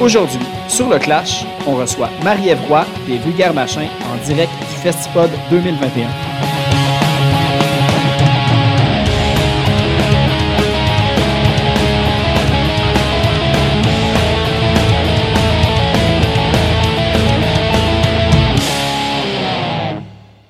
Aujourd'hui, 0.00 0.40
sur 0.66 0.88
le 0.88 0.98
Clash, 0.98 1.44
on 1.66 1.74
reçoit 1.74 2.08
Marie-Ève 2.24 2.58
des 3.06 3.18
Vulgaires 3.18 3.52
Machins 3.52 3.86
en 4.10 4.16
direct 4.24 4.50
du 4.58 4.76
Festipod 4.76 5.28
2021. 5.50 6.08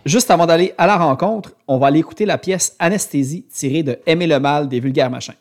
Juste 0.05 0.30
avant 0.30 0.46
d'aller 0.46 0.74
à 0.78 0.87
la 0.87 0.96
rencontre, 0.96 1.55
on 1.66 1.78
va 1.78 1.88
aller 1.88 1.98
écouter 1.98 2.24
la 2.24 2.38
pièce 2.38 2.77
Anesthésie 2.78 3.45
tirée 3.52 3.82
de 3.82 3.98
Aimer 4.06 4.28
le 4.28 4.38
mal 4.38 4.69
des 4.69 4.78
Vulgaires 4.78 5.10
Machins. 5.10 5.34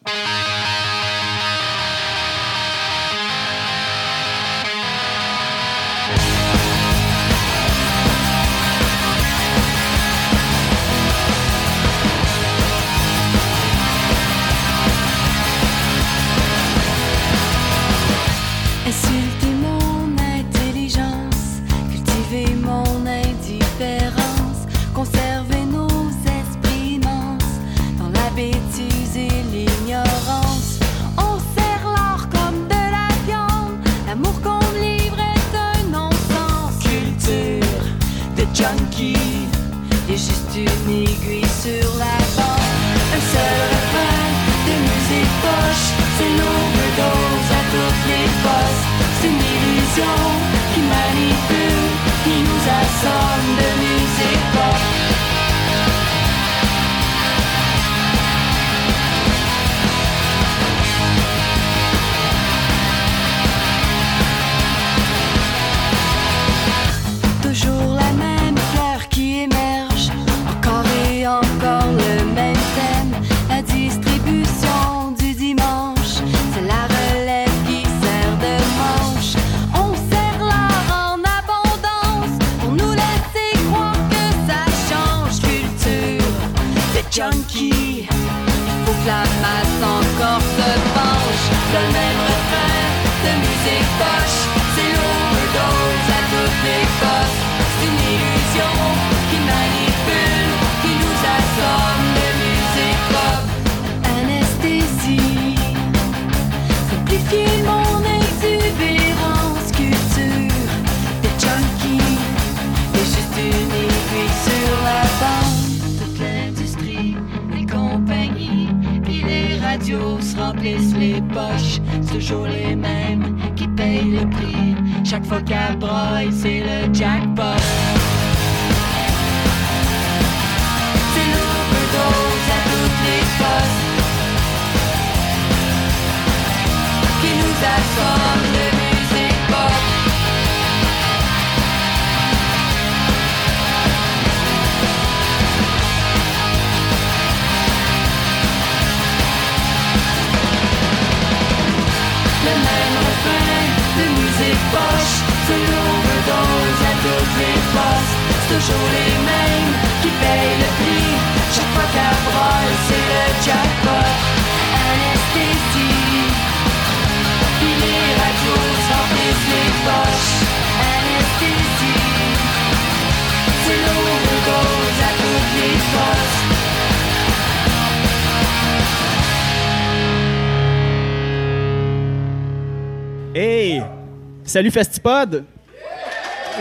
Salut 184.50 184.72
Festipod! 184.72 185.46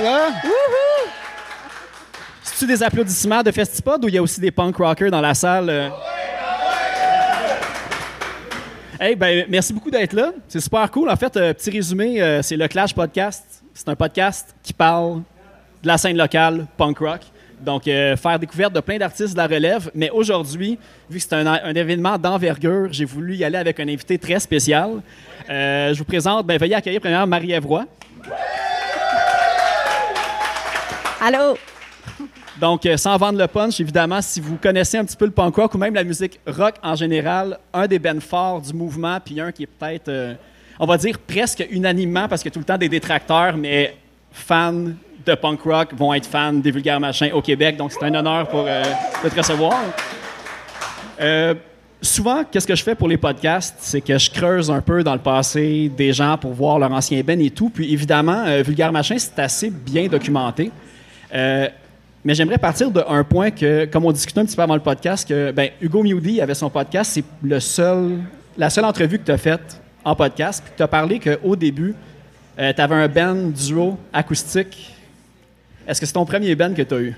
Là? 0.02 0.28
C'est-tu 2.42 2.66
des 2.66 2.82
applaudissements 2.82 3.42
de 3.42 3.50
Festipod 3.50 4.04
ou 4.04 4.08
il 4.08 4.14
y 4.14 4.18
a 4.18 4.22
aussi 4.22 4.42
des 4.42 4.50
punk 4.50 4.76
rockers 4.76 5.10
dans 5.10 5.22
la 5.22 5.32
salle? 5.32 5.90
Hey, 9.00 9.16
ben, 9.16 9.46
merci 9.48 9.72
beaucoup 9.72 9.90
d'être 9.90 10.12
là. 10.12 10.32
C'est 10.48 10.60
super 10.60 10.90
cool. 10.90 11.08
En 11.08 11.16
fait, 11.16 11.34
euh, 11.38 11.54
petit 11.54 11.70
résumé, 11.70 12.20
euh, 12.20 12.42
c'est 12.42 12.58
le 12.58 12.68
Clash 12.68 12.94
Podcast. 12.94 13.62
C'est 13.72 13.88
un 13.88 13.96
podcast 13.96 14.54
qui 14.62 14.74
parle 14.74 15.22
de 15.82 15.88
la 15.88 15.96
scène 15.96 16.18
locale 16.18 16.66
punk 16.76 16.98
rock. 16.98 17.20
Donc, 17.58 17.88
euh, 17.88 18.16
faire 18.16 18.38
découverte 18.38 18.74
de 18.74 18.80
plein 18.80 18.98
d'artistes 18.98 19.32
de 19.32 19.38
la 19.38 19.46
relève. 19.46 19.90
Mais 19.94 20.10
aujourd'hui, 20.10 20.78
vu 21.08 21.18
que 21.18 21.24
c'est 21.24 21.34
un, 21.34 21.46
un 21.46 21.74
événement 21.74 22.18
d'envergure, 22.18 22.88
j'ai 22.92 23.06
voulu 23.06 23.34
y 23.34 23.44
aller 23.44 23.56
avec 23.56 23.80
un 23.80 23.88
invité 23.88 24.18
très 24.18 24.40
spécial. 24.40 25.00
Euh, 25.48 25.94
je 25.94 25.98
vous 25.98 26.04
présente, 26.04 26.46
ben, 26.46 26.58
veuillez 26.58 26.74
accueillir 26.74 27.00
premièrement 27.00 27.26
Marie-Ève. 27.26 27.66
Allô? 31.20 31.56
Donc, 32.60 32.84
euh, 32.86 32.96
sans 32.96 33.16
vendre 33.16 33.38
le 33.38 33.46
punch, 33.46 33.80
évidemment, 33.80 34.20
si 34.20 34.40
vous 34.40 34.56
connaissez 34.56 34.98
un 34.98 35.04
petit 35.04 35.16
peu 35.16 35.26
le 35.26 35.30
punk 35.30 35.54
rock 35.54 35.74
ou 35.74 35.78
même 35.78 35.94
la 35.94 36.04
musique 36.04 36.40
rock 36.46 36.74
en 36.82 36.96
général, 36.96 37.58
un 37.72 37.86
des 37.86 37.98
bands 37.98 38.20
forts 38.20 38.60
du 38.60 38.72
mouvement, 38.72 39.18
puis 39.24 39.40
un 39.40 39.52
qui 39.52 39.62
est 39.62 39.66
peut-être, 39.66 40.08
euh, 40.08 40.34
on 40.78 40.86
va 40.86 40.96
dire 40.96 41.18
presque 41.18 41.64
unanimement, 41.70 42.28
parce 42.28 42.42
qu'il 42.42 42.50
y 42.50 42.52
a 42.52 42.54
tout 42.54 42.58
le 42.58 42.64
temps 42.64 42.78
des 42.78 42.88
détracteurs, 42.88 43.56
mais 43.56 43.96
fans 44.32 44.72
de 44.72 45.34
punk 45.34 45.60
rock 45.62 45.94
vont 45.94 46.12
être 46.14 46.26
fans 46.26 46.52
des 46.52 46.70
vulgaires 46.70 47.00
machins 47.00 47.32
au 47.32 47.42
Québec. 47.42 47.76
Donc, 47.76 47.92
c'est 47.92 48.04
un 48.04 48.14
honneur 48.14 48.48
pour 48.48 48.64
euh, 48.66 48.82
de 49.22 49.28
te 49.28 49.36
recevoir. 49.36 49.78
Euh, 52.00 52.04
souvent, 52.04 52.44
qu'est-ce 52.44 52.66
que 52.66 52.74
je 52.74 52.82
fais 52.82 52.94
pour 52.94 53.08
les 53.08 53.16
podcasts? 53.16 53.76
C'est 53.80 54.00
que 54.00 54.18
je 54.18 54.30
creuse 54.30 54.70
un 54.70 54.80
peu 54.80 55.02
dans 55.02 55.14
le 55.14 55.20
passé 55.20 55.90
des 55.96 56.12
gens 56.12 56.36
pour 56.38 56.52
voir 56.52 56.78
leur 56.78 56.92
ancien 56.92 57.20
ben 57.22 57.40
et 57.40 57.50
tout. 57.50 57.70
Puis 57.70 57.92
évidemment, 57.92 58.44
euh, 58.46 58.62
Vulgaire 58.62 58.92
Machin, 58.92 59.16
c'est 59.18 59.38
assez 59.38 59.70
bien 59.70 60.06
documenté. 60.08 60.70
Euh, 61.34 61.68
mais 62.24 62.34
j'aimerais 62.34 62.58
partir 62.58 62.90
d'un 62.90 63.24
point 63.24 63.50
que, 63.50 63.84
comme 63.86 64.04
on 64.04 64.12
discutait 64.12 64.40
un 64.40 64.44
petit 64.44 64.56
peu 64.56 64.62
avant 64.62 64.74
le 64.74 64.80
podcast, 64.80 65.26
que 65.28 65.50
ben, 65.52 65.70
Hugo 65.80 66.02
Mewdy 66.02 66.40
avait 66.40 66.54
son 66.54 66.68
podcast. 66.70 67.12
C'est 67.14 67.24
le 67.42 67.60
seul, 67.60 68.18
la 68.56 68.70
seule 68.70 68.84
entrevue 68.84 69.18
que 69.18 69.24
tu 69.24 69.32
as 69.32 69.38
faite 69.38 69.80
en 70.04 70.14
podcast. 70.16 70.62
Puis 70.64 70.72
tu 70.76 70.82
as 70.82 70.88
parlé 70.88 71.18
qu'au 71.20 71.56
début, 71.56 71.94
tu 72.56 72.62
avais 72.62 72.94
un 72.94 73.08
band 73.08 73.50
duo 73.50 73.96
acoustique. 74.12 74.94
Est-ce 75.86 76.00
que 76.00 76.06
c'est 76.06 76.12
ton 76.12 76.26
premier 76.26 76.54
band 76.54 76.74
que 76.74 76.82
tu 76.82 76.94
as 76.94 76.98
eu? 76.98 77.14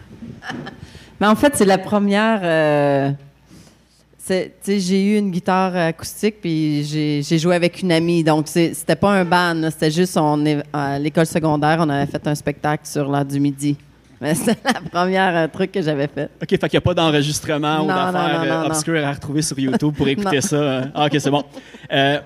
Mais 1.20 1.26
en 1.26 1.34
fait, 1.34 1.56
c'est 1.56 1.64
la 1.64 1.78
première. 1.78 2.40
euh, 2.44 3.10
c'est- 3.10 3.10
tu 3.10 3.16
sais, 3.16 4.18
j'ai 4.66 5.04
eu 5.14 5.18
une 5.18 5.30
guitare 5.30 5.74
acoustique, 5.76 6.36
puis 6.40 6.84
j'ai 6.84 7.38
joué 7.38 7.54
avec 7.56 7.80
une 7.82 7.92
amie. 7.92 8.22
Donc, 8.24 8.46
c'est- 8.48 8.74
c'était 8.74 8.96
pas 8.96 9.12
un 9.12 9.24
band, 9.24 9.68
c'était 9.70 9.90
juste, 9.90 10.16
on 10.16 10.44
est, 10.46 10.62
à 10.72 10.98
l'école 10.98 11.26
secondaire, 11.26 11.78
on 11.80 11.88
avait 11.88 12.10
fait 12.10 12.26
un 12.26 12.34
spectacle 12.34 12.86
sur 12.86 13.08
l'heure 13.10 13.24
du 13.24 13.40
midi. 13.40 13.76
Mais 14.22 14.34
c'était 14.34 14.58
la 14.74 14.80
première 14.90 15.34
euh, 15.34 15.46
truc 15.48 15.72
que 15.72 15.80
j'avais 15.80 16.06
fait. 16.06 16.28
OK, 16.42 16.48
fait 16.50 16.58
qu'il 16.58 16.70
n'y 16.72 16.76
a 16.76 16.80
pas 16.82 16.92
d'enregistrement 16.92 17.82
ou 17.84 17.86
d'affaires 17.86 18.42
euh, 18.44 18.66
obscures 18.66 19.06
à 19.06 19.12
retrouver 19.12 19.40
sur 19.40 19.58
YouTube 19.58 19.94
pour 19.96 20.06
écouter 20.14 20.42
ça. 20.42 20.56
euh. 20.56 20.84
Ah, 20.94 21.06
OK, 21.06 21.16
c'est 21.18 21.30
bon. 21.30 21.42
Euh, 21.90 22.18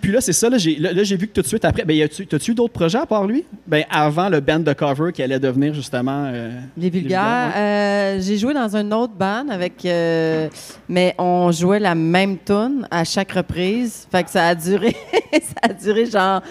puis 0.00 0.12
là, 0.12 0.20
c'est 0.20 0.32
ça. 0.32 0.48
Là, 0.48 0.58
j'ai, 0.58 0.76
là, 0.76 0.92
là, 0.92 1.02
j'ai 1.04 1.16
vu 1.16 1.26
que 1.28 1.32
tout 1.32 1.42
de 1.42 1.46
suite 1.46 1.64
après. 1.64 1.84
Ben, 1.84 2.08
t'as-tu 2.28 2.50
eu 2.52 2.54
d'autres 2.54 2.72
projets 2.72 2.98
à 2.98 3.06
part 3.06 3.26
lui? 3.26 3.44
Ben, 3.66 3.84
avant 3.90 4.28
le 4.28 4.40
band 4.40 4.60
de 4.60 4.72
cover 4.72 5.12
qui 5.12 5.22
allait 5.22 5.38
devenir 5.40 5.74
justement. 5.74 6.30
euh, 6.32 6.50
Les 6.76 6.90
vulgaires. 6.90 7.20
vulgaires, 7.48 7.52
euh, 7.56 8.20
j'ai 8.20 8.38
joué 8.38 8.54
dans 8.54 8.76
un 8.76 8.90
autre 8.92 9.14
band 9.14 9.48
avec, 9.50 9.84
euh, 9.84 10.48
mais 10.88 11.14
on 11.18 11.50
jouait 11.52 11.80
la 11.80 11.94
même 11.94 12.36
tune 12.38 12.86
à 12.90 13.04
chaque 13.04 13.32
reprise. 13.32 14.06
Fait 14.10 14.22
que 14.24 14.30
ça 14.30 14.48
a 14.48 14.54
duré, 14.54 14.94
ça 15.32 15.54
a 15.62 15.72
duré 15.72 16.06
genre 16.06 16.42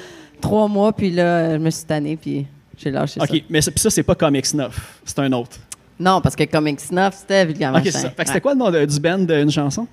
trois 0.41 0.68
mois. 0.68 0.91
Puis 0.94 1.12
là, 1.12 1.53
je 1.53 1.62
me 1.62 1.69
suis 1.69 1.86
tannée, 1.86 2.18
puis 2.18 2.45
j'ai 2.77 2.91
lâché 2.91 3.19
OK, 3.21 3.27
ça. 3.27 3.33
mais 3.50 3.62
ça, 3.62 3.71
ça, 3.75 3.89
c'est 3.89 4.03
pas 4.03 4.15
Comic 4.15 4.45
Snuff. 4.45 5.00
C'est 5.06 5.19
un 5.19 5.31
autre. 5.31 5.57
Non, 5.98 6.19
parce 6.19 6.36
que 6.36 6.44
Comic 6.44 6.80
Snuff, 6.81 7.13
c'était 7.13 7.45
vulgaire 7.45 7.74
OK, 7.74 7.81
c'est 7.86 7.91
ça. 7.91 8.09
Fait 8.09 8.15
que 8.15 8.21
c'était 8.24 8.33
Ouais. 8.33 8.41
quoi 8.41 8.53
le 8.53 8.59
nom 8.59 8.69
de- 8.69 8.83
du 8.86 9.00
band 9.00 9.19
d'une 9.19 9.50
chanson? 9.50 9.88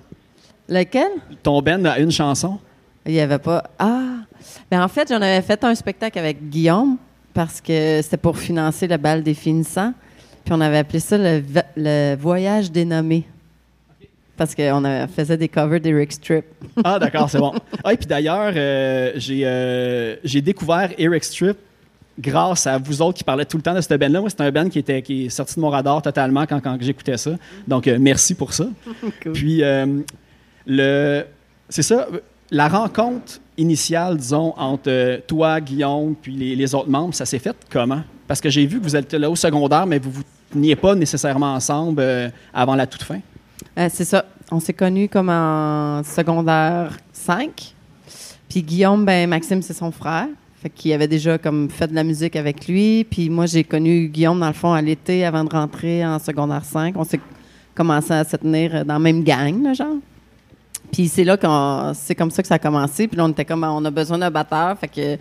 Lequel? 0.67 1.07
Ton 1.41 1.61
band 1.61 1.85
a 1.85 1.97
une 1.99 2.11
chanson? 2.11 2.59
Il 3.05 3.13
n'y 3.13 3.19
avait 3.19 3.39
pas. 3.39 3.63
Ah! 3.79 4.17
Ben 4.71 4.83
en 4.83 4.87
fait, 4.87 5.09
j'en 5.09 5.21
avais 5.21 5.41
fait 5.41 5.63
un 5.63 5.75
spectacle 5.75 6.17
avec 6.19 6.49
Guillaume 6.49 6.97
parce 7.33 7.59
que 7.59 8.01
c'était 8.01 8.17
pour 8.17 8.37
financer 8.37 8.87
le 8.87 8.97
bal 8.97 9.23
des 9.23 9.33
finissants. 9.33 9.93
Puis 10.45 10.53
on 10.53 10.61
avait 10.61 10.79
appelé 10.79 10.99
ça 10.99 11.17
le, 11.17 12.15
voyage 12.15 12.71
dénommé. 12.71 13.25
Parce 14.35 14.55
qu'on 14.55 15.07
faisait 15.15 15.37
des 15.37 15.47
covers 15.47 15.79
d'Eric 15.79 16.11
Strip. 16.11 16.45
Ah, 16.83 16.97
d'accord, 17.01 17.29
c'est 17.29 17.37
bon. 17.37 17.53
Ah, 17.83 17.93
et 17.93 17.97
puis 17.97 18.07
d'ailleurs, 18.07 18.51
euh, 18.55 19.11
j'ai, 19.15 19.41
euh, 19.45 20.15
j'ai 20.23 20.41
découvert 20.41 20.89
Eric 20.97 21.23
Strip 21.23 21.57
grâce 22.19 22.67
à 22.67 22.77
vous 22.77 23.01
autres 23.01 23.17
qui 23.17 23.23
parlaient 23.23 23.45
tout 23.45 23.57
le 23.57 23.63
temps 23.63 23.75
de 23.75 23.81
cette 23.81 23.99
band-là. 23.99 24.21
Moi, 24.21 24.29
c'est 24.29 24.41
un 24.41 24.51
band 24.51 24.69
qui, 24.69 24.79
était, 24.79 25.01
qui 25.01 25.25
est 25.25 25.29
sorti 25.29 25.55
de 25.55 25.61
mon 25.61 25.69
radar 25.69 26.01
totalement 26.01 26.45
quand, 26.45 26.59
quand 26.61 26.77
j'écoutais 26.81 27.17
ça. 27.17 27.31
Donc, 27.67 27.87
euh, 27.87 27.97
merci 27.99 28.33
pour 28.33 28.53
ça. 28.53 28.65
Puis, 29.33 29.61
le, 30.65 31.25
c'est 31.69 31.83
ça, 31.83 32.07
la 32.53 32.67
rencontre 32.67 33.39
initiale, 33.57 34.15
disons, 34.15 34.53
entre 34.57 34.89
euh, 34.89 35.17
toi, 35.27 35.59
Guillaume, 35.59 36.15
puis 36.15 36.33
les, 36.33 36.75
autres 36.75 36.89
membres, 36.89 37.13
ça 37.13 37.25
s'est 37.25 37.39
fait 37.39 37.55
comment? 37.69 38.01
Parce 38.27 38.39
que 38.39 38.49
j'ai 38.49 38.65
vu 38.65 38.79
que 38.79 38.83
vous 38.83 38.95
êtes 38.95 39.13
là 39.13 39.29
au 39.29 39.35
secondaire, 39.35 39.85
mais 39.87 39.97
vous 39.97 40.09
ne 40.09 40.15
vous 40.15 40.23
teniez 40.51 40.75
pas 40.75 40.93
nécessairement 40.93 41.55
ensemble 41.55 42.01
euh, 42.01 42.29
avant 42.53 42.75
la 42.75 42.85
toute 42.85 43.03
fin. 43.03 43.19
Euh, 43.77 43.89
c'est 43.91 44.05
ça. 44.05 44.25
On 44.51 44.59
s'est 44.59 44.73
connus 44.73 45.09
comme 45.09 45.29
en 45.29 46.03
secondaire 46.03 46.95
5. 47.11 47.73
Puis 48.47 48.61
Guillaume, 48.61 49.03
ben 49.03 49.27
Maxime, 49.27 49.63
c'est 49.63 49.73
son 49.73 49.91
frère. 49.91 50.27
Fait 50.61 50.69
qu'il 50.69 50.93
avait 50.93 51.07
déjà 51.07 51.39
comme 51.39 51.69
fait 51.71 51.87
de 51.87 51.95
la 51.95 52.03
musique 52.03 52.35
avec 52.35 52.67
lui. 52.67 53.03
Puis 53.03 53.31
moi, 53.31 53.47
j'ai 53.47 53.63
connu 53.63 54.09
Guillaume, 54.09 54.39
dans 54.39 54.47
le 54.47 54.53
fond, 54.53 54.73
à 54.73 54.81
l'été 54.81 55.25
avant 55.25 55.43
de 55.43 55.49
rentrer 55.49 56.05
en 56.05 56.19
secondaire 56.19 56.63
5. 56.63 56.93
On 56.97 57.03
s'est 57.03 57.19
commencé 57.73 58.13
à 58.13 58.23
se 58.23 58.37
tenir 58.37 58.85
dans 58.85 58.93
la 58.93 58.99
même 58.99 59.23
gang, 59.23 59.63
là, 59.63 59.73
genre. 59.73 59.97
Puis 60.93 61.09
c'est 61.09 61.25
là 61.25 61.35
qu'on, 61.35 61.91
c'est 61.93 62.15
comme 62.15 62.31
ça 62.31 62.41
que 62.41 62.47
ça 62.47 62.55
a 62.55 62.59
commencé. 62.59 63.07
Puis 63.09 63.17
là, 63.17 63.25
on 63.25 63.29
était 63.29 63.43
comme, 63.43 63.63
on 63.65 63.83
a 63.83 63.91
besoin 63.91 64.17
d'un 64.17 64.31
batteur. 64.31 64.77
Fait 64.79 64.87
que 64.87 65.17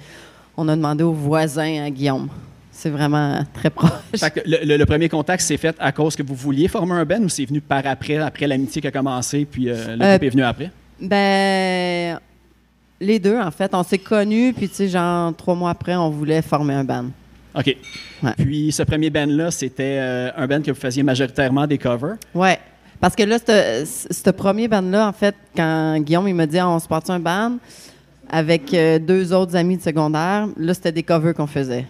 on 0.56 0.68
a 0.68 0.76
demandé 0.76 1.02
aux 1.02 1.12
voisins 1.14 1.82
à 1.84 1.90
Guillaume. 1.90 2.28
C'est 2.70 2.90
vraiment 2.90 3.38
très 3.54 3.70
proche. 3.70 3.90
Fait 4.16 4.30
que 4.30 4.40
le, 4.46 4.58
le- 4.64 4.76
le 4.76 4.86
premier 4.86 5.08
contact 5.08 5.42
s'est 5.42 5.56
fait 5.56 5.74
à 5.78 5.90
cause 5.92 6.14
que 6.14 6.22
vous 6.22 6.34
vouliez 6.34 6.68
former 6.68 6.92
un 6.94 7.04
band 7.04 7.22
ou 7.22 7.28
c'est 7.28 7.44
venu 7.44 7.60
par 7.60 7.82
après, 7.86 8.18
après 8.18 8.46
l'amitié 8.46 8.80
qui 8.80 8.86
a 8.86 8.90
commencé, 8.90 9.44
puis 9.50 9.68
euh, 9.68 9.96
le 9.96 10.02
Euh, 10.04 10.10
groupe 10.12 10.22
est 10.24 10.28
venu 10.30 10.42
après? 10.42 10.70
Ben, 11.00 12.18
les 13.00 13.18
deux, 13.18 13.38
en 13.38 13.50
fait. 13.50 13.74
On 13.74 13.82
s'est 13.82 13.98
connus, 13.98 14.52
puis, 14.52 14.68
tu 14.68 14.74
sais, 14.74 14.88
genre, 14.88 15.34
trois 15.36 15.54
mois 15.54 15.70
après, 15.70 15.96
on 15.96 16.10
voulait 16.10 16.42
former 16.42 16.74
un 16.74 16.84
band. 16.84 17.06
OK. 17.54 17.76
Ouais. 18.22 18.32
Puis 18.38 18.72
ce 18.72 18.82
premier 18.82 19.10
band-là, 19.10 19.50
c'était 19.50 19.98
euh, 20.00 20.30
un 20.36 20.46
band 20.46 20.62
que 20.62 20.70
vous 20.70 20.80
faisiez 20.80 21.02
majoritairement 21.02 21.66
des 21.66 21.76
covers? 21.78 22.16
Ouais. 22.34 22.58
Parce 23.02 23.16
que 23.16 23.24
là, 23.24 23.36
ce 23.44 24.30
premier 24.30 24.68
band-là, 24.68 25.08
en 25.08 25.12
fait, 25.12 25.34
quand 25.56 25.98
Guillaume, 25.98 26.28
il 26.28 26.34
m'a 26.34 26.46
dit, 26.46 26.58
Ah, 26.58 26.68
on 26.70 26.78
se 26.78 26.86
part 26.86 27.02
un 27.08 27.18
band 27.18 27.56
avec 28.30 28.72
euh, 28.72 28.98
deux 29.00 29.32
autres 29.32 29.56
amis 29.56 29.76
de 29.76 29.82
secondaire, 29.82 30.46
là, 30.56 30.72
c'était 30.72 30.92
des 30.92 31.02
covers 31.02 31.34
qu'on 31.34 31.48
faisait. 31.48 31.84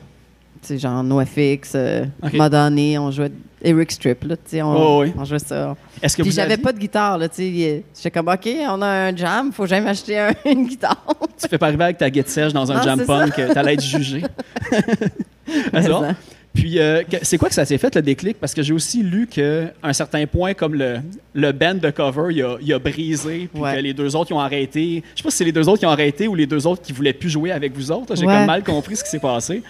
Sais, 0.63 0.79
genre 0.79 1.03
NoFX, 1.05 1.73
euh, 1.75 2.05
OK. 2.23 2.33
Madonna, 2.35 3.01
on 3.03 3.11
jouait 3.11 3.31
Eric 3.63 3.93
Strip, 3.93 4.25
là, 4.25 4.37
tu 4.37 4.43
sais, 4.47 4.63
on, 4.63 4.75
Oh, 4.75 5.03
oui. 5.03 5.13
on 5.19 5.25
jouait 5.25 5.39
ça. 5.39 5.77
Est-ce 6.01 6.17
que 6.17 6.23
Puis 6.23 6.31
j'avais 6.33 6.53
aviez- 6.55 6.63
pas 6.63 6.73
de 6.73 6.79
guitare, 6.79 7.19
là, 7.19 7.29
tu 7.29 7.37
sais. 7.43 7.85
J'étais 7.95 8.11
comme, 8.11 8.29
OK, 8.29 8.49
on 8.71 8.81
a 8.81 8.87
un 8.87 9.15
jam, 9.17 9.53
faut 9.53 9.67
jamais 9.67 9.85
m'acheter 9.87 10.19
un- 10.19 10.33
une 10.47 10.67
guitare. 10.67 11.05
Tu 11.41 11.47
fais 11.49 11.59
pas 11.59 11.67
arriver 11.67 11.85
avec 11.85 11.99
ta 11.99 12.09
guide 12.09 12.29
sèche 12.29 12.53
dans 12.55 12.71
un 12.73 12.77
Non, 12.77 12.83
jam 12.83 13.05
punk, 13.05 13.35
t'allais 13.53 13.75
être 13.75 13.83
jugé. 13.83 14.23
C'est 15.47 15.89
bon. 15.91 16.01
ça. 16.03 16.15
Puis, 16.55 16.79
euh, 16.79 17.03
c'est 17.23 17.39
quoi 17.39 17.49
que 17.49 17.55
ça 17.55 17.65
s'est 17.65 17.79
fait, 17.79 17.95
le 17.95 18.03
déclic? 18.03 18.39
Parce 18.39 18.53
que 18.53 18.63
j'ai 18.63 18.75
aussi 18.75 19.03
lu 19.03 19.27
qu'à 19.27 19.73
un 19.83 19.93
certain 19.95 20.27
point, 20.27 20.53
comme 20.53 20.75
le, 20.75 20.99
le 21.33 21.53
band 21.53 21.77
de 21.77 21.89
cover, 21.91 22.35
il 22.35 22.43
a, 22.43 22.57
il 22.61 22.73
a 22.75 22.79
brisé, 22.79 23.49
puis 23.53 23.63
Ouais. 23.63 23.77
que 23.77 23.81
les 23.81 23.95
deux 23.95 24.15
autres 24.15 24.27
qui 24.27 24.33
ont 24.35 24.41
arrêté. 24.41 25.03
Je 25.15 25.19
sais 25.21 25.25
pas 25.25 25.31
si 25.31 25.39
c'est 25.39 25.45
les 25.45 25.53
deux 25.53 25.67
autres 25.67 25.79
qui 25.81 25.87
ont 25.87 25.91
arrêté 25.91 26.29
ou 26.29 26.35
les 26.35 26.47
deux 26.47 26.67
autres 26.67 26.83
qui 26.83 26.93
voulaient 26.93 27.15
plus 27.15 27.31
jouer 27.31 27.53
avec 27.53 27.75
vous 27.75 27.91
autres. 27.91 28.15
J'ai 28.17 28.27
Ouais. 28.27 28.35
comme 28.35 28.47
mal 28.47 28.63
compris 28.63 28.97
ce 28.97 29.05
qui 29.05 29.09
s'est 29.11 29.19
passé. 29.19 29.63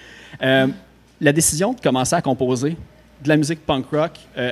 Euh, 0.42 0.66
la 1.20 1.32
décision 1.32 1.72
de 1.72 1.80
commencer 1.80 2.16
à 2.16 2.20
composer 2.20 2.76
de 3.22 3.28
la 3.28 3.36
musique 3.36 3.64
punk 3.64 3.86
rock, 3.92 4.12
euh, 4.36 4.50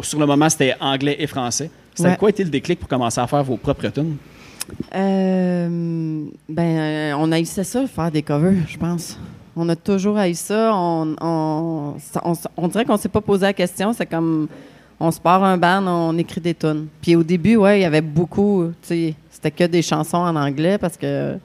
sur 0.00 0.18
le 0.18 0.24
moment, 0.24 0.48
c'était 0.48 0.76
anglais 0.80 1.16
et 1.18 1.26
français. 1.26 1.70
Ça 1.94 2.04
a 2.06 2.10
Ouais. 2.12 2.16
quoi 2.16 2.30
été 2.30 2.42
le 2.42 2.48
déclic 2.50 2.78
pour 2.80 2.88
commencer 2.88 3.20
à 3.20 3.26
faire 3.26 3.42
vos 3.44 3.56
propres 3.58 3.88
tunes? 3.88 4.16
Euh, 4.94 6.24
ben, 6.48 7.14
on 7.18 7.30
haïssait 7.32 7.64
ça, 7.64 7.86
faire 7.86 8.10
des 8.10 8.22
covers, 8.22 8.54
je 8.66 8.76
pense. 8.78 9.18
On 9.58 9.68
a 9.68 9.76
toujours 9.76 10.16
haï 10.18 10.34
ça. 10.34 10.70
On, 10.74 11.16
on, 11.20 11.94
ça- 12.00 12.22
on, 12.24 12.32
on 12.56 12.68
dirait 12.68 12.84
qu'on 12.84 12.96
s'est 12.96 13.08
pas 13.08 13.20
posé 13.20 13.42
la 13.46 13.52
question. 13.52 13.92
C'est 13.92 14.06
comme, 14.06 14.48
on 15.00 15.10
se 15.10 15.20
part 15.20 15.42
un 15.44 15.56
band, 15.56 15.84
on 15.86 16.16
écrit 16.18 16.40
des 16.40 16.54
tunes. 16.54 16.86
Puis 17.02 17.16
au 17.16 17.22
début, 17.22 17.56
ouais, 17.56 17.80
il 17.80 17.82
y 17.82 17.86
avait 17.86 18.00
beaucoup, 18.00 18.72
c'était 18.82 19.50
que 19.50 19.64
des 19.64 19.82
chansons 19.82 20.18
en 20.18 20.36
anglais 20.36 20.78
parce 20.78 20.96
que 20.96 21.36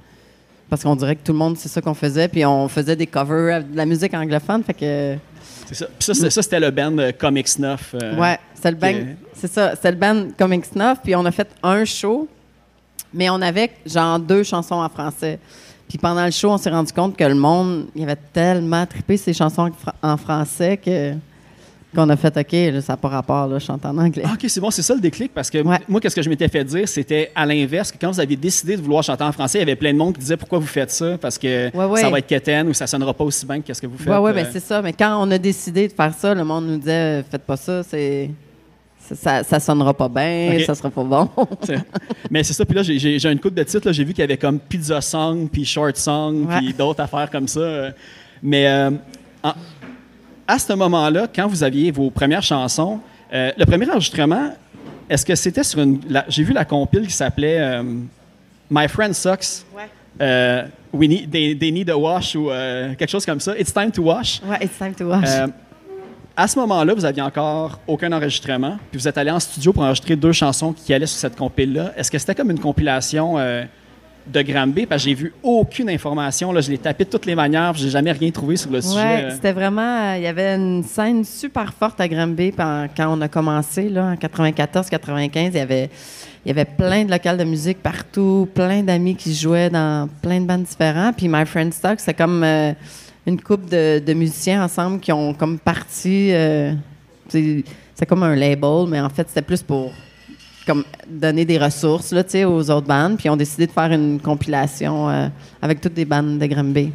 parce 0.70 0.82
qu'on 0.84 0.96
dirait 0.96 1.16
que 1.16 1.24
tout 1.24 1.34
le 1.34 1.38
monde, 1.38 1.56
c'est 1.58 1.70
ça 1.70 1.82
qu'on 1.82 1.94
faisait. 1.94 2.28
Puis 2.28 2.44
on 2.46 2.68
faisait 2.68 2.96
des 2.96 3.06
covers 3.06 3.64
de 3.64 3.76
la 3.78 3.86
musique 3.86 4.14
anglophone. 4.16 4.64
Fait 4.64 4.74
que, 4.74 5.16
C'est 5.68 5.76
ça. 5.76 5.86
Puis 6.00 6.16
ça, 6.32 6.42
c'était 6.42 6.60
le 6.60 6.72
band 6.72 6.98
euh, 6.98 7.12
Comic 7.12 7.48
Snuff. 7.48 7.94
euh, 8.02 8.16
Ouais, 8.20 8.40
c'est 8.56 8.72
le 8.72 8.78
band. 8.78 8.88
C'est 9.36 9.52
ça, 9.52 9.74
c'est 9.80 9.92
le 9.92 9.98
band 9.98 10.28
Comic 10.38 10.66
Snuff. 10.66 10.98
Puis 11.04 11.16
on 11.16 11.26
a 11.26 11.32
fait 11.32 11.50
un 11.62 11.86
show, 11.86 12.28
mais 13.14 13.30
on 13.30 13.40
avait 13.42 13.70
genre 13.86 14.18
deux 14.20 14.42
chansons 14.44 14.76
en 14.82 14.90
français. 14.90 15.38
Puis 15.94 16.00
pendant 16.00 16.26
le 16.26 16.32
show, 16.32 16.50
on 16.50 16.58
s'est 16.58 16.72
rendu 16.72 16.92
compte 16.92 17.16
que 17.16 17.24
le 17.24 17.36
monde, 17.36 17.86
il 17.96 18.02
avait 18.02 18.16
tellement 18.34 18.84
trippé 18.88 19.16
ces 19.16 19.32
chansons 19.32 19.62
en 19.62 19.68
fr- 19.70 19.94
en 20.02 20.18
français 20.18 20.78
que 20.78 21.14
qu'on 21.96 22.10
a 22.10 22.16
fait 22.16 22.36
OK, 22.36 22.52
là, 22.74 22.82
ça 22.82 22.94
n'a 22.94 22.98
pas 22.98 23.10
rapport, 23.10 23.46
là, 23.46 23.60
je 23.60 23.66
chante 23.66 23.86
en 23.86 23.96
anglais. 24.00 24.24
Ah, 24.26 24.32
OK, 24.34 24.44
c'est 24.48 24.60
bon, 24.60 24.72
c'est 24.72 24.82
ça 24.82 24.96
le 24.96 25.00
déclic, 25.02 25.32
parce 25.32 25.52
que 25.52 25.60
Ouais. 25.60 25.78
moi, 25.88 26.02
qu'est-ce 26.02 26.16
que 26.16 26.24
je 26.24 26.30
m'étais 26.32 26.48
fait 26.48 26.64
dire, 26.64 26.88
c'était 26.90 27.30
à 27.36 27.46
l'inverse, 27.46 27.92
que 27.92 27.98
quand 28.02 28.10
vous 28.10 28.20
aviez 28.20 28.36
décidé 28.36 28.76
de 28.76 28.82
vouloir 28.82 29.04
chanter 29.04 29.24
en 29.24 29.32
français, 29.32 29.60
il 29.60 29.62
y 29.62 29.62
avait 29.62 29.76
plein 29.76 29.94
de 29.94 30.00
monde 30.00 30.16
qui 30.16 30.22
disait 30.22 30.36
pourquoi 30.38 30.58
vous 30.58 30.66
faites 30.66 30.90
ça, 30.90 31.20
parce 31.20 31.38
que 31.38 31.70
Ouais, 31.78 31.86
ouais. 31.86 32.02
ça 32.02 32.10
va 32.10 32.18
être 32.18 32.26
quétaine 32.26 32.68
ou 32.70 32.74
ça 32.74 32.88
sonnera 32.88 33.14
pas 33.14 33.24
aussi 33.26 33.46
bien 33.46 33.62
que 33.62 33.72
ce 33.72 33.80
que 33.80 33.86
vous 33.86 34.00
faites. 34.00 34.08
Ouais, 34.08 34.18
ouais, 34.18 34.32
euh. 34.32 34.34
ben 34.34 34.48
c'est 34.52 34.60
ça. 34.60 34.82
Mais 34.82 34.94
quand 34.94 35.16
on 35.24 35.30
a 35.30 35.38
décidé 35.38 35.88
de 35.88 35.94
faire 35.94 36.16
ça, 36.16 36.34
le 36.34 36.44
monde 36.44 36.66
nous 36.66 36.78
disait 36.80 37.24
faites 37.30 37.44
pas 37.44 37.58
ça, 37.58 37.84
c'est 37.84 38.32
ça, 39.16 39.44
ça, 39.44 39.60
sonnera 39.60 39.94
pas 39.94 40.10
bien, 40.10 40.54
OK. 40.56 40.62
ça 40.66 40.76
sera 40.76 40.90
pas 40.90 41.04
bon. 41.04 41.30
Mais 42.32 42.44
c'est 42.44 42.54
ça, 42.54 42.66
puis 42.66 42.76
là, 42.76 42.84
j'ai- 42.84 43.30
une 43.32 43.40
coupe 43.40 43.54
de 43.54 43.64
titres, 43.64 43.92
j'ai 43.92 44.04
vu 44.04 44.14
qu'il 44.14 44.22
y 44.22 44.24
avait 44.24 44.38
comme 44.38 44.60
Pizza 44.60 45.00
Song, 45.02 45.48
puis 45.52 45.66
Short 45.66 45.96
Song, 45.98 46.46
Ouais. 46.48 46.58
puis 46.60 46.74
d'autres 46.74 47.02
affaires 47.02 47.30
comme 47.30 47.48
ça. 47.48 47.90
Mais 48.42 48.68
euh, 48.68 48.92
en- 49.44 49.54
à 50.48 50.60
ce 50.60 50.74
moment-là, 50.74 51.28
quand 51.34 51.48
vous 51.48 51.64
aviez 51.64 51.92
vos 51.92 52.10
premières 52.10 52.44
chansons, 52.44 53.00
euh, 53.34 53.52
le 53.58 53.66
premier 53.66 53.90
enregistrement, 53.90 54.54
est-ce 55.10 55.26
que 55.26 55.36
c'était 55.36 55.64
sur 55.64 55.80
une... 55.82 56.00
J'ai 56.28 56.44
vu 56.44 56.54
la 56.54 56.66
compile 56.66 57.08
qui 57.08 57.14
s'appelait 57.14 57.60
euh, 57.60 57.84
My 58.70 58.88
Friend 58.88 59.14
Sucks. 59.14 59.64
Ouais. 59.76 60.64
we 60.94 61.08
need, 61.10 61.32
they, 61.32 61.58
they 61.58 61.72
need 61.72 61.90
a 61.90 61.98
wash 61.98 62.36
ou 62.36 62.50
quelque 62.98 63.10
chose 63.10 63.26
comme 63.26 63.40
ça. 63.40 63.58
It's 63.58 63.74
time 63.74 63.92
to 63.92 64.04
wash. 64.04 64.42
Ouais, 64.48 64.58
it's 64.62 64.78
time 64.78 64.94
to 64.94 65.06
watch. 65.06 65.28
À 66.36 66.48
ce 66.48 66.58
moment-là, 66.60 66.96
vous 66.96 67.06
aviez 67.06 67.22
encore 67.22 67.80
aucun 67.86 68.12
enregistrement, 68.12 68.78
puis 68.90 69.00
vous 69.00 69.08
êtes 69.08 69.18
allé 69.20 69.30
en 69.30 69.40
studio 69.40 69.72
pour 69.72 69.84
enregistrer 69.84 70.16
deux 70.16 70.32
chansons 70.32 70.74
qui 70.74 70.92
allaient 70.92 71.06
sur 71.06 71.20
cette 71.20 71.36
compile-là. 71.36 71.94
Est-ce 71.96 72.10
que 72.10 72.18
c'était 72.18 72.34
comme 72.34 72.50
une 72.50 72.60
compilation 72.60 73.38
euh, 73.38 73.64
de 74.26 74.42
Granby? 74.42 74.88
Parce 74.88 75.04
que 75.04 75.10
j'ai 75.10 75.16
vu 75.16 75.32
aucune 75.44 75.92
information. 75.92 76.52
Là, 76.52 76.62
je 76.62 76.72
l'ai 76.72 76.80
tapé 76.80 77.06
de 77.06 77.10
toutes 77.12 77.28
les 77.28 77.36
manières, 77.36 77.76
j'ai 77.76 77.90
jamais 77.92 78.12
rien 78.12 78.32
trouvé 78.32 78.58
sur 78.58 78.72
le 78.72 78.78
Ouais, 78.78 78.82
sujet. 78.82 79.24
euh. 79.26 79.32
c'était 79.32 79.52
vraiment. 79.52 79.82
euh, 80.14 80.18
Il 80.18 80.24
y 80.24 80.28
avait 80.28 80.56
une 80.56 80.84
scène 80.84 81.24
super 81.24 81.72
forte 81.72 82.02
à 82.02 82.08
Granby 82.08 82.52
quand, 82.58 82.88
on 82.98 83.22
a 83.22 83.28
commencé, 83.28 83.88
là, 83.90 84.06
en 84.06 84.16
94-95. 84.16 85.30
Il 85.50 85.54
y 85.56 85.60
avait. 85.60 85.90
Il 86.46 86.50
y 86.50 86.52
avait 86.52 86.66
plein 86.66 87.06
de 87.06 87.10
locales 87.12 87.38
de 87.38 87.46
musique 87.46 87.82
partout, 87.82 88.50
plein 88.54 88.82
d'amis 88.84 89.16
qui 89.16 89.34
jouaient 89.34 89.70
dans 89.70 90.10
plein 90.22 90.42
de 90.42 90.46
bandes 90.46 90.64
différents. 90.64 91.14
Puis 91.14 91.30
My 91.30 91.46
Friend 91.46 91.74
Stock, 91.74 92.02
c'est 92.02 92.14
comme 92.14 92.44
euh, 92.44 92.74
une 93.26 93.40
couple 93.42 93.70
de, 93.70 94.00
de 94.00 94.14
musiciens 94.14 94.64
ensemble 94.64 95.00
qui 95.00 95.12
ont 95.12 95.34
comme 95.34 95.60
parti. 95.60 96.32
euh, 96.32 96.74
c'est 97.30 98.06
comme 98.08 98.24
un 98.24 98.36
label, 98.36 98.86
mais 98.88 99.00
en 99.00 99.10
fait, 99.10 99.28
c'était 99.28 99.42
plus 99.42 99.62
pour 99.62 99.92
comme 100.66 100.84
donner 101.08 101.46
des 101.46 101.58
ressources 101.58 102.12
là, 102.12 102.24
aux 102.48 102.70
autres 102.70 102.88
bandes. 102.88 103.18
Puis 103.18 103.26
ils 103.26 103.30
ont 103.30 103.36
décidé 103.36 103.68
de 103.68 103.72
faire 103.72 103.92
une 103.92 104.20
compilation 104.20 105.10
euh, 105.10 105.28
avec 105.62 105.82
toutes 105.82 105.94
des 105.94 106.06
bandes 106.06 106.40
de 106.40 106.46
Granby. 106.46 106.92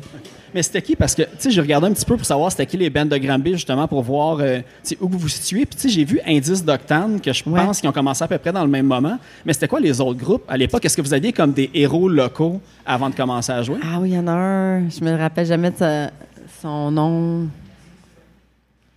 Mais 0.55 0.63
c'était 0.63 0.83
qui? 0.83 0.97
Parce 0.97 1.15
que, 1.15 1.23
tu 1.23 1.29
sais, 1.39 1.51
j'ai 1.51 1.61
regardé 1.61 1.87
un 1.89 1.93
petit 1.93 2.05
peu 2.05 2.17
pour 2.17 2.25
savoir 2.27 2.51
c'était 2.51 2.67
qui 2.67 2.77
les 2.77 2.91
bandes 2.91 3.09
de 3.09 3.17
Granby, 3.19 3.53
justement, 3.53 3.87
pour 3.87 4.03
voir 4.03 4.39
euh, 4.41 4.61
où 5.01 5.09
vous 5.09 5.19
vous 5.19 5.29
situez. 5.29 5.67
Puis, 5.67 5.77
tu 5.77 5.83
sais, 5.83 5.89
j'ai 5.89 6.05
vu 6.05 6.21
Indice 6.27 6.65
d'Octane, 6.65 7.21
que 7.21 7.33
je 7.33 7.43
Ouais. 7.49 7.65
pense 7.65 7.81
qu'ils 7.81 7.89
ont 7.89 7.93
commencé 7.93 8.25
à 8.25 8.29
peu 8.29 8.39
près 8.39 8.53
dans 8.53 8.63
le 8.65 8.71
même 8.71 8.87
moment. 8.87 9.19
Mais 9.45 9.53
c'était 9.53 9.69
quoi 9.69 9.81
les 9.81 10.01
autres 10.01 10.19
groupes 10.19 10.45
à 10.49 10.57
l'époque? 10.57 10.85
Est-ce 10.85 10.97
que 10.97 11.03
vous 11.03 11.15
aviez 11.15 11.33
comme 11.33 11.53
des 11.53 11.71
héros 11.75 12.09
locaux 12.09 12.61
avant 12.87 13.11
de 13.11 13.15
commencer 13.15 13.53
à 13.53 13.63
jouer? 13.63 13.79
Ah 13.83 13.99
oui, 14.01 14.11
il 14.11 14.15
y 14.15 14.19
en 14.19 14.27
a 14.27 14.33
un. 14.33 14.89
Je 14.89 15.05
me 15.05 15.17
rappelle 15.17 15.47
jamais 15.47 15.71
de 15.71 15.77
sa- 15.77 16.11
son 16.63 16.91
nom. 16.91 17.47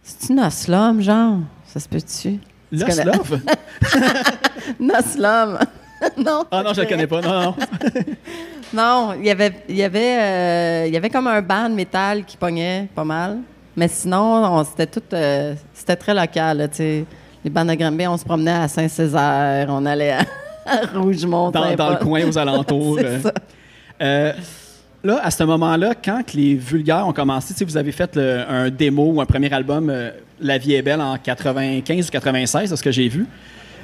C'est-tu 0.03 0.33
Noslum, 0.33 1.01
genre? 1.01 1.37
Ça 1.67 1.79
se 1.79 1.87
peut-tu? 1.87 2.39
Love? 2.71 3.41
Noslum! 4.79 5.59
non. 6.17 6.45
Ah 6.49 6.63
non, 6.63 6.73
je 6.73 6.81
le 6.81 6.87
connais 6.87 7.05
pas. 7.05 7.21
Non, 7.21 7.41
non. 7.43 7.55
Non, 8.73 9.13
il 9.19 9.25
y 9.25 9.29
avait, 9.29 9.51
il 9.67 9.75
y 9.75 9.83
avait, 9.83 10.17
euh, 10.19 10.83
il 10.87 10.93
y 10.93 10.97
avait 10.97 11.09
comme 11.09 11.27
un 11.27 11.41
band 11.41 11.69
métal 11.69 12.23
qui 12.23 12.37
pognait 12.37 12.87
pas 12.95 13.03
mal. 13.03 13.39
Mais 13.75 13.87
sinon, 13.87 14.43
on- 14.45 14.63
c'était 14.63 14.87
tout, 14.87 15.01
euh, 15.13 15.53
c'était 15.73 15.95
très 15.95 16.13
local, 16.13 16.57
là. 16.57 16.67
Les 17.43 17.49
bandes 17.49 17.69
de 17.69 17.73
Granby, 17.73 18.05
on 18.07 18.17
se 18.17 18.23
promenait 18.25 18.51
à 18.51 18.67
Saint-Césaire, 18.67 19.65
on 19.69 19.85
allait 19.85 20.11
à, 20.11 20.19
à 20.65 20.99
Rougemont. 20.99 21.49
Dans, 21.51 21.73
dans 21.75 21.89
le 21.91 21.95
coin, 21.97 22.23
aux 22.25 22.37
alentours. 22.37 22.99
Euh. 24.03 24.33
là, 25.03 25.19
à 25.21 25.29
ce 25.29 25.43
moment-là, 25.43 25.93
quand 26.03 26.33
les 26.33 26.55
vulgaires 26.55 27.07
ont 27.07 27.13
commencé, 27.13 27.53
vous 27.63 27.77
avez 27.77 27.91
fait 27.91 28.15
le- 28.15 28.39
un 28.49 28.69
démo 28.71 29.11
ou 29.13 29.21
un 29.21 29.27
premier 29.27 29.53
album, 29.53 29.93
La 30.39 30.57
vie 30.57 30.73
est 30.73 30.81
belle, 30.81 31.01
en 31.01 31.17
95 31.19 32.07
ou 32.07 32.11
96, 32.11 32.69
c'est 32.69 32.75
ce 32.75 32.81
que 32.81 32.89
j'ai 32.91 33.07
vu. 33.07 33.27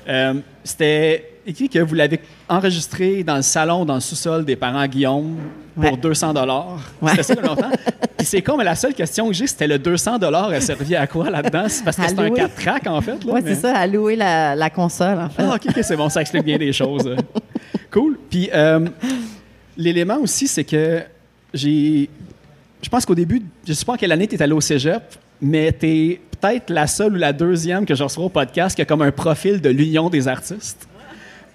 Euh, 0.08 0.34
C'était 0.64 1.32
écrit 1.46 1.70
que 1.70 1.80
vous 1.80 1.96
l'avez 1.96 2.20
enregistré 2.50 3.24
dans 3.24 3.36
le 3.38 3.42
salon, 3.42 3.86
dans 3.86 3.96
le 3.96 4.00
sous-sol 4.02 4.44
des 4.46 4.56
parents 4.56 4.86
Guillaume 4.88 5.36
pour 5.76 5.84
Ouais. 5.92 5.98
200 5.98 6.34
dollars. 6.34 6.80
Ouais. 7.02 7.12
C'était 7.12 7.36
ça 7.36 7.42
longtemps. 7.42 7.70
Puis 8.18 8.26
c'est 8.26 8.42
con, 8.42 8.58
mais 8.58 8.64
la 8.64 8.76
seule 8.76 8.94
question 8.94 9.28
que 9.28 9.34
j'ai, 9.34 9.48
c'était 9.48 9.68
le 9.68 9.78
200 9.80 10.18
dollars, 10.18 10.52
elle 10.54 10.62
servait 10.62 10.96
à 10.96 11.06
quoi 11.08 11.30
là-dedans? 11.30 11.68
Parce 11.86 11.96
que 11.98 12.04
c'est 12.08 12.20
un 12.20 12.28
louer. 12.30 12.38
4 12.40 12.56
tracks 12.56 12.88
en 12.88 13.00
fait. 13.02 13.18
Oui, 13.26 13.42
mais- 13.44 13.54
c'est 13.56 13.62
ça, 13.62 13.78
à 13.78 13.86
louer 13.88 14.16
la, 14.16 14.56
la 14.56 14.70
console, 14.70 15.20
en 15.20 15.30
fait. 15.30 15.44
ah, 15.44 15.56
ok, 15.56 15.72
c'est 15.84 15.96
bon, 15.96 16.10
ça 16.10 16.22
explique 16.22 16.44
bien 16.44 16.58
des 16.58 16.74
choses. 16.74 17.16
cool. 17.92 18.18
Puis, 18.30 18.50
euh, 18.54 18.88
l'élément 19.78 20.18
aussi, 20.18 20.48
c'est 20.48 20.64
que 20.64 21.02
j'ai. 21.54 22.10
Je 22.82 22.90
pense 22.90 23.06
qu'au 23.06 23.16
début, 23.16 23.42
je 23.68 23.74
sais 23.74 23.86
pas 23.86 23.94
en 23.94 23.98
quelle 23.98 24.12
année 24.12 24.28
tu 24.28 24.36
es 24.36 24.42
allé 24.42 24.54
au 24.54 24.62
cégep, 24.62 25.02
mais 25.42 25.72
tu 25.72 25.88
es 25.88 26.22
peut-être 26.40 26.70
la 26.70 26.88
seule 26.88 27.14
ou 27.14 27.18
la 27.18 27.34
deuxième 27.34 27.86
que 27.86 27.96
je 27.96 28.04
reçois 28.04 28.26
au 28.26 28.30
podcast 28.30 28.76
qui 28.76 28.82
a 28.82 28.86
comme 28.86 29.02
un 29.02 29.12
profil 29.12 29.62
de 29.62 29.70
l'Union 29.70 30.10
des 30.10 30.28
artistes. 30.28 30.88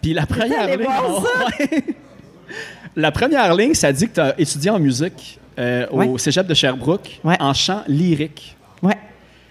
Puis 0.01 0.13
la 0.13 0.27
première 0.27 0.67
ligne. 0.67 0.87
Bon, 0.87 1.23
ouais. 1.61 1.85
la 2.97 3.13
première 3.13 3.55
ligne, 3.55 3.75
ça 3.75 3.93
dit 3.93 4.09
que 4.09 4.15
tu 4.15 4.21
as 4.21 4.39
étudié 4.39 4.71
en 4.71 4.79
musique 4.79 5.39
euh, 5.59 5.87
au 5.91 6.19
cégep 6.19 6.47
de 6.47 6.55
Sherbrooke 6.55 7.21
en 7.25 7.55
chant 7.55 7.83
lyrique. 7.87 8.57
Ouais. 8.83 8.97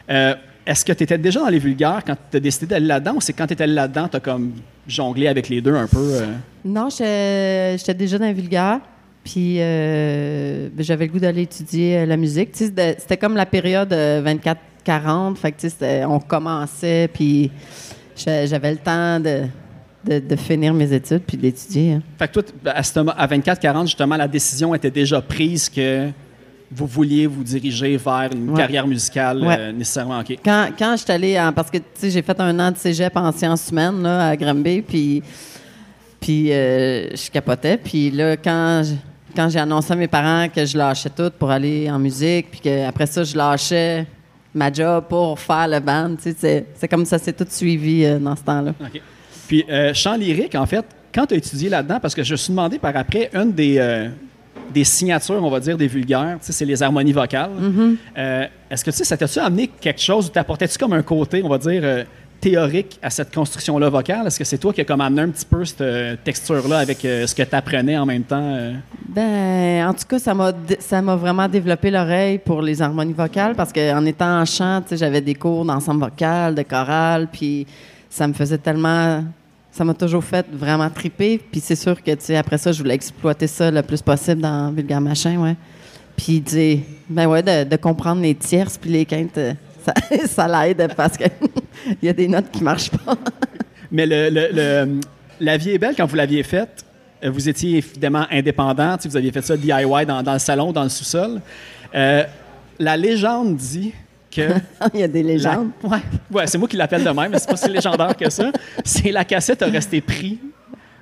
Euh, 0.10 0.36
est-ce 0.66 0.86
que 0.86 0.94
tu 0.94 1.04
étais 1.04 1.18
déjà 1.18 1.40
dans 1.40 1.50
les 1.50 1.60
vulgaires 1.60 2.02
quand 2.06 2.16
tu 2.30 2.38
as 2.38 2.40
décidé 2.40 2.68
d'aller 2.68 2.86
là-dedans 2.86 3.16
ou 3.16 3.22
c'est 3.22 3.34
quand 3.34 3.48
tu 3.48 3.54
étais 3.54 3.68
là-dedans, 3.68 4.08
tu 4.08 4.18
as 4.18 4.20
comme 4.20 4.54
jonglé 4.88 5.28
avec 5.28 5.50
les 5.50 5.62
deux 5.62 5.76
un 5.76 5.88
peu? 5.88 5.98
Euh? 5.98 6.26
Non, 6.66 6.90
j'étais 6.90 7.94
déjà 7.94 8.18
dans 8.18 8.26
les 8.26 8.34
vulgaires. 8.34 8.80
Puis 9.24 9.58
ben, 9.58 10.72
j'avais 10.80 11.06
le 11.06 11.12
goût 11.12 11.20
d'aller 11.20 11.44
étudier 11.44 12.08
la 12.08 12.18
musique. 12.18 12.52
Tu 12.54 12.66
sais, 12.66 12.96
c'était 12.98 13.18
comme 13.18 13.36
la 13.36 13.46
période 13.46 13.94
24 13.94 14.60
40. 14.84 15.38
Fait 15.38 15.52
que, 15.52 16.06
on 16.06 16.20
commençait, 16.20 17.10
puis 17.14 17.52
j'avais 18.16 18.72
le 18.72 18.78
temps 18.78 19.20
de, 19.20 20.36
finir 20.36 20.74
mes 20.74 20.92
études 20.94 21.24
puis 21.26 21.38
d'étudier. 21.38 21.94
Hein. 21.94 22.02
Fait 22.18 22.28
que 22.28 22.40
toi, 22.40 23.14
à, 23.16 23.28
24-40, 23.28 23.84
justement, 23.84 24.18
la 24.18 24.28
décision 24.28 24.74
était 24.74 24.92
déjà 24.92 25.22
prise 25.22 25.70
que 25.70 26.10
vous 26.74 26.86
vouliez 26.86 27.28
vous 27.28 27.44
diriger 27.44 27.98
vers 27.98 28.30
une 28.32 28.54
carrière 28.54 28.88
musicale 28.88 29.44
euh, 29.44 29.72
nécessairement. 29.74 30.24
Quand 30.44 30.70
quand 30.78 30.96
j'étais 30.98 31.14
allée, 31.14 31.40
en, 31.40 31.52
parce 31.52 31.70
que 31.70 31.78
j'ai 32.02 32.22
fait 32.22 32.40
un 32.40 32.58
an 32.60 32.72
de 32.72 32.78
cégep 32.78 33.16
en 33.18 33.32
sciences 33.34 33.70
humaines 33.70 34.06
à 34.06 34.36
Granby, 34.38 34.82
puis, 34.82 35.22
puis 36.20 36.52
euh, 36.52 37.14
je 37.14 37.30
capotais. 37.30 37.78
Puis 37.78 38.10
là, 38.10 38.38
quand 38.38 38.84
quand 39.36 39.50
j'ai 39.50 39.60
annoncé 39.60 39.94
à 39.94 39.96
mes 39.96 40.08
parents 40.08 40.48
que 40.50 40.66
je 40.66 40.78
lâchais 40.78 41.10
tout 41.10 41.32
pour 41.38 41.50
aller 41.52 41.90
en 41.90 42.00
musique, 42.00 42.52
puis 42.52 42.60
qu'après 42.62 43.06
ça, 43.06 43.24
je 43.24 43.36
lâchais 43.36 44.06
ma 44.53 44.72
job 44.72 45.05
pour 45.10 45.39
faire 45.39 45.67
le 45.67 45.79
band, 45.79 46.15
tu 46.17 46.24
sais, 46.24 46.36
c'est- 46.38 46.65
c'est 46.75 46.88
comme 46.88 47.05
ça 47.05 47.17
s'est 47.17 47.34
tout 47.34 47.46
suivi 47.50 48.03
euh, 48.05 48.20
dans 48.20 48.36
ce 48.36 48.43
temps-là. 48.43 48.74
Puis, 49.48 49.63
euh, 49.70 49.93
chant 49.93 50.15
lyrique, 50.15 50.55
en 50.55 50.65
fait, 50.65 50.86
quand 51.13 51.25
tu 51.25 51.34
as 51.34 51.38
étudié 51.38 51.70
là-dedans, 51.70 52.00
parce 52.01 52.15
que 52.15 52.24
je 52.24 52.31
me 52.34 52.38
suis 52.38 52.51
demandé 52.51 52.79
par 52.79 52.96
après, 52.96 53.29
une 53.34 53.51
des, 53.51 53.77
euh, 53.77 54.10
des 54.74 54.84
signatures, 54.86 55.43
on 55.43 55.50
va 55.50 55.60
dire, 55.60 55.77
des 55.77 55.88
vulgaires, 55.88 56.38
c'est 56.41 56.65
les 56.65 56.81
harmonies 56.81 57.12
vocales. 57.12 57.50
Euh, 58.17 58.46
Est-ce 58.70 58.86
que 58.86 58.91
tu 58.91 58.98
sais, 58.98 59.03
ça 59.03 59.17
t'a-tu 59.17 59.39
amené 59.39 59.67
quelque 59.67 60.00
chose 60.01 60.27
ou 60.27 60.29
t'apportais-tu 60.29 60.77
comme 60.77 60.93
un 60.93 61.01
côté, 61.03 61.41
on 61.43 61.50
va 61.50 61.58
dire, 61.58 62.05
théorique 62.41 63.00
à 63.01 63.10
cette 63.12 63.33
construction-là 63.33 63.89
vocale? 63.89 64.27
Est-ce 64.27 64.39
que 64.39 64.43
c'est 64.43 64.57
toi 64.57 64.74
qui 64.74 64.81
as 64.81 64.86
comme 64.86 65.00
amené 65.00 65.21
un 65.21 65.29
petit 65.29 65.45
peu 65.45 65.63
cette 65.63 65.81
euh, 65.81 66.15
texture-là 66.21 66.79
avec 66.79 67.05
euh, 67.05 67.27
ce 67.27 67.36
que 67.36 67.43
tu 67.43 67.55
apprenais 67.55 67.98
en 67.98 68.05
même 68.05 68.24
temps? 68.24 68.41
euh? 68.41 68.74
Ben, 69.07 69.88
en 69.88 69.93
tout 69.93 70.05
cas, 70.10 70.17
ça 70.19 71.01
m'a 71.01 71.15
vraiment 71.15 71.48
développé 71.48 71.91
l'oreille 71.91 72.39
pour 72.39 72.62
les 72.63 72.81
harmonies 72.81 73.13
vocales 73.13 73.55
parce 73.55 73.71
qu'en 73.71 74.03
étant 74.05 74.41
en 74.41 74.45
chant, 74.45 74.81
j'avais 74.91 75.21
des 75.21 75.36
cours 75.36 75.63
d'ensemble 75.63 76.01
vocal, 76.01 76.55
de 76.55 76.63
chorale, 76.63 77.27
puis 77.31 77.67
ça 78.10 78.27
me 78.27 78.33
faisait 78.33 78.57
tellement 78.57 79.24
ça 79.71 79.86
m'a 79.86 79.93
toujours 79.93 80.24
fait 80.24 80.45
vraiment 80.51 80.89
triper, 80.89 81.38
puis 81.38 81.62
c'est 81.62 81.77
sûr 81.77 82.03
que 82.03 82.13
tu 82.13 82.36
après 82.36 82.57
ça, 82.57 82.74
je 82.74 82.79
voulais 82.81 82.95
exploiter 82.95 83.48
ça 83.48 83.71
le 83.71 83.81
plus 83.81 84.01
possible 84.01 84.41
dans 84.41 84.69
Vulgaire 84.69 85.00
Machin, 85.00 85.38
ouais. 85.38 85.55
Puis 86.17 86.43
ben 87.10 87.27
ouais, 87.27 87.41
de, 87.41 87.63
de 87.63 87.75
comprendre 87.77 88.21
les 88.21 88.36
tierces 88.36 88.77
puis 88.77 88.89
les 88.89 89.05
quintes, 89.05 89.39
ça, 89.84 89.94
ça 90.28 90.48
l'aide 90.66 90.94
parce 90.96 91.18
que 91.18 91.26
il 92.02 92.06
y 92.06 92.10
a 92.10 92.14
des 92.14 92.28
notes 92.28 92.50
qui 92.52 92.64
marchent 92.64 92.92
pas. 92.92 93.16
Mais 93.92 94.06
le, 94.06 94.30
le- 94.30 94.50
le- 94.54 95.00
La 95.40 95.58
vie 95.58 95.72
est 95.72 95.78
belle, 95.78 95.96
quand 95.96 96.06
vous 96.06 96.16
l'aviez 96.16 96.44
faite, 96.44 96.86
euh, 97.24 97.30
vous 97.32 97.50
étiez 97.50 97.78
évidemment 97.78 98.26
indépendant. 98.32 98.96
Vous 99.04 99.18
aviez 99.18 99.32
fait 99.32 99.42
ça 99.42 99.58
DIY 99.58 100.06
dans, 100.08 100.22
dans 100.24 100.34
le 100.34 100.40
salon, 100.40 100.72
dans 100.72 100.84
le 100.84 100.90
sous-sol. 100.90 101.42
Euh, 101.96 102.24
la 102.80 102.96
légende 102.98 103.56
dit 103.58 103.94
que. 104.30 104.42
il 104.94 105.00
y 105.00 105.04
a 105.04 105.08
des 105.08 105.24
la- 105.24 105.30
légendes. 105.34 105.72
ouais, 105.84 105.98
ouais, 106.32 106.48
c'est 106.48 106.58
moi 106.58 106.68
qui 106.68 106.78
l'appelle 106.78 107.04
de 107.04 107.10
même, 107.10 107.32
mais 107.32 107.40
c'est 107.40 107.50
pas 107.50 107.58
si 107.58 107.70
légendaire 107.70 108.16
que 108.16 108.30
ça. 108.30 108.52
C'est 108.86 109.12
la 109.12 109.26
cassette 109.26 109.62
a 109.62 109.66
resté 109.68 110.00
pris 110.02 110.40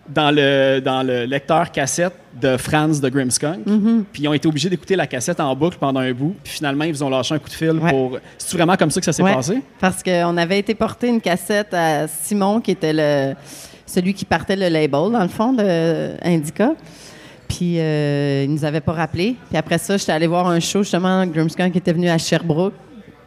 dans 0.10 0.32
le, 0.32 0.80
dans 0.80 1.04
le 1.04 1.25
lecteur 1.25 1.72
cassette 1.72 2.13
de 2.42 2.58
Franz 2.58 3.00
de 3.01 3.10
Grimmskunk. 3.10 3.66
Mm-hmm. 3.66 4.04
Puis 4.12 4.24
ils 4.24 4.28
ont 4.28 4.34
été 4.34 4.48
obligés 4.48 4.70
d'écouter 4.70 4.96
la 4.96 5.08
cassette 5.08 5.39
en 5.39 5.56
boucle 5.56 5.78
pendant 5.80 6.00
un 6.00 6.12
bout. 6.12 6.36
Puis 6.44 6.54
finalement, 6.54 6.84
ils 6.86 6.92
vous 6.94 7.04
ont 7.04 7.10
lâché 7.10 7.36
un 7.36 7.39
coup 7.39 7.50
de 7.50 7.54
fil 7.54 7.72
Ouais. 7.72 7.92
pour. 7.92 8.18
C'est 8.38 8.58
vraiment 8.58 8.75
comme 8.75 8.92
ça 8.92 9.00
que 9.00 9.06
ça 9.06 9.13
s'est 9.13 9.24
Ouais, 9.24 9.34
passé? 9.34 9.62
Parce 9.80 10.01
qu'on 10.04 10.38
avait 10.38 10.60
été 10.60 10.74
porter 10.75 11.08
une 11.10 11.22
cassette 11.22 11.74
à 11.74 12.08
Simon, 12.08 12.60
qui 12.62 12.72
était 12.72 12.94
le, 12.94 13.36
celui 13.86 14.13
qui 14.13 14.25
partait 14.25 14.56
le 14.56 14.68
label, 14.70 15.12
dans 15.12 15.22
le 15.22 15.28
fond, 15.30 15.54
de 15.54 16.12
Indica. 16.24 16.72
Puis 17.48 17.80
euh, 17.80 18.44
il 18.46 18.51
nous 18.54 18.63
avait 18.63 18.82
pas 18.82 18.94
rappelé. 18.94 19.36
Puis 19.50 19.58
après 19.58 19.78
ça, 19.80 19.98
j'étais 19.98 20.12
allée 20.12 20.28
voir 20.28 20.48
un 20.48 20.60
show, 20.60 20.84
justement, 20.84 21.25
Grimmskunk 21.25 21.72
qui 21.72 21.80
était 21.80 21.94
venu 21.94 22.08
à 22.10 22.18
Sherbrooke 22.18 22.75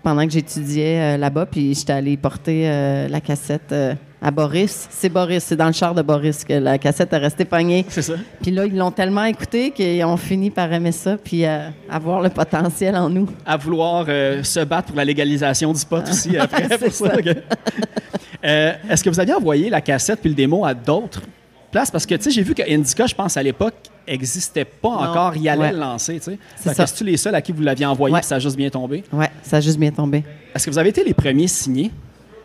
pendant 0.03 0.25
que 0.25 0.33
j'étudiais 0.33 1.15
euh, 1.15 1.17
là-bas. 1.17 1.47
Puis 1.47 1.75
j'étais 1.75 1.93
allée 1.93 2.17
porter 2.17 2.63
euh, 2.67 3.09
la 3.09 3.21
cassette 3.21 3.73
euh, 3.73 3.95
à 4.23 4.31
Boris. 4.31 4.87
C'est 4.91 5.09
Boris, 5.09 5.43
c'est 5.45 5.57
dans 5.57 5.67
le 5.67 5.73
char 5.73 5.95
de 5.95 6.03
Boris 6.03 6.45
que 6.45 6.53
la 6.53 6.79
cassette 6.79 7.13
est 7.13 7.19
restée 7.19 7.45
pognée. 7.45 7.85
C'est 7.89 8.03
ça? 8.03 8.15
Puis 8.41 8.53
là, 8.53 8.65
ils 8.67 8.77
l'ont 8.77 8.93
tellement 8.93 9.25
écouté 9.25 9.73
qu'ils 9.73 10.05
ont 10.05 10.17
fini 10.17 10.51
par 10.51 10.73
aimer 10.73 10.93
ça 10.93 11.17
puis 11.17 11.45
euh, 11.45 11.69
avoir 11.91 12.21
le 12.21 12.29
potentiel 12.31 12.95
en 12.97 13.11
nous. 13.11 13.29
à 13.45 13.57
vouloir 13.57 14.05
euh, 14.09 14.43
se 14.45 14.61
battre 14.61 14.89
pour 14.89 14.97
la 14.97 15.05
légalisation 15.05 15.73
du 15.73 15.85
pot 15.85 16.09
aussi 16.09 16.37
après. 16.39 16.69
C'est 16.69 16.79
pour 16.79 16.93
ça, 16.93 17.11
ça. 17.11 17.17
ok. 17.19 17.37
Euh, 18.45 18.73
Est-ce 18.91 19.05
que 19.05 19.09
vous 19.09 19.21
aviez 19.21 19.35
envoyé 19.35 19.71
la 19.71 19.81
cassette 19.81 20.19
puis 20.21 20.29
le 20.29 20.35
démo 20.35 20.65
à 20.65 20.75
d'autres 20.75 21.23
places? 21.71 21.93
Parce 21.93 22.05
que, 22.05 22.17
tu 22.17 22.23
sais, 22.25 22.31
j'ai 22.33 22.43
vu 22.43 22.55
que 22.57 22.63
Indica, 22.69 23.07
je 23.07 23.15
pense, 23.15 23.37
à 23.37 23.43
l'époque, 23.45 23.75
n'existait 24.09 24.65
pas 24.65 24.89
encore. 24.89 25.37
Il 25.37 25.49
allait 25.49 25.63
ouais. 25.63 25.73
le 25.73 25.79
lancer, 25.79 26.15
tu 26.19 26.33
sais. 26.33 26.39
C'est 26.57 26.75
ça. 26.75 26.83
que 26.83 26.91
C'est-tu 26.91 27.05
les 27.05 27.17
seuls 27.17 27.37
à 27.37 27.41
qui 27.41 27.53
vous 27.53 27.63
l'aviez 27.63 27.87
envoyé 27.87 28.13
Ouais. 28.13 28.19
puis 28.21 28.27
ça 28.27 28.35
a 28.35 28.39
juste 28.41 28.57
bien 28.57 28.69
tombé? 28.69 29.05
Ouais, 29.13 29.31
ça 29.45 29.59
a 29.59 29.61
juste 29.61 29.79
bien 29.79 29.93
tombé. 29.93 30.25
Est-ce 30.57 30.67
que 30.67 30.71
vous 30.73 30.79
avez 30.79 30.89
été 30.89 31.05
les 31.05 31.15
premiers 31.15 31.47
signés? 31.47 31.93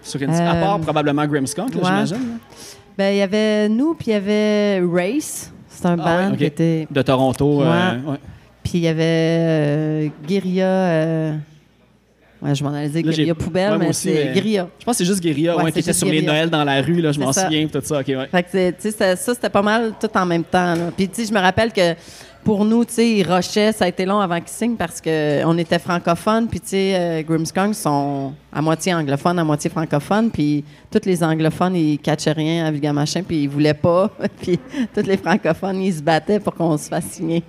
Sur 0.07 0.21
Indica? 0.21 0.51
À 0.51 0.55
Euh, 0.55 0.61
part 0.63 0.79
probablement 0.79 1.25
Grimmskunk, 1.25 1.69
là, 1.75 1.77
ouais. 1.77 1.83
j'imagine. 1.85 2.37
Ben, 2.97 3.13
il 3.13 3.17
y 3.17 3.21
avait 3.21 3.69
nous, 3.69 3.93
puis 3.93 4.07
il 4.07 4.13
y 4.13 4.15
avait 4.15 4.81
Race. 4.91 5.51
C'est 5.69 5.85
un 5.85 5.97
Ah 5.99 6.27
band 6.27 6.31
ouais, 6.31 6.37
qui 6.37 6.45
était. 6.45 6.87
De 6.89 7.01
Toronto. 7.03 7.61
euh. 7.61 7.97
Puis 8.63 8.79
il 8.79 8.81
y 8.81 8.87
avait 8.87 9.03
euh, 9.03 10.07
Guérilla. 10.27 10.65
euh, 10.65 11.33
Ouais, 12.39 12.53
je 12.53 12.63
m'en 12.63 12.71
allais 12.71 12.89
dire 12.89 13.01
Guérilla 13.01 13.33
Poubelle, 13.33 13.71
ouais, 13.73 13.77
mais 13.87 13.93
c'est 13.93 14.31
Guérilla. 14.33 14.67
Je 14.79 14.85
pense 14.85 14.93
que 14.95 14.97
c'est 15.03 15.05
juste 15.09 15.21
Guérilla, 15.21 15.57
Ouais, 15.57 15.63
ouais, 15.63 15.71
qui 15.71 15.79
était 15.79 15.91
sur 15.93 16.05
les 16.07 16.13
Guérilla. 16.21 16.33
Noëls 16.33 16.49
dans 16.51 16.63
la 16.63 16.81
rue, 16.83 17.01
là, 17.01 17.11
je 17.11 17.19
m'en 17.19 17.33
souviens, 17.33 17.67
tout 17.67 17.79
ça. 17.83 17.99
ok, 17.99 18.07
ouais. 18.09 18.27
Fait 18.29 18.43
que, 18.43 18.91
ça, 18.91 19.15
ça, 19.15 19.33
c'était 19.33 19.49
pas 19.49 19.63
mal 19.63 19.93
tout 19.99 20.09
en 20.15 20.25
même 20.25 20.43
temps. 20.43 20.75
là. 20.75 20.91
Puis, 20.95 21.09
je 21.17 21.33
me 21.33 21.39
rappelle 21.39 21.71
que 21.73 21.95
pour 22.47 22.63
nous, 22.63 22.85
tu 22.85 22.93
sais, 22.93 23.09
ils 23.09 23.23
rushaient, 23.29 23.73
ça 23.73 23.83
a 23.83 23.87
été 23.89 24.05
long 24.05 24.21
avant 24.21 24.37
qu'ils 24.39 24.47
signent 24.47 24.77
parce 24.77 25.01
qu'on 25.01 25.57
était 25.57 25.79
francophones, 25.79 26.47
puis 26.47 26.61
tu 26.61 26.67
sais, 26.69 26.93
euh, 26.95 27.21
Grimmskunk 27.21 27.75
sont 27.75 28.31
à 28.53 28.61
moitié 28.61 28.93
anglophones, 28.93 29.37
à 29.37 29.43
moitié 29.43 29.69
francophones, 29.69 30.29
puis 30.31 30.63
tous 30.89 31.01
les 31.05 31.21
anglophones, 31.25 31.75
ils 31.75 31.99
catchaient 31.99 32.31
rien 32.31 32.65
à 32.65 32.71
Vulgaire 32.71 32.93
Machin, 32.93 33.21
puis 33.27 33.43
ils 33.43 33.49
voulaient 33.49 33.73
pas, 33.73 34.09
puis 34.41 34.57
tous 34.95 35.01
les 35.05 35.17
francophones, 35.17 35.81
ils 35.81 35.95
se 35.95 36.01
battaient 36.01 36.39
pour 36.39 36.55
qu'on 36.55 36.77
se 36.77 36.87
fasse 36.87 37.03
signer. 37.07 37.43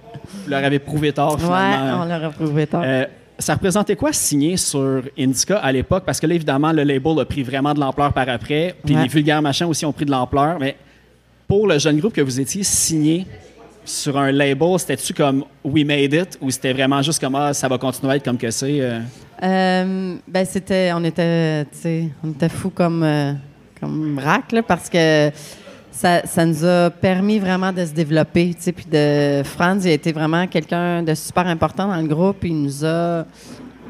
Vous 0.45 0.51
leur 0.51 0.65
avez 0.65 0.81
prouvé 0.81 1.13
tort, 1.13 1.35
Ouais, 1.35 1.43
finalement. 1.45 2.03
on 2.03 2.05
leur 2.05 2.25
a 2.25 2.31
prouvé 2.31 2.67
tard. 2.67 2.83
Euh, 2.85 3.05
ça 3.39 3.55
représentait 3.55 3.95
quoi 3.95 4.13
signer 4.13 4.57
sur 4.57 5.03
Indica 5.17 5.59
à 5.59 5.71
l'époque? 5.71 6.03
Parce 6.05 6.19
que 6.19 6.27
là, 6.27 6.35
évidemment, 6.35 6.73
le 6.73 6.83
label 6.83 7.21
a 7.21 7.25
pris 7.25 7.45
vraiment 7.45 7.73
de 7.73 7.79
l'ampleur 7.79 8.13
par 8.13 8.29
après. 8.29 8.75
Puis 8.85 8.97
Ouais. 8.97 9.03
les 9.03 9.09
vulgaires 9.09 9.41
machins 9.43 9.69
aussi 9.69 9.87
ont 9.87 9.93
pris 9.93 10.07
de 10.07 10.11
l'ampleur. 10.11 10.59
Mais 10.59 10.75
pour 11.47 11.69
le 11.69 11.79
jeune 11.79 12.01
groupe 12.01 12.15
que 12.15 12.21
vous 12.21 12.41
étiez 12.41 12.65
signé 12.65 13.25
sur 13.89 14.19
un 14.19 14.31
label, 14.31 14.79
c'était-tu 14.79 15.15
comme 15.15 15.45
We 15.65 15.85
Made 15.85 16.13
It 16.13 16.39
ou 16.41 16.51
c'était 16.51 16.73
vraiment 16.73 17.03
juste 17.03 17.21
comme 17.21 17.35
ah, 17.35 17.55
ça 17.55 17.69
va 17.69 17.79
continuer 17.79 18.13
à 18.13 18.17
être 18.17 18.25
comme 18.25 18.39
que 18.39 18.51
c'est? 18.51 18.81
euh? 18.81 19.01
Euh, 19.43 20.17
ben 20.27 20.45
c'était, 20.45 20.91
on 20.95 21.05
était, 21.05 21.65
on 22.25 22.31
était 22.31 22.49
fous 22.49 22.71
comme, 22.71 23.03
euh, 23.03 23.33
comme 23.81 24.21
là, 24.21 24.63
parce 24.63 24.89
que 24.89 25.31
ça, 25.91 26.23
ça 26.27 26.45
nous 26.45 26.65
a 26.65 26.91
permis 26.91 27.39
vraiment 27.39 27.73
de 27.73 27.85
se 27.85 27.93
développer, 27.93 28.55
puis 28.75 28.87
de 28.91 29.43
Franz, 29.45 29.85
il 29.85 29.91
a 29.91 29.95
été 29.95 30.13
vraiment 30.13 30.47
quelqu'un 30.47 31.03
de 31.03 31.15
super 31.15 31.47
important 31.47 31.89
dans 31.89 32.01
le 32.01 32.09
groupe, 32.09 32.45
il 32.45 32.63
nous 32.63 32.85
a 32.85 33.25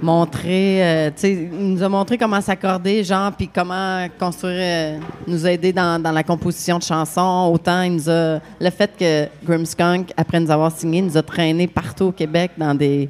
montré, 0.02 0.82
euh, 0.82 1.10
tu 1.10 1.20
sais, 1.20 1.48
nous 1.52 1.82
a 1.82 1.88
montré 1.88 2.16
comment 2.18 2.40
s'accorder, 2.40 3.02
genre, 3.02 3.32
puis 3.32 3.48
comment 3.48 4.06
construire, 4.18 4.54
euh, 4.58 4.98
nous 5.26 5.46
aider 5.46 5.72
dans, 5.72 6.00
dans 6.00 6.12
la 6.12 6.22
composition 6.22 6.78
de 6.78 6.82
chansons. 6.82 7.50
Autant 7.52 7.82
il 7.82 7.94
nous 7.94 8.10
a, 8.10 8.40
le 8.60 8.70
fait 8.70 8.90
que 8.98 9.26
Grimmskunk, 9.44 10.12
après 10.16 10.40
nous 10.40 10.50
avoir 10.50 10.72
signé, 10.72 11.02
nous 11.02 11.16
a 11.16 11.22
traîné 11.22 11.66
partout 11.66 12.04
au 12.04 12.12
Québec 12.12 12.52
dans 12.56 12.74
des, 12.74 13.08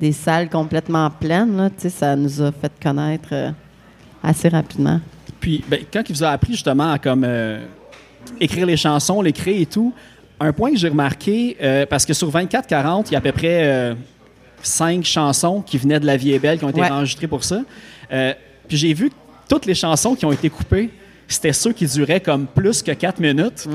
des 0.00 0.12
salles 0.12 0.48
complètement 0.48 1.10
pleines, 1.10 1.70
tu 1.76 1.82
sais, 1.82 1.90
ça 1.90 2.14
nous 2.14 2.40
a 2.40 2.52
fait 2.52 2.72
connaître 2.80 3.28
euh, 3.32 3.50
assez 4.22 4.48
rapidement. 4.48 5.00
Puis, 5.40 5.64
ben, 5.68 5.80
quand 5.92 6.02
il 6.08 6.14
vous 6.14 6.24
a 6.24 6.30
appris 6.30 6.52
justement 6.52 6.92
à 6.92 6.98
comme, 6.98 7.26
écrire 8.40 8.66
les 8.66 8.76
chansons, 8.76 9.22
les 9.22 9.32
créer 9.32 9.62
et 9.62 9.66
tout, 9.66 9.92
un 10.40 10.52
point 10.52 10.70
que 10.70 10.76
j'ai 10.76 10.88
remarqué, 10.88 11.56
parce 11.88 12.04
que 12.04 12.12
sur 12.12 12.30
24-40, 12.30 13.06
il 13.06 13.12
y 13.12 13.14
a 13.14 13.18
à 13.18 13.20
peu 13.20 13.32
près 13.32 13.96
cinq 14.62 15.04
chansons 15.04 15.60
qui 15.62 15.78
venaient 15.78 16.00
de 16.00 16.06
La 16.06 16.16
Vie 16.16 16.32
est 16.32 16.38
belle, 16.38 16.58
qui 16.58 16.64
ont 16.64 16.70
été 16.70 16.80
Ouais. 16.80 16.90
enregistrées 16.90 17.26
pour 17.28 17.44
ça. 17.44 17.60
Euh, 18.12 18.32
puis 18.66 18.76
j'ai 18.76 18.92
vu 18.94 19.10
que 19.10 19.14
toutes 19.48 19.66
les 19.66 19.74
chansons 19.74 20.14
qui 20.14 20.24
ont 20.26 20.32
été 20.32 20.50
coupées, 20.50 20.90
c'était 21.30 21.52
ceux 21.52 21.72
qui 21.72 21.86
duraient 21.86 22.20
comme 22.20 22.46
plus 22.46 22.82
que 22.82 22.92
quatre 22.92 23.20
minutes. 23.20 23.68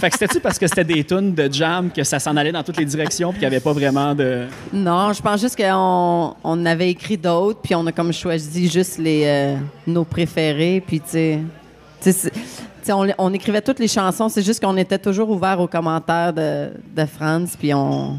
fait 0.00 0.10
que 0.10 0.16
c'était-tu 0.18 0.40
parce 0.40 0.58
que 0.60 0.66
c'était 0.68 0.84
des 0.84 1.02
tunes 1.02 1.34
de 1.34 1.52
jam, 1.52 1.90
que 1.90 2.04
ça 2.04 2.18
s'en 2.20 2.36
allait 2.36 2.52
dans 2.52 2.62
toutes 2.62 2.76
les 2.78 2.84
directions, 2.84 3.30
puis 3.30 3.40
qu'il 3.40 3.48
n'y 3.48 3.54
avait 3.54 3.62
pas 3.64 3.72
vraiment 3.72 4.14
de... 4.14 4.44
Non, 4.72 5.12
je 5.12 5.20
pense 5.20 5.40
juste 5.40 5.56
qu'on 5.56 6.34
on 6.44 6.66
avait 6.66 6.90
écrit 6.90 7.16
d'autres, 7.16 7.60
puis 7.62 7.74
on 7.74 7.84
a 7.86 7.92
comme 7.92 8.12
choisi 8.12 8.68
juste 8.68 8.98
les, 8.98 9.22
euh, 9.24 9.56
nos 9.88 10.04
préférés, 10.04 10.82
puis 10.86 11.00
tu 11.00 11.38
sais, 12.00 12.30
on, 12.90 13.06
on 13.18 13.32
écrivait 13.34 13.60
toutes 13.62 13.78
les 13.80 13.88
chansons, 13.88 14.28
c'est 14.28 14.42
juste 14.42 14.62
qu'on 14.62 14.76
était 14.76 14.98
toujours 14.98 15.30
ouvert 15.30 15.58
aux 15.60 15.66
commentaires 15.68 16.32
de, 16.32 16.70
de 16.96 17.04
Franz, 17.06 17.56
puis 17.58 17.74
on, 17.74 18.18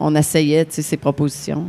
on 0.00 0.14
essayait, 0.16 0.66
ses 0.68 0.96
propositions. 0.96 1.66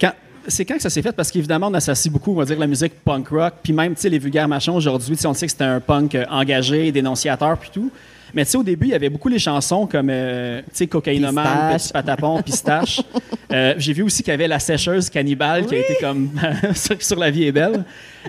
Quand- 0.00 0.12
c'est 0.46 0.64
quand 0.64 0.76
que 0.76 0.82
ça 0.82 0.90
s'est 0.90 1.02
fait? 1.02 1.12
Parce 1.12 1.30
qu'évidemment, 1.30 1.66
on 1.68 1.74
associe 1.74 2.10
beaucoup, 2.12 2.32
on 2.32 2.36
va 2.36 2.44
dire, 2.44 2.58
la 2.58 2.66
musique 2.66 2.94
punk 3.04 3.28
rock, 3.28 3.54
puis 3.62 3.72
même, 3.72 3.94
tu 3.94 4.00
sais, 4.02 4.08
les 4.08 4.18
vulgaires 4.18 4.48
machins 4.48 4.72
aujourd'hui, 4.74 5.16
on 5.26 5.34
sait 5.34 5.46
que 5.46 5.52
c'était 5.52 5.64
un 5.64 5.80
punk 5.80 6.14
euh, 6.14 6.24
engagé, 6.30 6.90
dénonciateur, 6.92 7.58
puis 7.58 7.70
tout. 7.72 7.90
Mais 8.34 8.44
tu 8.44 8.50
sais, 8.52 8.58
au 8.58 8.62
début, 8.62 8.86
il 8.86 8.90
y 8.90 8.94
avait 8.94 9.08
beaucoup 9.08 9.28
les 9.28 9.38
chansons 9.38 9.86
comme, 9.86 10.08
euh, 10.10 10.60
tu 10.60 10.66
sais, 10.74 10.86
Cocaïnomane, 10.86 11.72
Pistache. 11.72 11.82
Petit 11.82 11.92
Patapon, 11.92 12.42
Pistache. 12.42 13.00
Euh, 13.50 13.72
J'ai 13.78 13.94
vu 13.94 14.02
aussi 14.02 14.22
qu'il 14.22 14.30
y 14.30 14.34
avait 14.34 14.46
La 14.46 14.58
Sécheuse 14.58 15.08
Cannibale, 15.08 15.64
qui 15.64 15.74
a 15.74 15.78
été 15.78 15.96
comme 16.02 16.28
sur, 16.74 17.00
sur 17.02 17.18
La 17.18 17.30
vie 17.30 17.44
est 17.44 17.52
belle. 17.52 17.82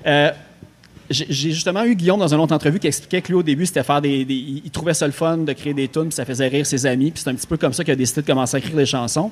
Euh, 0.07 0.31
j'ai 1.09 1.51
justement 1.51 1.83
eu 1.83 1.95
Guillaume 1.95 2.19
dans 2.19 2.33
une 2.33 2.39
autre 2.39 2.53
entrevue 2.53 2.79
qui 2.79 2.87
expliquait 2.87 3.21
que 3.21 3.29
lui, 3.29 3.35
au 3.35 3.43
début, 3.43 3.65
c'était 3.65 3.83
faire 3.83 4.01
des, 4.01 4.25
Il 4.29 4.69
trouvait 4.71 4.93
ça 4.93 5.05
le 5.07 5.11
fun 5.13 5.37
de 5.37 5.53
créer 5.53 5.73
des 5.73 5.87
tunes, 5.87 6.03
puis 6.05 6.13
ça 6.13 6.25
faisait 6.25 6.47
rire 6.47 6.65
ses 6.65 6.85
amis, 6.85 7.11
puis 7.11 7.23
c'est 7.23 7.29
un 7.29 7.35
petit 7.35 7.47
peu 7.47 7.57
comme 7.57 7.73
ça 7.73 7.83
qu'il 7.83 7.93
a 7.93 7.95
décidé 7.95 8.21
de 8.21 8.27
commencer 8.27 8.55
à 8.55 8.59
écrire 8.59 8.75
des 8.75 8.85
chansons. 8.85 9.31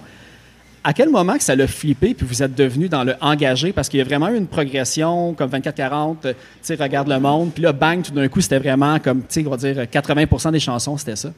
À 0.84 0.94
quel 0.94 1.10
moment 1.10 1.36
que 1.38 1.44
ça 1.44 1.56
l'a 1.56 1.68
flippé, 1.68 2.14
puis 2.14 2.26
vous 2.26 2.42
êtes 2.42 2.56
devenu 2.56 2.88
dans 2.88 3.04
le 3.04 3.16
engagé? 3.20 3.74
Parce 3.74 3.90
qu'il 3.90 3.98
y 3.98 4.02
a 4.02 4.06
vraiment 4.06 4.30
eu 4.30 4.38
une 4.38 4.48
progression, 4.48 5.34
comme 5.34 5.50
24-40, 5.50 6.18
euh, 6.26 6.34
tu 6.34 6.38
sais, 6.62 6.76
Regarde 6.76 7.10
le 7.10 7.20
monde, 7.20 7.52
puis 7.54 7.62
là, 7.64 7.74
bang, 7.74 8.02
tout 8.02 8.14
d'un 8.14 8.28
coup, 8.28 8.40
c'était 8.42 8.60
vraiment 8.60 8.98
comme, 9.00 9.20
tu 9.22 9.42
sais, 9.42 9.44
on 9.46 9.50
va 9.50 9.58
dire 9.58 9.76
80% 9.84 10.52
des 10.52 10.60
chansons, 10.60 10.98
c'était 10.98 11.16
ça. 11.18 11.30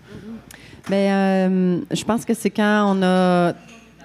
Ben, 0.89 0.95
euh, 0.95 1.79
je 1.91 2.03
pense 2.03 2.25
que 2.25 2.33
c'est 2.33 2.49
quand 2.49 2.95
on 2.95 3.01
a, 3.03 3.53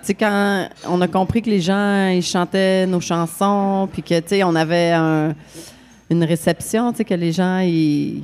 sais, 0.03 0.15
quand 0.15 0.69
on 0.89 1.01
a 1.01 1.09
compris 1.09 1.43
que 1.43 1.51
les 1.51 1.61
gens 1.61 2.09
ils 2.09 2.23
chantaient 2.23 2.87
nos 2.87 3.01
chansons, 3.01 3.89
puis 3.93 4.03
que 4.03 4.19
tu 4.21 4.29
sais, 4.29 4.45
on 4.45 4.55
avait 4.55 4.93
un- 4.93 5.35
une 6.11 6.25
réception, 6.25 6.93
tu 6.93 6.99
sais, 6.99 7.05
que 7.05 7.15
les 7.15 7.33
gens 7.33 7.59
ils, 7.61 8.23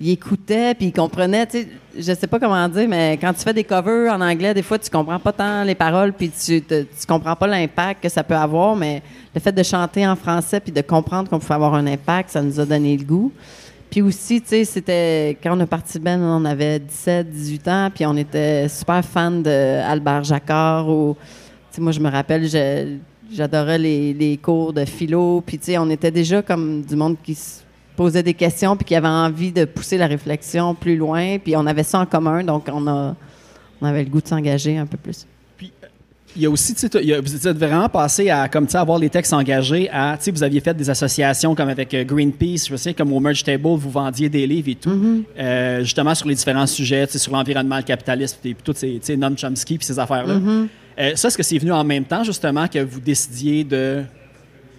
écoutaient, 0.00 0.74
puis 0.74 0.86
ils 0.86 0.92
comprenaient, 0.92 1.46
tu 1.46 1.62
sais, 1.62 1.68
je 1.96 2.12
sais 2.12 2.26
pas 2.26 2.38
comment 2.38 2.68
dire, 2.68 2.86
mais 2.88 3.16
quand 3.20 3.32
tu 3.32 3.40
fais 3.40 3.54
des 3.54 3.64
covers 3.64 4.12
en 4.12 4.20
anglais, 4.20 4.52
des 4.52 4.62
fois 4.62 4.78
tu 4.78 4.90
comprends 4.90 5.18
pas 5.18 5.32
tant 5.32 5.62
les 5.64 5.74
paroles, 5.74 6.12
puis 6.12 6.30
tu, 6.30 6.60
te- 6.62 6.82
tu 6.82 7.06
comprends 7.08 7.34
pas 7.36 7.46
l'impact 7.46 8.02
que 8.02 8.08
ça 8.08 8.22
peut 8.22 8.34
avoir, 8.36 8.76
mais 8.76 9.02
le 9.34 9.40
fait 9.40 9.52
de 9.52 9.62
chanter 9.62 10.06
en 10.06 10.14
français 10.16 10.60
puis 10.60 10.72
de 10.72 10.82
comprendre 10.82 11.30
qu'on 11.30 11.38
pouvait 11.38 11.54
avoir 11.54 11.74
un 11.74 11.86
impact, 11.86 12.30
ça 12.30 12.42
nous 12.42 12.60
a 12.60 12.66
donné 12.66 12.96
le 12.96 13.04
goût. 13.04 13.32
Puis 13.88 14.02
aussi, 14.02 14.42
tu 14.42 14.48
sais, 14.48 14.64
c'était 14.64 15.38
quand 15.42 15.56
on 15.56 15.60
a 15.60 15.66
parti 15.66 15.98
Ben, 15.98 16.20
on 16.20 16.44
avait 16.44 16.78
17, 16.80 17.30
18 17.30 17.68
ans, 17.68 17.90
puis 17.94 18.04
on 18.04 18.16
était 18.16 18.68
super 18.68 19.02
fan 19.02 19.42
de 19.42 19.80
Albert 19.80 20.24
Jacquard 20.24 20.88
ou 20.88 21.16
moi 21.78 21.92
je 21.92 22.00
me 22.00 22.10
rappelle, 22.10 22.46
je- 22.48 22.96
j'adorais 23.32 23.78
les, 23.78 24.14
les 24.14 24.36
cours 24.36 24.72
de 24.72 24.84
philo, 24.84 25.42
puis 25.44 25.58
tu 25.58 25.66
sais, 25.66 25.78
on 25.78 25.90
était 25.90 26.10
déjà 26.10 26.42
comme 26.42 26.82
du 26.82 26.96
monde 26.96 27.16
qui 27.22 27.34
se 27.34 27.60
posait 27.96 28.22
des 28.22 28.34
questions 28.34 28.76
puis 28.76 28.84
qui 28.84 28.94
avait 28.94 29.08
envie 29.08 29.52
de 29.52 29.64
pousser 29.64 29.96
la 29.96 30.06
réflexion 30.06 30.74
plus 30.74 30.96
loin, 30.96 31.38
puis 31.38 31.56
on 31.56 31.66
avait 31.66 31.82
ça 31.82 31.98
en 31.98 32.06
commun, 32.06 32.44
donc 32.44 32.68
on 32.72 32.86
a 32.86 33.16
on 33.80 33.86
avait 33.86 34.04
le 34.04 34.10
goût 34.10 34.20
de 34.20 34.28
s'engager 34.28 34.78
un 34.78 34.86
peu 34.86 34.96
plus. 34.96 35.26
Il 36.38 36.42
y 36.42 36.46
a 36.46 36.50
aussi, 36.50 36.74
tu 36.74 36.80
sais, 36.80 37.20
vous 37.20 37.48
êtes 37.48 37.56
vraiment 37.56 37.88
passé 37.88 38.28
à, 38.28 38.46
comme, 38.46 38.66
tu 38.66 38.72
sais, 38.72 38.78
avoir 38.78 38.98
les 38.98 39.08
textes 39.08 39.32
engagés 39.32 39.88
à, 39.90 40.16
tu 40.18 40.24
sais, 40.24 40.30
vous 40.30 40.42
aviez 40.42 40.60
fait 40.60 40.74
des 40.74 40.90
associations 40.90 41.54
comme 41.54 41.70
avec 41.70 41.94
euh, 41.94 42.04
Greenpeace, 42.04 42.68
je 42.68 42.76
sais, 42.76 42.92
comme 42.92 43.10
au 43.14 43.20
Merge 43.20 43.42
Table, 43.42 43.62
vous 43.62 43.90
vendiez 43.90 44.28
des 44.28 44.46
livres 44.46 44.68
et 44.68 44.74
tout, 44.74 45.24
euh, 45.38 45.80
justement 45.80 46.14
sur 46.14 46.28
les 46.28 46.34
différents 46.34 46.66
sujets, 46.66 47.06
tu 47.06 47.14
sais, 47.14 47.18
sur 47.18 47.32
l'environnement, 47.32 47.78
le 47.78 47.84
capitalisme, 47.84 48.36
et 48.44 48.52
puis 48.52 48.62
toutes 48.62 48.76
ces, 48.76 48.92
tu 48.92 48.98
sais, 49.02 49.16
Noam 49.16 49.34
Chomsky, 49.38 49.78
puis 49.78 49.86
ces 49.86 49.98
affaires-là. 49.98 50.34
Euh, 50.98 51.12
ça, 51.14 51.28
est-ce 51.28 51.36
que 51.36 51.42
c'est 51.42 51.58
venu 51.58 51.72
en 51.72 51.84
même 51.84 52.04
temps, 52.04 52.24
justement, 52.24 52.66
que 52.68 52.78
vous 52.78 53.00
décidiez 53.00 53.64
de 53.64 54.02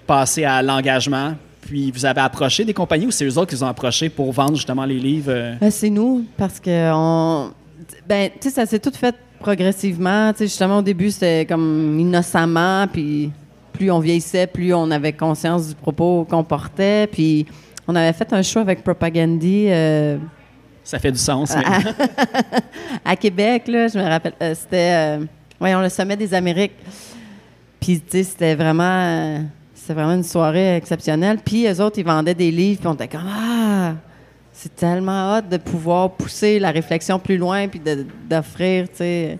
passer 0.07 0.45
à 0.45 0.61
l'engagement, 0.61 1.33
puis 1.61 1.91
vous 1.91 2.05
avez 2.05 2.21
approché 2.21 2.63
des 2.65 2.73
compagnies 2.73 3.05
ou 3.07 3.11
c'est 3.11 3.25
eux 3.25 3.37
autres 3.37 3.49
qui 3.49 3.55
vous 3.55 3.63
ont 3.63 3.67
approché 3.67 4.09
pour 4.09 4.31
vendre, 4.31 4.55
justement, 4.55 4.85
les 4.85 4.99
livres? 4.99 5.31
euh? 5.31 5.55
Ben, 5.59 5.69
c'est 5.71 5.89
nous, 5.89 6.25
parce 6.37 6.59
que 6.59 6.91
on. 6.93 7.51
Ben, 8.07 8.29
tu 8.39 8.49
sais, 8.49 8.55
ça 8.55 8.65
s'est 8.65 8.79
tout 8.79 8.91
fait 8.93 9.15
progressivement. 9.39 10.31
Tu 10.33 10.39
sais, 10.39 10.45
justement, 10.45 10.79
au 10.79 10.81
début, 10.81 11.11
c'était 11.11 11.45
comme 11.45 11.99
innocemment, 11.99 12.87
puis 12.91 13.31
plus 13.73 13.91
on 13.91 13.99
vieillissait, 13.99 14.47
plus 14.47 14.73
on 14.73 14.89
avait 14.89 15.13
conscience 15.13 15.67
du 15.69 15.75
propos 15.75 16.25
qu'on 16.27 16.43
portait. 16.43 17.07
Puis 17.11 17.45
on 17.87 17.95
avait 17.95 18.13
fait 18.13 18.31
un 18.33 18.41
show 18.41 18.59
avec 18.59 18.83
Propagandy 18.83 19.67
euh, 19.69 20.17
Ça 20.83 20.97
fait 20.97 21.11
du 21.11 21.19
sens. 21.19 21.53
mais- 21.55 21.63
à 23.05 23.15
Québec, 23.15 23.67
là, 23.67 23.87
je 23.87 23.99
me 23.99 24.03
rappelle. 24.03 24.33
euh, 24.41 24.55
c'était, 24.55 25.19
euh, 25.21 25.25
voyons, 25.59 25.81
le 25.81 25.89
sommet 25.89 26.15
des 26.15 26.33
Amériques. 26.33 26.75
Puis, 27.79 27.99
tu 27.99 28.17
sais, 28.17 28.23
c'était 28.23 28.55
vraiment, 28.55 28.83
euh, 28.83 29.39
vraiment 29.89 30.13
une 30.13 30.23
soirée 30.23 30.75
exceptionnelle. 30.75 31.39
Puis, 31.43 31.67
eux 31.67 31.81
autres, 31.81 31.99
ils 31.99 32.05
vendaient 32.05 32.33
des 32.33 32.51
livres, 32.51 32.79
puis 32.79 32.87
on 32.87 32.93
était 32.93 33.07
comme, 33.07 33.27
ah, 33.27 33.93
c'est 34.53 34.75
tellement 34.75 35.37
hot 35.37 35.41
de 35.49 35.57
pouvoir 35.57 36.11
pousser 36.11 36.59
la 36.59 36.71
réflexion 36.71 37.19
plus 37.19 37.37
loin, 37.37 37.67
puis 37.67 37.81
d'offrir, 38.29 38.89
tu 38.89 38.97
sais, 38.97 39.39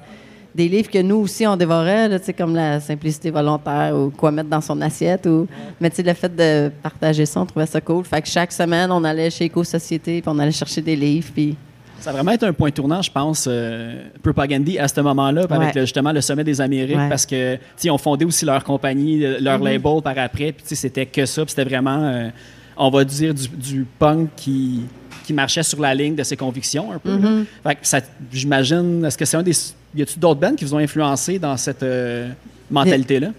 des 0.54 0.68
livres 0.68 0.90
que 0.90 1.02
nous 1.02 1.18
aussi, 1.18 1.46
on 1.46 1.56
dévorait, 1.56 2.20
tu 2.20 2.34
comme 2.34 2.56
la 2.56 2.80
simplicité 2.80 3.30
volontaire 3.30 3.96
ou 3.96 4.10
quoi 4.10 4.32
mettre 4.32 4.50
dans 4.50 4.62
son 4.62 4.80
assiette. 4.82 5.28
Ou... 5.28 5.48
Mais, 5.80 5.90
tu 5.90 5.98
sais, 5.98 6.04
le 6.04 6.14
fait 6.14 6.36
de 6.36 6.72
partager 6.82 7.26
ça, 7.26 7.42
on 7.42 7.46
trouvait 7.46 7.66
ça 7.66 7.82
cool. 7.82 8.04
Fait 8.06 8.22
que 8.22 8.28
chaque 8.28 8.52
semaine, 8.52 8.92
on 8.92 9.04
allait 9.04 9.30
chez 9.30 9.46
Éco-Société, 9.46 10.22
puis 10.22 10.32
on 10.34 10.40
allait 10.40 10.52
chercher 10.52 10.82
des 10.82 10.96
livres, 10.96 11.30
puis... 11.34 11.56
Ça 12.00 12.12
a 12.12 12.14
vraiment 12.14 12.32
été 12.32 12.46
un 12.46 12.54
point 12.54 12.72
tournant, 12.72 13.02
je 13.02 13.12
pense, 13.12 13.46
euh, 13.50 14.02
Propagandy 14.24 14.78
à 14.80 14.88
ce 14.88 15.02
moment-là, 15.02 15.46
avec 15.50 15.76
le- 15.76 15.82
justement 15.82 16.12
le 16.12 16.22
sommet 16.22 16.44
des 16.44 16.62
Amériques, 16.62 16.96
Ouais. 16.98 17.10
parce 17.10 17.26
que 17.26 17.56
tu 17.56 17.62
sais, 17.76 17.88
ils 17.88 17.92
ont 17.92 17.98
fondé 17.98 18.24
aussi 18.24 18.46
leur 18.46 18.64
compagnie, 18.64 19.20
leur 19.42 19.60
label 19.60 20.02
par 20.04 20.18
après, 20.18 20.52
puis 20.54 20.76
c'était 20.76 21.06
que 21.06 21.26
ça, 21.26 21.44
puis 21.44 21.50
c'était 21.56 21.68
vraiment, 21.70 21.98
euh, 22.04 22.30
on 22.78 22.90
va 22.90 23.04
dire, 23.04 23.34
du, 23.34 23.48
du 23.50 23.86
punk 24.00 24.30
qui, 24.38 24.82
qui 25.26 25.34
marchait 25.34 25.64
sur 25.64 25.82
la 25.82 25.94
ligne 25.94 26.16
de 26.16 26.24
ses 26.24 26.38
convictions 26.38 26.92
un 26.94 27.00
peu. 27.00 27.18
là. 27.18 27.30
Fait 27.64 27.76
que 27.76 27.80
ça, 27.88 28.00
j'imagine, 28.32 29.04
est-ce 29.04 29.18
que 29.18 29.26
c'est 29.26 29.38
un 29.38 29.44
des. 29.44 29.54
Y 29.96 30.04
a-tu 30.04 30.20
d'autres 30.20 30.40
bands 30.40 30.54
qui 30.56 30.64
vous 30.66 30.76
ont 30.76 30.80
influencé 30.80 31.40
dans 31.40 31.58
cette 31.58 31.84
euh, 31.84 32.30
mentalité-là? 32.72 33.30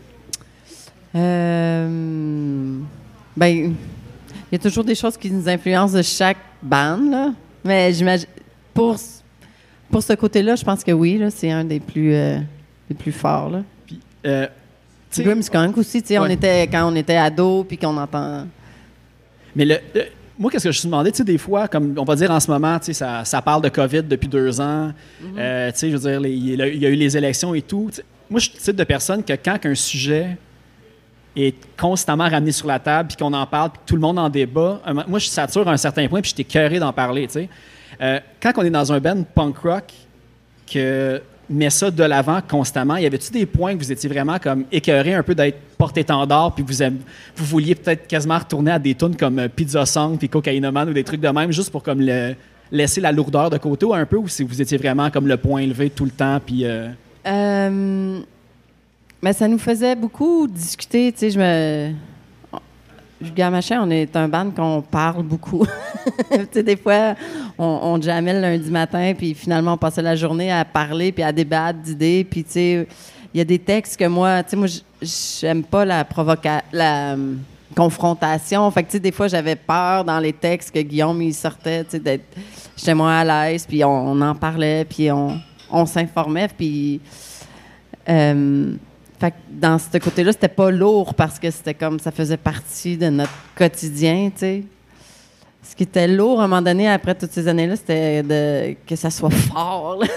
Euh, 1.15 2.79
ben, 3.37 3.47
il 3.47 3.73
y 4.53 4.55
a 4.57 4.59
toujours 4.59 4.85
des 4.85 4.95
choses 4.95 5.17
qui 5.17 5.31
nous 5.31 5.49
influencent 5.49 5.97
de 5.97 6.03
chaque 6.03 6.37
bande, 6.63 7.11
là. 7.11 7.33
Mais 7.65 7.93
j'imagine, 7.93 8.27
pour, 8.79 8.97
pour 9.91 10.03
ce 10.03 10.13
côté-là, 10.15 10.55
je 10.57 10.65
pense 10.65 10.85
que 10.85 10.93
oui, 10.93 11.21
c'est 11.31 11.51
un 11.51 11.65
des 11.65 11.81
plus, 11.81 12.15
euh, 12.15 12.39
des 12.89 12.95
plus 12.95 13.13
forts. 13.13 13.51
Là. 13.51 13.63
Puis, 13.87 13.99
euh, 14.27 14.47
aussi, 15.81 16.03
on 16.19 16.27
était, 16.33 16.63
quand 16.69 16.91
on 16.93 16.95
était 16.95 17.17
ado, 17.17 17.65
puis 17.65 17.77
qu'on 17.79 17.97
entend... 17.97 18.47
Mais 19.57 19.65
le, 19.65 19.77
le- 19.95 20.05
moi, 20.39 20.51
qu'est-ce 20.51 20.65
que 20.65 20.71
je 20.73 20.77
me 20.77 20.81
suis 20.81 20.89
demandé, 20.89 21.11
tu 21.11 21.17
sais, 21.19 21.25
des 21.25 21.39
fois, 21.39 21.67
comme 21.67 21.95
on 21.99 22.05
va 22.05 22.15
dire 22.15 22.31
en 22.31 22.39
ce 22.39 22.49
moment, 22.51 22.79
tu 22.79 22.87
sais, 22.87 22.93
ça, 22.93 23.25
ça 23.25 23.43
parle 23.43 23.63
de 23.63 23.69
COVID 23.71 24.03
depuis 24.05 24.29
deux 24.29 24.61
ans. 24.61 24.93
Euh, 25.37 25.73
tu 25.73 25.79
sais, 25.79 25.91
je 25.91 25.97
veux 25.97 26.11
dire, 26.11 26.25
il 26.31 26.55
y 26.55 26.63
a- 26.63 26.67
eu 26.91 26.95
les 26.95 27.17
élections 27.17 27.55
et 27.55 27.63
tout. 27.63 27.89
Tu 27.91 27.97
sais, 27.97 28.05
moi, 28.31 28.39
je 28.39 28.45
suis 28.51 28.55
le 28.59 28.63
type 28.63 28.77
de 28.77 28.85
personne 28.85 29.25
que 29.25 29.33
quand 29.33 29.59
un 29.65 29.75
sujet 29.75 30.37
est 31.35 31.57
constamment 31.77 32.29
ramené 32.29 32.53
sur 32.53 32.67
la 32.69 32.79
table, 32.79 33.09
puis 33.09 33.17
qu'on 33.17 33.33
en 33.33 33.47
parle, 33.47 33.71
puis 33.71 33.81
que 33.81 33.89
tout 33.89 33.95
le 33.95 34.01
monde 34.01 34.19
en 34.19 34.29
débat, 34.29 34.81
moi, 35.09 35.19
je 35.19 35.27
sature 35.29 35.67
à 35.69 35.73
un 35.73 35.77
certain 35.77 36.07
point, 36.09 36.21
puis 36.21 36.31
j'étais 36.31 36.45
cœuré 36.45 36.79
d'en 36.79 36.93
parler, 36.93 37.27
tu 37.27 37.33
sais. 37.35 37.49
Euh, 38.01 38.21
quand 38.41 38.53
on 38.57 38.63
est 38.63 38.71
dans 38.71 38.93
un 38.93 39.01
band 39.01 39.23
punk 39.35 39.59
rock 39.59 39.85
que 40.73 41.21
met 41.51 41.71
ça 41.71 41.91
de 41.91 42.05
l'avant 42.05 42.41
constamment, 42.47 42.97
y 42.97 43.07
avait-tu 43.07 43.33
des 43.33 43.47
points 43.47 43.75
que 43.75 43.79
vous 43.79 43.91
étiez 43.91 44.09
vraiment 44.09 44.39
comme 44.39 44.65
écœuré 44.71 45.15
un 45.15 45.23
peu 45.23 45.35
d'être 45.35 45.59
porte-étendard, 45.79 46.55
puis 46.55 46.65
vous, 46.67 46.85
vous 47.37 47.45
vouliez 47.45 47.75
peut-être 47.75 48.07
quasiment 48.07 48.39
retourner 48.39 48.73
à 48.73 48.79
des 48.79 48.95
tunes 48.95 49.17
comme 49.17 49.39
euh, 49.39 49.49
Pizza 49.49 49.87
Song, 49.87 50.19
puis 50.19 50.29
Cocaïnoman 50.29 50.89
ou 50.89 50.93
des 50.93 51.05
trucs 51.05 51.21
de 51.21 51.29
même, 51.29 51.51
juste 51.51 51.71
pour 51.71 51.83
comme 51.83 52.07
laisser 52.71 53.01
la 53.01 53.13
lourdeur 53.13 53.49
de 53.51 53.57
côté 53.57 53.87
un 53.93 54.05
peu, 54.05 54.17
ou 54.17 54.29
si 54.29 54.43
vous 54.43 54.61
étiez 54.61 54.77
vraiment 54.77 55.11
comme 55.11 55.27
le 55.27 55.37
point 55.37 55.61
élevé 55.61 55.91
tout 55.91 56.05
le 56.05 56.11
temps, 56.11 56.39
puis... 56.45 56.65
euh, 56.65 58.21
ça 59.33 59.49
nous 59.49 59.59
faisait 59.59 59.97
beaucoup 59.97 60.47
discuter, 60.47 61.13
tu 61.13 61.19
sais, 61.19 61.31
je 61.31 61.39
me... 61.39 61.93
Vulgaire 63.21 63.51
Machin, 63.51 63.81
on 63.83 63.91
est 63.91 64.15
un 64.17 64.29
band 64.29 64.51
qu'on 64.51 64.81
parle 64.81 65.25
beaucoup. 65.25 65.67
tu 66.53 66.63
des 66.63 66.77
fois, 66.77 67.15
on, 67.59 67.81
on 67.83 67.97
le 67.97 68.41
lundi 68.41 68.71
matin, 68.71 69.13
puis 69.17 69.35
finalement, 69.35 69.73
on 69.73 69.77
passait 69.77 70.03
la 70.03 70.15
journée 70.15 70.53
à 70.53 70.65
parler, 70.65 71.11
puis 71.11 71.25
à 71.25 71.33
débattre 71.33 71.81
d'idées, 71.81 72.25
puis 72.29 72.45
il 72.55 72.87
y 73.35 73.41
a 73.41 73.45
des 73.45 73.59
textes 73.59 73.99
que 73.99 74.07
moi, 74.07 74.43
tu 74.45 74.51
sais, 74.51 74.57
moi, 74.57 74.69
j'aime 75.03 75.65
pas 75.65 75.85
la 75.85 76.05
provocation, 76.05 76.65
la 76.73 77.15
euh, 77.15 77.35
confrontation. 77.77 78.71
Fait 78.71 78.83
que, 78.85 78.89
tu 78.89 78.93
sais, 78.93 79.01
des 79.01 79.13
fois, 79.13 79.27
j'avais 79.27 79.57
peur 79.57 80.05
dans 80.05 80.21
les 80.21 80.33
textes 80.33 80.73
que 80.73 80.81
Guillaume, 80.81 81.21
il 81.21 81.35
sortait, 81.35 81.85
tu 81.85 81.91
sais, 81.91 81.99
d'être... 81.99 82.25
J'étais 82.77 82.95
moins 82.95 83.19
à 83.19 83.49
l'aise, 83.49 83.67
puis 83.67 83.85
on, 83.85 84.21
en 84.21 84.35
parlait, 84.37 84.85
puis 84.85 85.11
on, 85.11 85.41
on 85.71 85.87
s'informait, 85.87 86.49
puis... 86.57 87.01
Euh, 88.09 88.75
fait 89.21 89.31
que 89.33 89.37
dans 89.51 89.79
ce 89.79 89.99
côté-là, 89.99 90.33
c'était 90.33 90.49
pas 90.49 90.71
lourd 90.71 91.15
parce 91.15 91.39
que 91.39 91.51
c'était 91.51 91.75
comme 91.75 91.99
ça 91.99 92.11
faisait 92.11 92.37
partie 92.37 92.97
de 92.97 93.09
notre 93.09 93.33
quotidien, 93.57 94.31
tu 94.33 94.39
sais. 94.41 94.63
Ce 95.63 95.75
qui 95.77 95.83
était 95.83 96.09
lourd 96.09 96.41
à 96.41 96.45
un 96.45 96.49
moment 96.49 96.63
donné, 96.63 96.89
après 96.89 97.15
toutes 97.15 97.33
ces 97.33 97.47
années-là, 97.47 97.77
c'était 97.77 98.23
de, 98.23 98.75
que 98.87 98.97
ça 98.97 99.11
soit 99.11 99.31
fort. 99.31 100.03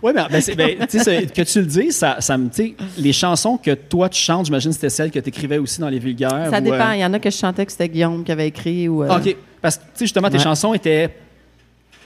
Oui, 0.00 0.12
mais 0.14 0.22
ben, 0.30 0.40
ben, 0.78 0.86
tu 0.88 0.98
sais, 0.98 1.04
c'est- 1.04 1.34
que 1.34 1.42
tu 1.42 1.58
le 1.60 1.66
dis, 1.66 1.90
ça, 1.90 2.16
ça 2.20 2.38
me. 2.38 2.48
Les 2.96 3.12
chansons 3.12 3.56
que 3.56 3.72
toi 3.74 4.08
tu 4.08 4.20
chantes, 4.20 4.46
j'imagine 4.46 4.72
c'était 4.72 4.88
celles 4.90 5.10
que 5.10 5.18
tu 5.18 5.28
écrivais 5.28 5.58
aussi 5.58 5.80
dans 5.80 5.88
les 5.88 5.98
vulgaires. 5.98 6.48
ça 6.50 6.58
ou, 6.58 6.62
dépend. 6.62 6.90
euh, 6.90 6.94
Il 6.94 7.00
y 7.00 7.04
en 7.04 7.12
a 7.12 7.18
que 7.18 7.28
je 7.28 7.36
chantais 7.36 7.66
que 7.66 7.72
c'était 7.72 7.88
Guillaume 7.88 8.22
qui 8.22 8.30
avait 8.30 8.46
écrit. 8.46 8.88
Ou, 8.88 9.02
euh, 9.02 9.16
OK. 9.18 9.36
Parce 9.60 9.76
que, 9.76 9.82
justement, 9.98 10.30
tes 10.30 10.36
Ouais. 10.36 10.42
chansons 10.44 10.72
étaient. 10.74 11.10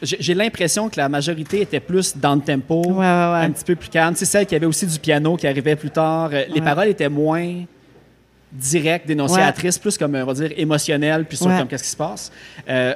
J'ai 0.03 0.35
l'impression 0.35 0.88
que 0.88 0.97
la 0.99 1.09
majorité 1.09 1.61
était 1.61 1.79
plus 1.81 2.17
dans 2.17 2.35
le 2.35 2.41
tempo, 2.41 2.83
Ouais, 2.85 2.95
ouais, 2.97 2.97
ouais. 2.97 3.45
un 3.45 3.51
petit 3.51 3.65
peu 3.65 3.77
plus 3.77 3.88
calme. 3.88 4.15
C'est 4.17 4.25
celle 4.25 4.47
qui 4.47 4.55
avait 4.57 4.67
aussi 4.67 4.85
du 4.87 4.99
piano 4.99 5.37
qui 5.37 5.47
arrivait 5.47 5.77
plus 5.77 5.91
tard. 5.91 6.31
Euh, 6.33 6.45
Les 6.53 6.61
paroles 6.61 6.88
étaient 6.88 7.09
moins 7.09 7.65
directes, 8.53 9.07
dénonciatrices, 9.07 9.79
plus 9.79 9.97
comme, 9.97 10.15
on 10.15 10.25
va 10.25 10.35
dire, 10.35 10.51
émotionnelles, 10.57 11.25
puis 11.25 11.37
sur 11.37 11.47
comme 11.47 11.69
qu'est-ce 11.69 11.85
qui 11.85 11.88
se 11.91 11.97
passe? 11.97 12.31
Euh, 12.69 12.95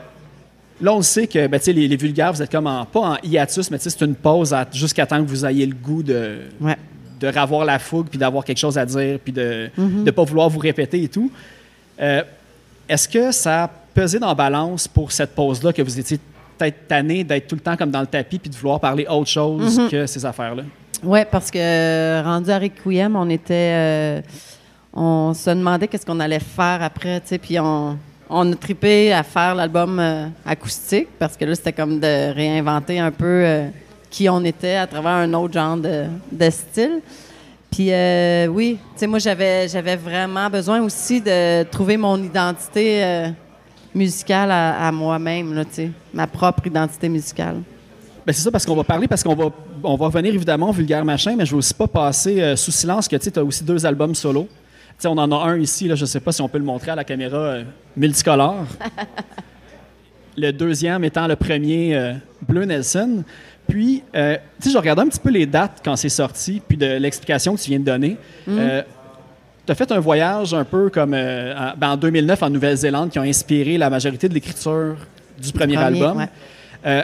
là, 0.81 0.93
on 0.93 1.01
sait 1.03 1.27
que, 1.27 1.47
ben, 1.47 1.61
les, 1.67 1.89
les 1.89 1.97
vulgaires, 1.97 2.33
vous 2.33 2.43
êtes 2.43 2.51
comme 2.51 2.67
en, 2.67 2.85
pas 2.85 3.01
en 3.01 3.17
hiatus, 3.23 3.71
mais 3.71 3.79
c'est 3.81 4.01
une 4.03 4.15
pause 4.15 4.55
jusqu'à 4.73 5.07
temps 5.07 5.23
que 5.25 5.29
vous 5.29 5.47
ayez 5.47 5.65
le 5.67 5.75
goût 5.75 6.03
de, 6.03 6.41
Ouais. 6.61 6.77
de 7.21 7.29
ravoir 7.29 7.65
la 7.65 7.79
fougue, 7.79 8.09
puis 8.09 8.19
d'avoir 8.19 8.45
quelque 8.45 8.59
chose 8.59 8.77
à 8.77 8.85
dire, 8.85 9.19
puis 9.23 9.33
de 9.33 9.71
ne 9.79 9.83
Mhm. 9.83 10.13
pas 10.13 10.25
vouloir 10.25 10.49
vous 10.51 10.59
répéter 10.59 11.03
et 11.03 11.09
tout. 11.09 11.31
Euh, 12.01 12.23
Est-ce 12.89 13.09
que 13.09 13.33
ça 13.33 13.65
a 13.65 13.69
pesé 13.95 14.19
dans 14.19 14.29
la 14.29 14.35
balance 14.35 14.87
pour 14.87 15.11
cette 15.11 15.35
pause-là, 15.35 15.73
que 15.73 15.83
vous 15.83 15.99
étiez 15.99 16.19
peut-être 16.57 16.87
tanné 16.89 17.25
d'être 17.25 17.47
tout 17.49 17.55
le 17.57 17.61
temps 17.61 17.77
comme 17.77 17.91
dans 17.91 18.01
le 18.01 18.07
tapis, 18.07 18.39
puis 18.39 18.51
de 18.51 18.57
vouloir 18.57 18.81
parler 18.81 19.07
autre 19.09 19.31
chose 19.31 19.79
Mhm. 19.79 19.89
que 19.91 20.07
ces 20.07 20.25
affaires-là? 20.25 20.63
Oui, 21.03 21.21
parce 21.31 21.51
que 21.51 21.59
euh, 21.59 22.23
rendu 22.25 22.51
à 22.51 22.59
Requiem, 22.59 23.17
on 23.17 23.29
était. 23.29 23.53
euh, 23.75 24.21
on 24.99 25.35
se 25.35 25.51
demandait 25.51 25.89
qu'est-ce 25.89 26.07
qu'on 26.07 26.21
allait 26.21 26.41
faire 26.41 26.79
après, 26.83 27.21
tu 27.21 27.27
sais, 27.29 27.39
puis 27.39 27.61
on, 27.61 27.99
on 28.31 28.51
a 28.53 28.57
trippé 28.57 29.13
à 29.13 29.23
faire 29.23 29.55
l'album 29.55 29.99
euh, 30.01 30.27
acoustique 30.47 31.09
parce 31.19 31.37
que 31.37 31.45
là, 31.45 31.55
c'était 31.55 31.75
comme 31.75 32.01
de 32.01 32.33
réinventer 32.35 32.99
un 32.99 33.11
peu 33.11 33.25
euh, 33.45 33.69
qui 34.09 34.27
on 34.31 34.43
était 34.43 34.77
à 34.77 34.87
travers 34.87 35.13
un 35.13 35.35
autre 35.35 35.53
genre 35.53 35.77
de, 35.77 36.05
de 36.33 36.51
style. 36.51 37.01
Puis 37.71 37.93
euh, 37.93 38.47
oui, 38.47 38.79
tu 38.95 39.01
sais, 39.01 39.07
moi, 39.07 39.19
j'avais, 39.19 39.69
j'avais 39.69 39.97
vraiment 39.97 40.49
besoin 40.49 40.81
aussi 40.81 41.21
de 41.21 41.65
trouver 41.65 41.99
mon 41.99 42.17
identité 42.17 43.05
musicale 43.97 44.51
à, 44.51 44.87
à 44.87 44.93
moi-même, 44.93 45.65
ma 46.13 46.27
propre 46.27 46.67
identité 46.67 47.09
musicale. 47.09 47.57
Ben 48.27 48.33
c'est 48.33 48.43
ça, 48.43 48.51
parce 48.51 48.67
qu'on 48.67 48.75
va 48.75 48.85
parler, 48.85 49.07
parce 49.07 49.23
qu'on 49.23 49.37
va, 49.37 49.51
on 49.83 49.97
va 49.97 50.07
revenir 50.07 50.35
évidemment 50.35 50.71
au 50.71 50.73
vulgaire 50.73 51.05
machin, 51.05 51.37
mais 51.37 51.47
je 51.47 51.53
veux 51.53 51.59
aussi 51.59 51.75
pas 51.75 51.87
passer 51.87 52.43
euh, 52.43 52.57
sous 52.57 52.73
silence 52.73 53.07
que 53.07 53.17
tu 53.17 53.39
as 53.39 53.45
aussi 53.45 53.63
deux 53.63 53.87
albums 53.87 54.15
solo. 54.15 54.49
Tu 54.97 55.03
sais, 55.03 55.09
on 55.09 55.19
en 55.19 55.31
a 55.31 55.37
un 55.51 55.59
ici, 55.59 55.87
là, 55.87 55.95
je 55.95 56.05
sais 56.07 56.21
pas 56.21 56.33
si 56.33 56.43
on 56.43 56.49
peut 56.49 56.59
le 56.59 56.65
montrer 56.65 56.91
à 56.91 56.95
la 56.97 57.05
caméra, 57.05 57.37
euh, 57.37 57.65
multicolore. 57.97 58.65
le 60.37 60.51
deuxième 60.53 61.05
étant 61.05 61.27
le 61.27 61.37
premier, 61.37 61.97
euh, 61.97 62.15
Bleu 62.49 62.65
Nelson. 62.65 63.23
Puis, 63.69 64.03
euh, 64.15 64.37
tu 64.61 64.69
sais, 64.69 64.71
je 64.73 64.79
regardais 64.79 65.03
un 65.03 65.09
petit 65.09 65.21
peu 65.21 65.31
les 65.31 65.47
dates 65.47 65.81
quand 65.85 65.97
c'est 65.97 66.09
sorti, 66.09 66.63
puis 66.67 66.77
de 66.77 66.97
l'explication 66.97 67.55
que 67.55 67.61
tu 67.61 67.71
viens 67.71 67.81
de 67.81 67.85
donner. 67.85 68.17
Tu 69.67 69.73
as 69.73 69.75
fait 69.75 69.91
un 69.93 69.99
voyage 70.01 70.55
un 70.55 70.65
peu 70.65 70.89
comme 70.91 71.13
euh, 71.15 71.55
en, 71.55 71.77
ben, 71.77 71.91
en 71.91 71.97
2009 71.97 72.43
en 72.43 72.51
Nouvelle-Zélande 72.51 73.11
qui 73.11 73.19
ont 73.19 73.23
inspiré 73.23 73.77
la 73.77 73.91
majorité 73.91 74.29
de 74.29 74.35
l'écriture 74.35 74.97
du 75.43 75.53
premier, 75.53 75.75
Premier, 75.75 75.87
album. 76.03 76.17
ouais. 76.19 76.29
Euh, 76.87 77.03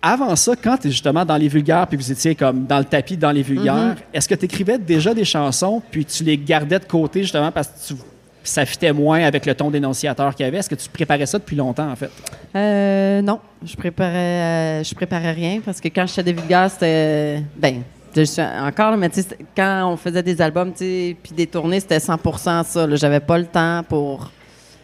avant 0.00 0.34
ça, 0.34 0.54
quand 0.60 0.76
tu 0.78 0.88
es 0.88 0.90
justement 0.90 1.24
dans 1.24 1.36
les 1.36 1.46
vulgaires, 1.48 1.86
puis 1.86 1.96
vous 1.96 2.10
étiez 2.10 2.34
comme 2.34 2.64
dans 2.66 2.78
le 2.78 2.84
tapis 2.84 3.16
dans 3.16 3.30
les 3.30 3.42
vulgaires, 3.42 3.94
est-ce 4.12 4.28
que 4.28 4.34
tu 4.34 4.46
écrivais 4.46 4.78
déjà 4.78 5.14
des 5.14 5.24
chansons, 5.24 5.80
puis 5.90 6.04
tu 6.04 6.24
les 6.24 6.36
gardais 6.36 6.78
de 6.80 6.84
côté 6.84 7.22
justement 7.22 7.52
parce 7.52 7.68
que 7.68 7.94
tu- 7.94 8.00
ça 8.44 8.66
fitait 8.66 8.92
moins 8.92 9.22
avec 9.22 9.46
le 9.46 9.54
ton 9.54 9.70
dénonciateur 9.70 10.34
qu'il 10.34 10.44
y 10.44 10.48
avait? 10.48 10.58
Est-ce 10.58 10.68
que 10.70 10.74
tu 10.74 10.88
préparais 10.88 11.26
ça 11.26 11.38
depuis 11.38 11.54
longtemps, 11.54 11.88
en 11.88 11.94
fait? 11.94 12.10
Euh, 12.56 13.22
non, 13.22 13.38
je 13.64 13.76
préparais, 13.76 14.80
euh, 14.80 14.82
je 14.82 14.92
préparais 14.96 15.30
rien 15.30 15.60
parce 15.64 15.80
que 15.80 15.86
quand 15.86 16.04
j'étais 16.08 16.24
des 16.24 16.32
vulgaires, 16.32 16.68
c'était. 16.68 17.40
Ben, 17.56 17.82
je 18.14 18.22
suis 18.24 18.42
encore, 18.42 18.96
mais 18.96 19.10
quand 19.56 19.90
on 19.92 19.96
faisait 19.96 20.22
des 20.22 20.40
albums, 20.40 20.72
puis 20.72 21.16
des 21.34 21.46
tournées, 21.46 21.80
c'était 21.80 21.98
100% 21.98 22.64
ça. 22.64 22.96
J'avais 22.96 23.20
pas 23.20 23.38
le 23.38 23.46
temps 23.46 23.82
pour. 23.88 24.30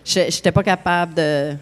J'étais 0.04 0.52
pas 0.52 0.62
capable 0.62 1.14
de, 1.14 1.54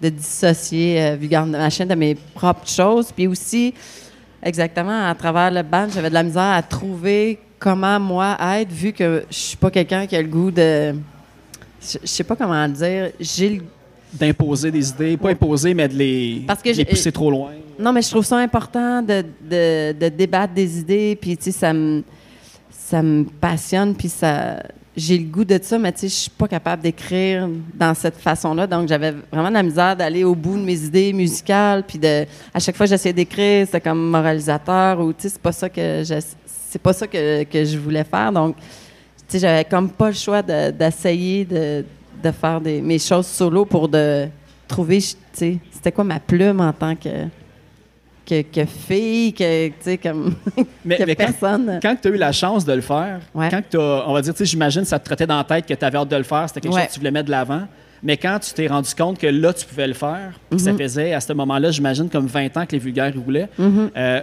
de 0.00 0.08
dissocier 0.10 1.02
euh, 1.02 1.16
Vulgaire 1.16 1.46
de 1.46 1.52
Machin 1.52 1.86
de 1.86 1.94
mes 1.94 2.14
propres 2.14 2.68
choses. 2.68 3.10
Puis 3.12 3.26
aussi, 3.26 3.72
exactement, 4.42 5.08
à 5.08 5.14
travers 5.14 5.50
le 5.50 5.62
band, 5.62 5.88
j'avais 5.92 6.10
de 6.10 6.14
la 6.14 6.22
misère 6.22 6.52
à 6.52 6.62
trouver 6.62 7.38
comment, 7.58 7.98
moi, 7.98 8.36
être, 8.56 8.70
vu 8.70 8.92
que 8.92 9.24
je 9.30 9.36
suis 9.36 9.56
pas 9.56 9.70
quelqu'un 9.70 10.06
qui 10.06 10.16
a 10.16 10.22
le 10.22 10.28
goût 10.28 10.50
de. 10.50 10.94
Je 11.80 11.98
je 12.02 12.06
sais 12.06 12.24
pas 12.24 12.36
comment 12.36 12.66
le 12.66 12.72
dire. 12.72 13.10
J'ai 13.20 13.50
le 13.50 13.62
D'imposer 14.12 14.70
des 14.70 14.88
idées, 14.90 15.16
pas 15.16 15.30
imposer, 15.30 15.74
mais 15.74 15.86
de 15.88 15.94
les, 15.94 16.42
Parce 16.46 16.60
que 16.62 16.68
de 16.70 16.74
les 16.74 16.74
j'ai- 16.76 16.84
pousser 16.86 17.12
trop 17.12 17.30
loin. 17.30 17.50
Non, 17.78 17.92
mais 17.92 18.02
je 18.02 18.08
trouve 18.10 18.24
ça 18.24 18.38
important 18.38 19.02
de, 19.02 19.22
de, 19.48 19.92
de 19.92 20.08
débattre 20.08 20.54
des 20.54 20.78
idées, 20.80 21.16
puis 21.20 21.36
tu 21.36 21.44
sais, 21.44 21.50
ça 21.52 21.72
me, 21.72 22.02
ça 22.70 23.02
me 23.02 23.24
passionne, 23.24 23.94
puis 23.94 24.08
ça, 24.08 24.62
j'ai 24.96 25.16
le 25.18 25.24
goût 25.26 25.44
de 25.44 25.58
ça, 25.62 25.78
mais 25.78 25.92
tu 25.92 26.00
sais, 26.00 26.08
je 26.08 26.14
suis 26.14 26.30
pas 26.30 26.48
capable 26.48 26.82
d'écrire 26.82 27.48
dans 27.74 27.94
cette 27.94 28.16
façon-là, 28.16 28.66
donc 28.66 28.88
j'avais 28.88 29.14
vraiment 29.30 29.50
de 29.50 29.54
la 29.54 29.62
misère 29.62 29.94
d'aller 29.94 30.24
au 30.24 30.34
bout 30.34 30.56
de 30.56 30.62
mes 30.64 30.82
idées 30.82 31.12
musicales, 31.12 31.84
puis 31.86 31.98
de, 31.98 32.24
à 32.52 32.58
chaque 32.58 32.74
fois 32.76 32.86
que 32.86 32.90
j'essayais 32.90 33.12
d'écrire, 33.12 33.66
c'était 33.66 33.80
comme 33.80 34.10
moralisateur, 34.10 34.98
ou 35.00 35.12
tu 35.12 35.22
sais, 35.22 35.28
c'est 35.28 35.40
pas 35.42 35.52
ça 35.52 35.68
que 35.68 36.02
je, 36.04 36.14
c'est 36.70 36.82
pas 36.82 36.92
ça 36.94 37.06
que, 37.06 37.44
que 37.44 37.64
je 37.64 37.78
voulais 37.78 38.04
faire, 38.04 38.32
donc 38.32 38.56
tu 38.56 38.62
sais, 39.28 39.38
j'avais 39.38 39.64
comme 39.66 39.90
pas 39.90 40.08
le 40.08 40.14
choix 40.14 40.42
de- 40.42 40.70
d'essayer 40.72 41.44
de, 41.44 41.84
de 42.22 42.30
faire 42.32 42.60
des, 42.60 42.80
mes 42.80 42.98
choses 42.98 43.26
solo 43.26 43.64
pour 43.64 43.88
de 43.88 44.26
trouver, 44.66 44.98
tu 44.98 45.14
sais, 45.32 45.58
c'était 45.70 45.92
quoi 45.92 46.04
ma 46.04 46.20
plume 46.20 46.60
en 46.60 46.72
tant 46.72 46.94
que, 46.94 47.26
que, 48.26 48.42
que 48.42 48.64
fille, 48.66 49.32
que, 49.32 49.68
tu 49.68 49.74
sais, 49.80 49.98
comme, 49.98 50.34
Mais, 50.84 50.96
que 50.98 51.04
mais 51.04 51.16
quand, 51.16 51.24
personne. 51.24 51.78
quand 51.80 51.96
tu 52.00 52.08
as 52.08 52.10
eu 52.10 52.16
la 52.18 52.32
chance 52.32 52.64
de 52.64 52.72
le 52.74 52.80
faire, 52.82 53.20
Ouais. 53.34 53.48
quand 53.50 53.62
tu 53.70 53.78
on 53.78 54.12
va 54.12 54.20
dire, 54.20 54.34
tu 54.34 54.38
sais, 54.38 54.44
j'imagine 54.44 54.84
ça 54.84 54.98
te 54.98 55.04
trottait 55.06 55.26
dans 55.26 55.38
la 55.38 55.44
tête 55.44 55.66
que 55.66 55.74
tu 55.74 55.84
avais 55.84 55.96
hâte 55.98 56.08
de 56.08 56.16
le 56.16 56.22
faire, 56.24 56.44
c'était 56.48 56.60
quelque 56.60 56.74
Ouais. 56.74 56.80
chose 56.82 56.88
que 56.88 56.94
tu 56.94 57.00
voulais 57.00 57.10
mettre 57.10 57.26
de 57.26 57.30
l'avant. 57.30 57.62
Mais 58.02 58.16
quand 58.16 58.38
tu 58.38 58.52
t'es 58.52 58.68
rendu 58.68 58.94
compte 58.94 59.18
que 59.18 59.26
là, 59.26 59.52
tu 59.52 59.66
pouvais 59.66 59.88
le 59.88 59.94
faire, 59.94 60.38
Mhm. 60.52 60.58
ça 60.58 60.72
faisait 60.74 61.12
à 61.14 61.20
ce 61.20 61.32
moment-là, 61.32 61.70
j'imagine, 61.72 62.08
comme 62.08 62.26
20 62.26 62.56
ans 62.56 62.64
que 62.66 62.72
les 62.72 62.78
vulgaires 62.78 63.12
roulaient, 63.16 63.48
Mhm. 63.58 63.90
euh, 63.96 64.20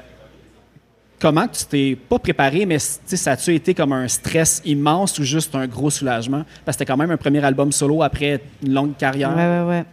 comment 1.26 1.48
tu 1.48 1.66
t'es 1.66 1.96
pas 1.96 2.20
préparé, 2.20 2.68
mais 2.68 2.78
ça 2.78 3.32
a-tu 3.32 3.56
été 3.56 3.74
comme 3.74 3.94
un 3.94 4.08
stress 4.08 4.62
immense 4.64 5.18
ou 5.18 5.24
juste 5.24 5.56
un 5.56 5.66
gros 5.66 5.90
soulagement? 5.90 6.44
Parce 6.64 6.78
que 6.78 6.84
c'était 6.84 6.86
quand 6.86 6.98
même 6.98 7.10
un 7.10 7.18
premier 7.18 7.44
album 7.44 7.72
solo 7.72 8.04
après 8.04 8.42
une 8.62 8.74
longue 8.74 8.96
carrière. 8.96 9.36
Ouais, 9.36 9.44
ouais, 9.44 9.68
ouais. 9.68 9.86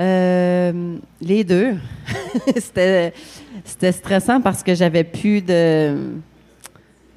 Euh, 0.00 0.96
les 1.20 1.44
deux. 1.44 1.74
c'était, 2.56 3.12
stressant 3.92 4.40
parce 4.40 4.62
que 4.62 4.74
j'avais 4.74 5.04
plus 5.04 5.42
de. 5.42 6.14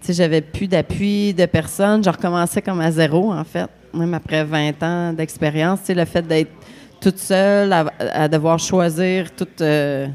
J'avais 0.10 0.42
plus 0.42 0.68
d'appui 0.68 1.34
de 1.34 1.46
personne. 1.46 2.04
Je 2.04 2.10
recommençais 2.10 2.62
comme 2.62 2.82
à 2.82 2.92
zéro, 2.92 3.32
en 3.32 3.46
fait. 3.46 3.70
Même 3.94 4.14
après 4.14 4.44
20 4.44 4.84
ans 4.84 5.14
d'expérience. 5.14 5.80
Le 5.88 6.04
fait 6.04 6.28
d'être 6.28 6.52
toute 7.00 7.18
seule, 7.18 7.72
à, 7.72 8.28
devoir 8.28 8.60
choisir 8.60 9.34
toutes 9.34 9.62
euh, 9.62 10.08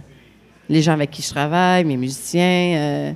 les 0.68 0.82
gens 0.82 0.92
avec 0.92 1.10
qui 1.10 1.22
je 1.22 1.30
travaille, 1.30 1.84
mes 1.84 1.96
musiciens, 1.96 2.76
euh, 2.76 3.12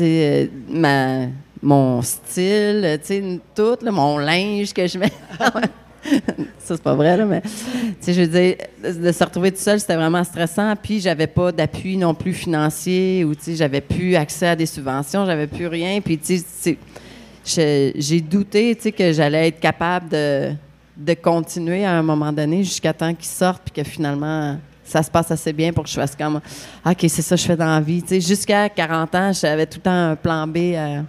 euh, 0.00 0.46
ma, 0.68 1.26
mon 1.62 2.02
style, 2.02 3.00
tout, 3.54 3.76
mon 3.82 4.18
linge 4.18 4.72
que 4.72 4.86
je 4.86 4.98
mets. 4.98 5.12
Ça, 6.58 6.76
c'est 6.76 6.82
pas 6.82 6.94
vrai, 6.94 7.16
là, 7.16 7.24
mais 7.24 7.42
je 8.06 8.20
veux 8.20 8.26
dire, 8.26 8.56
de 8.82 9.12
se 9.12 9.24
retrouver 9.24 9.50
tout 9.50 9.60
seul, 9.60 9.80
c'était 9.80 9.96
vraiment 9.96 10.22
stressant. 10.24 10.74
Puis, 10.80 11.00
j'avais 11.00 11.26
pas 11.26 11.50
d'appui 11.52 11.96
non 11.96 12.14
plus 12.14 12.32
financier 12.32 13.24
ou, 13.24 13.34
j'avais 13.48 13.80
plus 13.80 14.14
accès 14.14 14.48
à 14.48 14.56
des 14.56 14.66
subventions, 14.66 15.26
j'avais 15.26 15.46
plus 15.46 15.66
rien. 15.66 16.00
Puis, 16.00 16.18
j'ai 17.44 18.20
douté, 18.20 18.76
que 18.76 19.12
j'allais 19.12 19.48
être 19.48 19.60
capable 19.60 20.08
de, 20.08 20.52
de 20.96 21.14
continuer 21.14 21.84
à 21.84 21.92
un 21.92 22.02
moment 22.02 22.32
donné 22.32 22.62
jusqu'à 22.62 22.92
temps 22.92 23.14
qu'ils 23.14 23.26
sortent, 23.26 23.62
puis 23.64 23.82
que 23.82 23.88
finalement, 23.88 24.56
ça 24.88 25.02
se 25.02 25.10
passe 25.10 25.30
assez 25.30 25.52
bien 25.52 25.72
pour 25.72 25.84
que 25.84 25.90
je 25.90 25.94
fasse 25.94 26.16
comme, 26.16 26.40
OK, 26.84 26.96
c'est 27.08 27.22
ça 27.22 27.36
que 27.36 27.40
je 27.42 27.46
fais 27.46 27.56
dans 27.56 27.66
la 27.66 27.80
vie. 27.80 28.02
Tu 28.02 28.08
sais, 28.08 28.20
jusqu'à 28.20 28.68
40 28.68 29.14
ans, 29.14 29.32
j'avais 29.32 29.66
tout 29.66 29.78
le 29.78 29.82
temps 29.82 30.10
un 30.10 30.16
plan 30.16 30.46
B 30.46 30.74
à 30.76 31.02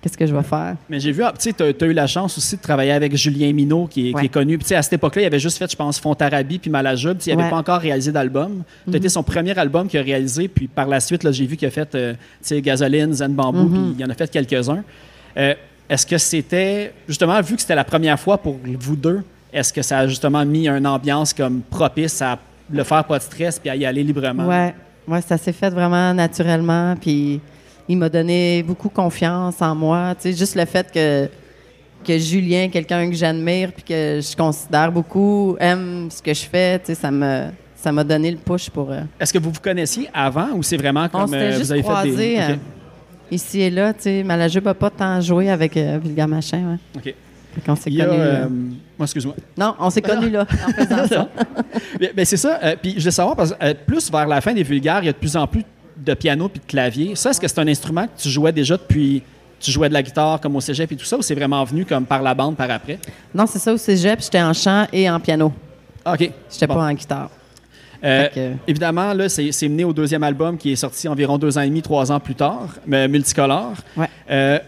qu'est-ce 0.00 0.18
que 0.18 0.26
je 0.26 0.34
vais 0.34 0.42
faire? 0.42 0.74
Mais 0.90 0.98
j'ai 0.98 1.12
vu, 1.12 1.22
ah, 1.22 1.32
tu 1.38 1.50
as, 1.62 1.86
eu 1.86 1.92
la 1.92 2.06
chance 2.08 2.36
aussi 2.36 2.56
de 2.56 2.60
travailler 2.62 2.90
avec 2.92 3.14
Julien 3.16 3.52
Minot, 3.52 3.86
qui 3.86 4.08
est, 4.08 4.10
qui 4.10 4.14
Ouais. 4.16 4.24
est 4.24 4.28
connu. 4.28 4.58
Puis, 4.58 4.74
à 4.74 4.82
cette 4.82 4.94
époque-là, 4.94 5.22
il 5.22 5.26
avait 5.26 5.38
juste 5.38 5.58
fait, 5.58 5.70
je 5.70 5.76
pense, 5.76 6.00
Fontarabie 6.00 6.58
puis 6.58 6.70
sais, 6.70 6.76
Il 6.76 6.78
n'avait 6.78 7.36
Ouais. 7.36 7.44
Mhm. 7.44 7.50
pas 7.50 7.56
encore 7.56 7.78
réalisé 7.80 8.10
d'album. 8.10 8.64
Tu 8.90 8.96
été 8.96 9.08
son 9.08 9.22
premier 9.22 9.56
album 9.56 9.86
qu'il 9.88 10.00
a 10.00 10.02
réalisé. 10.02 10.48
Puis, 10.48 10.66
par 10.66 10.88
la 10.88 10.98
suite, 10.98 11.22
là, 11.22 11.30
j'ai 11.30 11.46
vu 11.46 11.56
qu'il 11.56 11.68
a 11.68 11.70
fait, 11.70 11.94
euh, 11.94 12.14
tu 12.14 12.18
sais, 12.42 12.60
Gasoline, 12.60 13.12
Zen 13.12 13.32
Bamboo, 13.32 13.62
Mhm. 13.62 13.94
puis 13.94 13.96
il 14.00 14.04
en 14.04 14.10
a 14.10 14.14
fait 14.14 14.28
quelques-uns. 14.30 14.82
Euh, 15.36 15.54
est-ce 15.88 16.04
que 16.06 16.18
c'était, 16.18 16.92
justement, 17.06 17.40
vu 17.40 17.54
que 17.54 17.60
c'était 17.60 17.74
la 17.76 17.84
première 17.84 18.18
fois 18.18 18.38
pour 18.38 18.58
vous 18.64 18.96
deux, 18.96 19.22
est-ce 19.52 19.72
que 19.72 19.82
ça 19.82 19.98
a 19.98 20.06
justement 20.08 20.44
mis 20.44 20.66
une 20.66 20.86
ambiance 20.86 21.32
comme 21.32 21.60
propice 21.60 22.20
à 22.22 22.38
le 22.72 22.84
faire 22.84 23.04
pas 23.04 23.18
de 23.18 23.22
stress 23.22 23.58
puis 23.58 23.70
à 23.70 23.76
y 23.76 23.84
aller 23.84 24.02
librement? 24.02 24.46
Ouais, 24.46 24.74
ouais, 25.08 25.20
ça 25.20 25.36
s'est 25.38 25.52
fait 25.52 25.70
vraiment 25.70 26.12
naturellement. 26.14 26.94
Puis 27.00 27.40
il 27.88 27.96
m'a 27.98 28.08
donné 28.08 28.62
beaucoup 28.62 28.88
confiance 28.88 29.60
en 29.60 29.74
moi. 29.74 30.14
Tu 30.14 30.30
sais, 30.32 30.36
juste 30.38 30.54
le 30.56 30.64
fait 30.64 30.90
que, 30.92 31.28
que 32.06 32.18
Julien, 32.18 32.68
quelqu'un 32.68 33.08
que 33.08 33.14
j'admire 33.16 33.72
puis 33.72 33.82
que 33.84 34.20
je 34.22 34.36
considère 34.36 34.90
beaucoup, 34.92 35.56
aime 35.60 36.08
ce 36.10 36.22
que 36.22 36.32
je 36.34 36.44
fais, 36.44 36.78
tu 36.78 36.86
sais, 36.86 36.94
ça 36.94 37.10
me 37.10 37.46
ça 37.74 37.90
m'a 37.90 38.04
donné 38.04 38.30
le 38.30 38.36
push 38.36 38.70
pour. 38.70 38.92
euh, 38.92 39.00
Est-ce 39.18 39.32
que 39.32 39.38
vous 39.40 39.50
vous 39.50 39.60
connaissiez 39.60 40.08
avant 40.14 40.50
ou 40.54 40.62
c'est 40.62 40.76
vraiment 40.76 41.04
on 41.12 41.18
comme 41.18 41.26
s'était 41.26 41.36
euh, 41.42 41.50
juste 41.58 41.64
vous 41.64 41.72
avez 41.72 41.82
fait 41.82 42.16
des. 42.16 42.36
euh, 42.38 42.52
OK. 42.54 42.58
ici 43.32 43.60
et 43.60 43.70
là. 43.70 43.92
Tu 43.92 44.02
sais, 44.02 44.22
Malajube 44.22 44.64
n'a 44.66 44.74
pas 44.74 44.88
tant 44.90 45.20
joué 45.20 45.50
avec 45.50 45.76
euh, 45.76 45.98
Vulgar 46.00 46.28
Machin. 46.28 46.78
Ouais. 46.94 47.00
OK. 47.08 47.14
Fait 47.54 47.60
qu'on 47.60 47.76
s'est 47.76 47.90
Il 47.90 47.96
y 47.96 48.02
a, 48.02 48.06
connus. 48.06 48.20
euh, 48.20 48.48
moi, 48.48 49.04
excuse-moi. 49.04 49.34
Non, 49.58 49.74
on 49.78 49.90
s'est 49.90 50.02
connus 50.02 50.30
là, 50.30 50.46
en 50.50 50.72
faisant 50.84 51.06
ça. 51.06 51.28
Ben, 52.16 52.24
c'est 52.24 52.36
ça. 52.36 52.58
Euh, 52.62 52.74
puis 52.80 52.92
je 52.94 52.98
voulais 53.00 53.10
savoir, 53.10 53.36
parce 53.36 53.52
que 53.52 53.56
euh, 53.64 53.74
plus 53.86 54.10
vers 54.10 54.26
la 54.26 54.40
fin 54.40 54.52
des 54.54 54.62
vulgaires, 54.62 55.00
il 55.02 55.06
y 55.06 55.08
a 55.08 55.12
de 55.12 55.18
plus 55.18 55.36
en 55.36 55.46
plus 55.46 55.64
de 55.96 56.14
piano 56.14 56.48
puis 56.48 56.60
de 56.60 56.66
clavier. 56.66 57.14
Ça, 57.14 57.30
est-ce 57.30 57.40
que 57.40 57.46
c'est 57.46 57.58
un 57.60 57.68
instrument 57.68 58.06
que 58.06 58.20
tu 58.20 58.28
jouais 58.28 58.52
déjà 58.52 58.76
depuis. 58.76 59.22
Tu 59.60 59.70
jouais 59.70 59.88
de 59.88 59.94
la 59.94 60.02
guitare 60.02 60.40
comme 60.40 60.56
au 60.56 60.60
cégep 60.60 60.90
et 60.90 60.96
tout 60.96 61.04
ça, 61.04 61.16
ou 61.16 61.22
c'est 61.22 61.36
vraiment 61.36 61.62
venu 61.62 61.84
comme 61.84 62.04
par 62.04 62.20
la 62.22 62.34
bande 62.34 62.56
par 62.56 62.68
après? 62.70 62.98
Non, 63.32 63.46
c'est 63.46 63.60
ça 63.60 63.72
au 63.72 63.76
cégep, 63.76 64.20
j'étais 64.20 64.42
en 64.42 64.52
chant 64.52 64.86
et 64.92 65.08
en 65.08 65.20
piano. 65.20 65.52
Ah, 66.04 66.14
OK. 66.14 66.30
J'étais 66.50 66.66
Bon. 66.66 66.74
pas 66.74 66.84
en 66.86 66.92
guitare. 66.94 67.30
Euh, 68.04 68.54
Évidemment, 68.66 69.12
là, 69.14 69.28
c'est 69.28 69.52
c'est 69.52 69.68
mené 69.68 69.84
au 69.84 69.92
deuxième 69.92 70.24
album 70.24 70.58
qui 70.58 70.72
est 70.72 70.76
sorti 70.76 71.06
environ 71.06 71.38
deux 71.38 71.56
ans 71.56 71.60
et 71.60 71.68
demi, 71.68 71.82
trois 71.82 72.10
ans 72.10 72.18
plus 72.18 72.34
tard, 72.34 72.66
mais 72.84 73.06
multicolore. 73.06 73.74
Ouais. 73.96 74.08
Euh, 74.28 74.58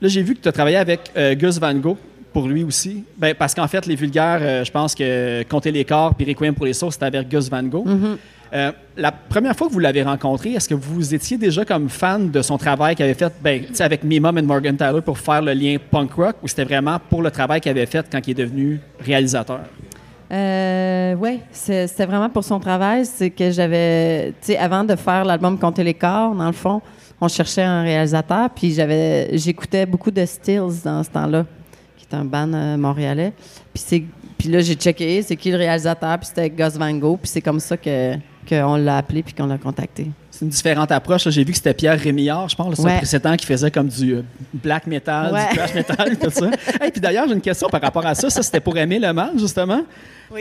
là, 0.00 0.08
j'ai 0.08 0.22
vu 0.22 0.34
que 0.34 0.40
tu 0.40 0.48
as 0.48 0.52
travaillé 0.52 0.76
avec 0.76 1.00
euh, 1.16 1.34
Gus 1.34 1.58
Van 1.58 1.74
Gogh 1.74 1.96
pour 2.32 2.48
lui 2.48 2.64
aussi. 2.64 3.04
Ben, 3.16 3.34
parce 3.34 3.54
qu'en 3.54 3.68
fait, 3.68 3.86
les 3.86 3.94
vulgaires, 3.94 4.40
euh, 4.40 4.64
je 4.64 4.70
pense 4.70 4.94
que 4.94 5.42
Compter 5.44 5.70
les 5.70 5.84
corps 5.84 6.14
puis 6.14 6.26
Requiem 6.26 6.54
pour 6.54 6.66
les 6.66 6.74
sauces, 6.74 6.94
c'était 6.94 7.06
avec 7.06 7.28
Gus 7.28 7.48
Van 7.48 7.62
Gogh. 7.62 7.86
Mm-hmm. 7.86 8.16
Euh, 8.52 8.72
la 8.96 9.12
première 9.12 9.56
fois 9.56 9.66
que 9.68 9.72
vous 9.72 9.80
l'avez 9.80 10.02
rencontré, 10.02 10.52
est-ce 10.52 10.68
que 10.68 10.74
vous 10.74 11.14
étiez 11.14 11.36
déjà 11.36 11.64
comme 11.64 11.88
fan 11.88 12.30
de 12.30 12.42
son 12.42 12.58
travail 12.58 12.94
qu'il 12.94 13.04
avait 13.04 13.14
fait 13.14 13.32
ben, 13.42 13.64
avec 13.80 14.04
Mimum 14.04 14.38
et 14.38 14.42
Morgan 14.42 14.76
Tyler 14.76 15.00
pour 15.04 15.18
faire 15.18 15.42
le 15.42 15.52
lien 15.52 15.76
punk 15.90 16.12
rock 16.12 16.36
ou 16.42 16.48
c'était 16.48 16.64
vraiment 16.64 16.98
pour 17.10 17.22
le 17.22 17.30
travail 17.30 17.60
qu'il 17.60 17.70
avait 17.70 17.86
fait 17.86 18.06
quand 18.10 18.20
il 18.26 18.30
est 18.30 18.34
devenu 18.34 18.80
réalisateur? 19.00 19.60
Euh, 20.32 21.14
oui, 21.18 21.40
c'était 21.52 22.06
vraiment 22.06 22.28
pour 22.28 22.44
son 22.44 22.58
travail. 22.58 23.04
C'est 23.06 23.30
que 23.30 23.50
j'avais, 23.50 24.32
tu 24.40 24.52
sais, 24.52 24.58
avant 24.58 24.84
de 24.84 24.96
faire 24.96 25.24
l'album 25.24 25.58
Compter 25.58 25.84
les 25.84 25.94
corps, 25.94 26.34
dans 26.34 26.46
le 26.46 26.52
fond, 26.52 26.82
on 27.20 27.28
cherchait 27.28 27.62
un 27.62 27.82
réalisateur, 27.82 28.50
puis 28.50 28.72
j'avais, 28.72 29.36
j'écoutais 29.38 29.86
beaucoup 29.86 30.10
de 30.10 30.24
Stills 30.24 30.82
dans 30.84 31.02
ce 31.02 31.10
temps-là, 31.10 31.46
qui 31.96 32.06
est 32.10 32.14
un 32.14 32.24
band 32.24 32.52
euh, 32.52 32.76
montréalais. 32.76 33.32
Puis 33.72 33.82
c'est, 33.86 34.04
puis 34.36 34.48
là 34.48 34.60
j'ai 34.60 34.74
checké, 34.74 35.22
c'est 35.22 35.36
qui 35.36 35.50
le 35.50 35.56
réalisateur, 35.56 36.18
puis 36.18 36.28
c'était 36.28 36.50
Gus 36.50 36.76
Van 36.76 36.92
Gogh, 36.92 37.18
puis 37.18 37.28
c'est 37.28 37.40
comme 37.40 37.60
ça 37.60 37.76
que 37.76 38.14
qu'on 38.48 38.76
l'a 38.76 38.98
appelé 38.98 39.22
puis 39.22 39.34
qu'on 39.34 39.46
l'a 39.46 39.58
contacté. 39.58 40.06
C'est 40.30 40.44
une 40.44 40.50
différente 40.50 40.92
approche. 40.92 41.28
J'ai 41.30 41.44
vu 41.44 41.52
que 41.52 41.56
c'était 41.56 41.72
Pierre 41.74 41.98
Rémillard, 41.98 42.48
je 42.48 42.56
pense, 42.56 42.78
le 42.78 42.84
Ouais. 42.84 42.96
précédent 42.98 43.34
qui 43.36 43.46
faisait 43.46 43.70
comme 43.70 43.88
du 43.88 44.14
euh, 44.16 44.22
black 44.52 44.86
metal, 44.86 45.32
Ouais. 45.32 45.48
du 45.50 45.56
thrash 45.56 45.74
metal, 45.74 46.18
tout 46.18 46.30
ça. 46.30 46.50
Et 46.86 46.90
puis 46.90 47.00
d'ailleurs, 47.00 47.26
j'ai 47.26 47.34
une 47.34 47.40
question 47.40 47.68
par 47.68 47.80
rapport 47.80 48.04
à 48.04 48.14
ça. 48.14 48.28
Ça, 48.30 48.42
c'était 48.42 48.60
pour 48.60 48.76
aimer 48.76 48.98
le 48.98 49.12
mal, 49.12 49.30
justement. 49.38 49.80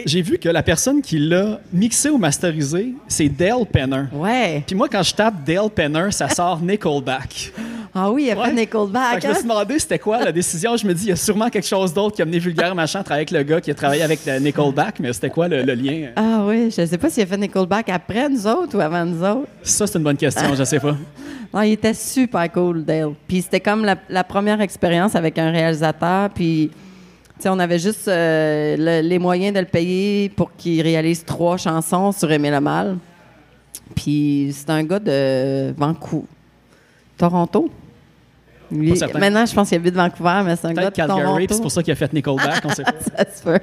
J'ai 0.05 0.21
vu 0.21 0.37
que 0.39 0.49
la 0.49 0.63
personne 0.63 1.01
qui 1.01 1.19
l'a 1.19 1.59
mixé 1.71 2.09
ou 2.09 2.17
masterisé, 2.17 2.93
c'est 3.07 3.29
Dale 3.29 3.65
Penner. 3.71 4.05
Ouais. 4.11 4.63
Puis 4.65 4.75
moi, 4.75 4.87
quand 4.91 5.03
je 5.03 5.13
tape 5.13 5.43
Dale 5.45 5.69
Penner, 5.69 6.11
ça 6.11 6.27
sort 6.27 6.59
Nickelback. 6.59 7.51
Ah 7.97 8.11
oui, 8.11 8.25
il 8.27 8.31
a 8.31 8.37
Ouais. 8.37 8.51
Nickelback. 8.53 9.15
que 9.15 9.21
je 9.21 9.27
me 9.27 9.31
hein? 9.31 9.35
suis 9.35 9.43
demandé 9.47 9.79
c'était 9.79 9.99
quoi 9.99 10.21
la 10.23 10.31
décision. 10.33 10.75
Je 10.75 10.85
me 10.85 10.93
dis, 10.93 11.05
il 11.05 11.09
y 11.09 11.13
a 11.13 11.15
sûrement 11.15 11.49
quelque 11.49 11.65
chose 11.67 11.93
d'autre 11.93 12.15
qui 12.17 12.21
a 12.21 12.25
mené 12.25 12.39
Vulgaire 12.39 12.75
Machin 12.75 12.99
à 12.99 13.03
travailler 13.03 13.21
avec 13.27 13.31
le 13.31 13.43
gars 13.43 13.61
qui 13.61 13.71
a 13.71 13.73
travaillé 13.73 14.01
avec 14.03 14.19
euh, 14.27 14.37
Nickelback, 14.39 14.99
mais 14.99 15.13
c'était 15.13 15.29
quoi 15.29 15.47
le, 15.47 15.63
le 15.63 15.73
lien? 15.73 16.09
Ah 16.17 16.43
oui, 16.45 16.69
je 16.77 16.85
sais 16.85 16.97
pas 16.97 17.09
s'il 17.09 17.23
a 17.23 17.25
fait 17.25 17.37
Nickelback 17.37 17.87
après 17.89 18.27
nous 18.27 18.45
autres 18.45 18.77
ou 18.77 18.81
avant 18.81 19.05
nous 19.05 19.23
autres. 19.23 19.47
Ça, 19.63 19.87
c'est 19.87 19.97
une 19.97 20.03
bonne 20.03 20.17
question, 20.17 20.53
je 20.53 20.63
sais 20.63 20.79
pas. 20.79 20.95
Non, 21.53 21.61
il 21.61 21.71
était 21.71 21.93
super 21.93 22.51
cool, 22.51 22.83
Dale. 22.83 23.11
Puis 23.29 23.41
c'était 23.41 23.61
comme 23.61 23.85
la, 23.85 23.95
la 24.09 24.25
première 24.25 24.59
expérience 24.59 25.15
avec 25.15 25.37
un 25.37 25.51
réalisateur. 25.51 26.29
Puis, 26.31 26.69
tu 27.37 27.43
sais, 27.43 27.47
on 27.47 27.59
avait 27.59 27.79
juste 27.79 28.09
euh, 28.09 28.75
le- 28.77 29.07
les 29.07 29.19
moyens 29.19 29.53
de 29.53 29.59
le 29.61 29.65
payer 29.65 30.27
pour 30.27 30.53
qu'il 30.57 30.81
réalise 30.81 31.23
trois 31.23 31.55
chansons 31.55 32.11
sur 32.11 32.29
Aimer 32.29 32.51
le 32.51 32.59
mal. 32.59 32.97
Puis 33.95 34.49
c'est 34.53 34.69
un 34.69 34.83
gars 34.83 34.99
de 34.99 35.71
Vancouver. 35.77 36.25
Toronto. 37.17 37.69
Lui- 38.71 38.93
maintenant, 39.19 39.45
je 39.45 39.53
pense 39.53 39.69
qu'il 39.69 39.77
habite 39.77 39.95
Vancouver, 39.95 40.41
mais 40.45 40.55
c'est 40.55 40.67
un 40.67 40.73
gars 40.73 40.89
de 40.89 40.95
Calgary, 40.95 41.47
c'est 41.49 41.61
pour 41.61 41.71
ça 41.71 41.81
qu'il 41.83 41.91
a 41.91 41.95
fait 41.95 42.11
Nickelback, 42.13 42.63
on 42.65 42.69
sait 42.69 42.83
pas. 42.83 42.91
ça 43.17 43.25
se 43.37 43.43
peut. 43.43 43.59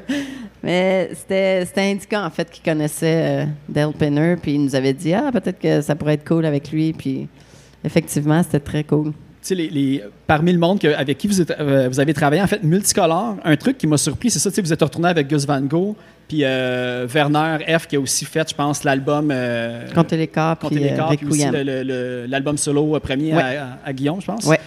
Mais 0.63 1.11
c'était 1.15 1.65
c'était 1.67 1.81
indiquant, 1.83 2.25
en 2.25 2.31
fait, 2.31 2.51
qu'il 2.51 2.63
connaissait 2.63 3.43
euh, 3.43 3.47
Dale 3.69 3.93
Penner, 3.93 4.37
puis 4.41 4.55
il 4.55 4.65
nous 4.65 4.75
avait 4.75 4.93
dit, 4.93 5.13
ah, 5.13 5.31
peut-être 5.33 5.59
que 5.59 5.81
ça 5.81 5.95
pourrait 5.95 6.15
être 6.15 6.27
cool 6.27 6.47
avec 6.47 6.71
lui, 6.71 6.93
puis 6.93 7.29
effectivement, 7.85 8.43
c'était 8.43 8.61
très 8.61 8.85
cool. 8.85 9.07
Tu 9.13 9.49
sais, 9.49 9.55
les, 9.57 9.69
les- 9.71 10.05
parmi 10.29 10.53
le 10.53 10.59
monde 10.61 10.79
que- 10.79 10.95
avec 10.95 11.19
qui 11.19 11.27
vous, 11.27 11.41
êtes- 11.43 11.51
euh, 11.59 11.89
vous 11.91 11.99
avez 11.99 12.15
travaillé, 12.15 12.41
en 12.41 12.47
fait, 12.47 12.63
multicolore, 12.63 13.37
un 13.45 13.57
truc 13.57 13.77
qui 13.77 13.89
m'a 13.89 13.97
surpris, 13.97 14.31
c'est 14.31 14.39
ça, 14.39 14.51
tu 14.51 14.55
sais, 14.57 14.63
vous 14.63 14.73
êtes 14.73 14.81
retourné 14.83 15.09
avec 15.09 15.27
Gus 15.27 15.45
Van 15.47 15.61
Gogh, 15.61 15.97
puis 16.29 16.43
euh, 16.45 17.09
Werner 17.13 17.59
F. 17.77 17.89
qui 17.89 17.97
a 17.97 18.01
aussi 18.01 18.25
fait, 18.25 18.49
je 18.49 18.55
pense, 18.55 18.85
l'album 18.85 19.31
euh, 19.33 19.89
Comptez 19.93 20.17
les 20.17 20.29
corps, 20.29 20.57
puis 20.57 20.69
euh, 20.81 21.17
puis 21.17 21.27
aussi 21.27 21.45
l'album 22.29 22.57
solo 22.57 22.99
premier 23.01 23.35
Ouais. 23.35 23.57
à- 23.57 23.79
à 23.85 23.93
Guillaume, 23.93 24.21
je 24.21 24.27
pense. 24.27 24.45
Ouais. 24.47 24.61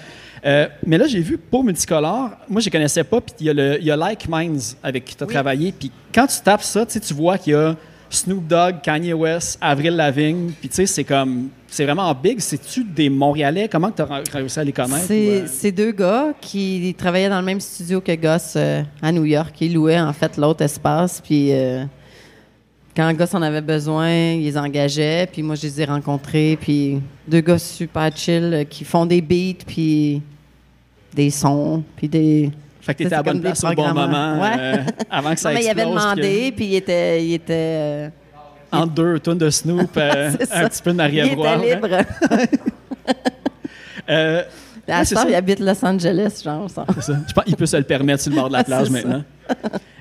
Euh, 0.46 0.68
mais 0.86 0.98
là, 0.98 1.08
j'ai 1.08 1.22
vu 1.22 1.38
pour 1.38 1.64
multicolore, 1.64 2.30
moi, 2.48 2.62
je 2.62 2.68
ne 2.68 2.72
connaissais 2.72 3.04
pas, 3.04 3.20
puis 3.20 3.34
il 3.40 3.48
y, 3.48 3.86
y 3.86 3.92
a 3.92 3.96
Like 3.96 4.28
Minds 4.30 4.76
avec 4.84 5.06
qui 5.06 5.16
tu 5.16 5.24
as 5.24 5.28
Oui. 5.28 5.34
travaillé, 5.34 5.72
puis 5.72 5.92
quand 6.14 6.28
tu 6.28 6.40
tapes 6.42 6.62
ça, 6.62 6.86
tu 6.86 7.14
vois 7.14 7.38
qu'il 7.40 7.54
y 7.54 7.56
a 7.56 7.76
Snoop 8.10 8.46
Dogg, 8.48 8.76
Kanye 8.84 9.14
West, 9.14 9.58
Avril 9.60 9.96
Lavigne, 9.96 10.52
puis 10.60 10.70
tu 10.70 10.76
sais, 10.76 10.86
c'est 10.86 11.04
comme, 11.04 11.50
c'est 11.68 11.84
vraiment 11.84 12.14
big. 12.14 12.40
C'est-tu 12.40 12.84
des 12.84 13.10
Montréalais? 13.10 13.68
Comment 13.68 13.92
tu 13.92 14.02
as 14.04 14.22
réussi 14.32 14.60
à 14.60 14.64
les 14.64 14.72
connaître? 14.72 15.06
C'est 15.08 15.68
euh, 15.68 15.72
deux 15.72 15.92
gars 15.92 16.28
qui 16.40 16.96
travaillaient 16.98 17.30
dans 17.30 17.40
le 17.40 17.46
même 17.46 17.60
studio 17.60 18.00
que 18.00 18.16
Goss 18.16 18.54
euh, 18.56 18.84
à 19.02 19.12
New 19.12 19.26
York. 19.26 19.54
Ils 19.60 19.74
louaient 19.74 20.00
en 20.00 20.14
fait 20.14 20.38
l'autre 20.38 20.62
espace. 20.64 21.20
Puis 21.22 21.50
euh, 21.52 21.84
quand 22.96 23.12
Goss 23.14 23.34
en 23.34 23.42
avait 23.42 23.62
besoin, 23.62 24.10
ils 24.34 24.44
les 24.44 24.58
engageaient. 24.58 25.28
Puis 25.30 25.42
moi, 25.42 25.56
je 25.56 25.64
les 25.64 25.82
ai 25.82 25.86
rencontrés. 25.86 26.58
Puis 26.62 27.02
deux 27.28 27.42
gars 27.42 27.60
super 27.60 28.16
chill 28.16 28.66
qui 28.70 28.86
font 28.86 29.06
des 29.06 29.20
beats, 29.22 29.66
puis 29.68 30.22
des 31.16 31.30
sons, 31.30 31.84
puis 31.96 32.08
des. 32.10 32.52
Fait 32.82 32.94
que 32.94 32.98
tu 33.00 33.04
étais 33.06 33.16
c'est 33.16 33.20
à 33.20 33.24
bonne 33.24 33.42
place 33.42 33.64
au 33.64 33.68
bon 33.70 33.74
programmeurs. 33.74 34.10
moment 34.10 34.42
Ouais. 34.44 34.56
euh, 34.60 34.76
avant 35.10 35.34
que 35.34 35.40
ça 35.40 35.50
Non, 35.50 35.56
mais 35.56 35.64
il 35.66 35.70
avait 35.70 35.82
explose, 35.82 36.04
demandé, 36.04 36.54
puis 36.56 36.66
il 36.66 36.76
était. 36.76 37.26
Il 37.26 37.34
était 37.34 37.54
euh, 37.56 38.10
entre 38.72 38.92
deux 38.94 39.20
tonnes 39.20 39.38
de 39.40 39.50
Snoop, 39.50 39.90
euh, 39.98 40.32
un 40.52 40.68
petit 40.70 40.82
peu 40.84 40.92
de 40.92 40.96
il 40.96 40.98
Maria 40.98 41.26
était 41.26 41.36
Broire. 41.36 41.60
hein. 41.60 41.76
libre. 41.76 41.88
Euh, 44.08 44.44
À 44.88 45.02
Ouais, 45.02 45.06
il 45.30 45.34
habite 45.36 45.60
Los 45.60 45.84
Angeles, 45.84 46.42
genre. 46.44 46.70
ça. 46.70 46.86
Ça. 47.02 47.14
Je 47.28 47.34
pense 47.34 47.44
qu'il 47.46 47.56
peut 47.56 47.66
se 47.66 47.76
le 47.78 47.84
permettre 47.84 48.22
sur 48.22 48.30
le 48.32 48.36
bord 48.38 48.50
de 48.50 48.54
la 48.54 48.64
plage 48.64 48.90
maintenant. 48.92 49.24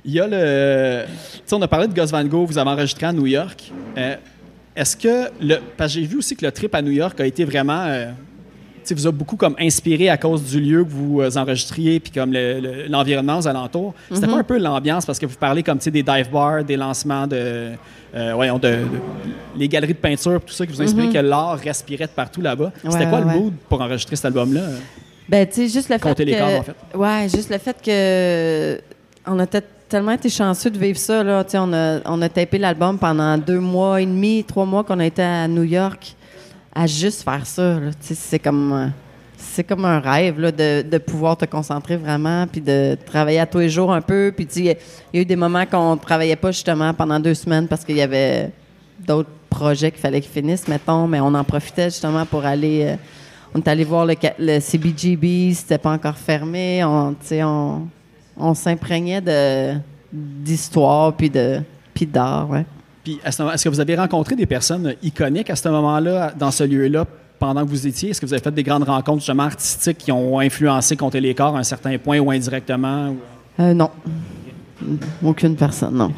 Il 0.05 0.12
y 0.12 0.20
a 0.20 0.27
le. 0.27 1.05
Tu 1.07 1.40
sais, 1.46 1.55
on 1.57 1.62
a 1.62 1.68
parlé 1.68 1.88
de 1.88 1.94
Gus 1.94 2.11
Van 2.11 2.22
Gogh, 2.24 2.46
vous 2.46 2.59
avez 2.59 2.68
enregistré 2.68 3.07
à 3.07 3.12
New 3.14 3.27
York. 3.27 3.72
Est-ce 4.77 4.94
que. 4.96 5.31
Le, 5.40 5.57
parce 5.77 5.94
que 5.94 6.00
j'ai 6.00 6.07
vu 6.07 6.18
aussi 6.18 6.37
que 6.37 6.44
le 6.44 6.53
trip 6.53 6.74
à 6.74 6.83
New 6.83 6.90
York 6.90 7.18
a 7.18 7.24
été 7.27 7.44
vraiment. 7.46 7.87
Vous 8.92 9.06
a 9.06 9.12
beaucoup 9.12 9.36
comme 9.36 9.54
inspiré 9.58 10.10
à 10.10 10.18
cause 10.18 10.42
du 10.42 10.60
lieu 10.60 10.84
que 10.84 10.90
vous 10.90 11.22
euh, 11.22 11.30
enregistriez 11.36 12.00
puis 12.00 12.12
comme 12.12 12.32
le- 12.32 12.60
le- 12.60 12.86
l'environnement 12.88 13.38
aux 13.38 13.48
alentours. 13.48 13.94
C'était 14.12 14.26
pas 14.26 14.36
un 14.38 14.44
peu 14.44 14.58
l'ambiance 14.58 15.06
parce 15.06 15.18
que 15.18 15.24
vous 15.24 15.36
parlez 15.36 15.62
comme 15.62 15.78
des 15.78 16.02
dive 16.02 16.30
bars, 16.30 16.62
des 16.64 16.76
lancements 16.76 17.26
de, 17.26 17.70
euh, 18.14 18.32
voyons, 18.34 18.58
de, 18.58 18.68
de- 18.68 18.78
les 19.56 19.68
galeries 19.68 19.94
de 19.94 19.98
peinture, 19.98 20.40
tout 20.44 20.52
ça 20.52 20.66
qui 20.66 20.72
vous 20.72 20.82
a 20.82 20.84
inspiré 20.84 21.08
que 21.08 21.18
l'art 21.18 21.56
respirait 21.58 22.06
de 22.06 22.10
partout 22.10 22.42
là-bas. 22.42 22.72
C'était 22.90 23.08
quoi 23.08 23.20
ouais, 23.20 23.32
le 23.32 23.40
mood 23.40 23.52
pour 23.68 23.80
enregistrer 23.80 24.16
cet 24.16 24.26
album-là? 24.26 24.62
Ben, 25.28 25.46
tu 25.46 25.54
sais, 25.54 25.68
juste 25.68 25.88
le 25.88 25.96
fait 25.96 26.14
que... 26.14 26.22
les 26.22 26.36
cordes, 26.36 26.54
en 26.54 26.62
fait. 26.62 26.74
Ouais, 26.94 27.28
juste 27.34 27.48
le 27.50 27.56
fait 27.58 27.76
que... 27.82 28.80
On 29.26 29.38
a 29.38 29.46
tellement 29.88 30.12
été 30.12 30.28
chanceux 30.28 30.68
de 30.68 30.78
vivre 30.78 30.98
ça, 30.98 31.22
là. 31.22 31.42
Tu 31.44 31.52
sais, 31.52 31.58
on 31.58 31.72
a, 31.72 32.00
on 32.04 32.20
a 32.20 32.28
tapé 32.28 32.58
l'album 32.58 32.98
pendant 32.98 33.38
deux 33.38 33.60
mois 33.60 34.02
et 34.02 34.06
demi, 34.06 34.44
trois 34.44 34.66
mois 34.66 34.84
qu'on 34.84 34.98
a 34.98 35.06
été 35.06 35.22
à 35.22 35.48
New 35.48 35.62
York 35.62 36.14
à 36.74 36.87
juste 36.87 37.22
faire 37.22 37.46
ça, 37.46 37.78
c'est 38.00 38.38
comme... 38.38 38.72
euh, 38.72 38.87
comme 39.68 39.84
un 39.84 40.00
rêve 40.00 40.40
de, 40.40 40.82
de 40.82 40.98
pouvoir 40.98 41.37
te 41.37 41.44
concentrer 41.44 41.96
vraiment, 41.96 42.46
puis 42.46 42.60
de 42.60 42.96
travailler 43.06 43.38
à 43.38 43.46
tous 43.46 43.58
les 43.58 43.68
jours 43.68 43.92
un 43.92 44.00
peu. 44.00 44.32
Puis 44.34 44.48
il 44.56 44.64
y 44.64 44.70
a- 44.70 44.74
eu 45.12 45.24
des 45.24 45.37
moments 45.37 45.64
qu'on 45.66 45.94
ne 45.94 46.00
travaillait 46.00 46.34
pas 46.34 46.50
justement 46.50 46.92
pendant 46.94 47.20
deux 47.20 47.34
semaines 47.34 47.68
parce 47.68 47.84
qu'il 47.84 47.96
y 47.96 48.02
avait 48.02 48.50
d'autres 49.06 49.28
projets 49.50 49.90
qu'il 49.92 50.00
fallait 50.00 50.20
qu'ils 50.20 50.32
finissent, 50.32 50.66
mettons, 50.66 51.06
mais 51.06 51.20
on 51.20 51.32
en 51.34 51.44
profitait 51.44 51.90
justement 51.90 52.26
pour 52.26 52.44
aller. 52.44 52.84
euh, 52.84 52.96
on 53.54 53.58
est 53.60 53.68
allé 53.68 53.84
voir 53.84 54.06
le, 54.06 54.14
le 54.40 54.58
CBGB, 54.58 55.52
c'était 55.54 55.78
pas 55.78 55.92
encore 55.92 56.16
fermé. 56.16 56.82
On, 56.82 57.14
on, 58.37 58.54
s'imprégnait 58.54 59.22
d'histoire 60.12 61.12
puis 61.12 61.30
puis 61.92 62.06
d'art. 62.06 62.48
Puis, 63.04 63.20
à 63.24 63.30
ce 63.30 63.42
moment- 63.42 63.54
est-ce 63.54 63.64
que 63.64 63.68
vous 63.68 63.80
avez 63.80 63.94
rencontré 63.96 64.34
des 64.34 64.46
personnes 64.46 64.94
iconiques 65.02 65.50
à 65.50 65.56
ce 65.56 65.68
moment-là, 65.68 66.32
dans 66.38 66.50
ce 66.50 66.64
lieu-là, 66.64 67.04
pendant 67.38 67.62
que 67.64 67.68
vous 67.68 67.86
étiez? 67.86 68.10
Est-ce 68.10 68.20
que 68.20 68.26
vous 68.26 68.32
avez 68.32 68.42
fait 68.42 68.50
des 68.50 68.62
grandes 68.62 68.84
rencontres 68.84 69.18
justement 69.20 69.42
artistiques 69.44 69.98
qui 69.98 70.10
ont 70.12 70.38
influencé 70.40 70.96
Compter 70.96 71.20
les 71.20 71.34
corps 71.34 71.54
à 71.56 71.58
un 71.60 71.64
certain 71.64 71.96
point 71.98 72.18
ou 72.18 72.30
indirectement? 72.30 73.10
ou- 73.10 73.18
Euh, 73.60 73.74
non. 73.74 73.90
Aucune 75.22 75.54
personne, 75.56 75.94
non. 75.94 76.08
Non, 76.08 76.12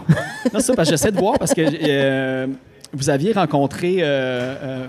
c'est 0.54 0.62
ça, 0.62 0.74
parce 0.74 0.88
que 0.88 0.94
j'essaie 0.96 1.12
de 1.12 1.18
voir 1.18 1.38
parce 1.38 1.52
que 1.54 1.60
euh, 1.60 2.46
vous 2.92 3.10
aviez 3.10 3.32
rencontré. 3.32 3.96
euh, 4.00 4.86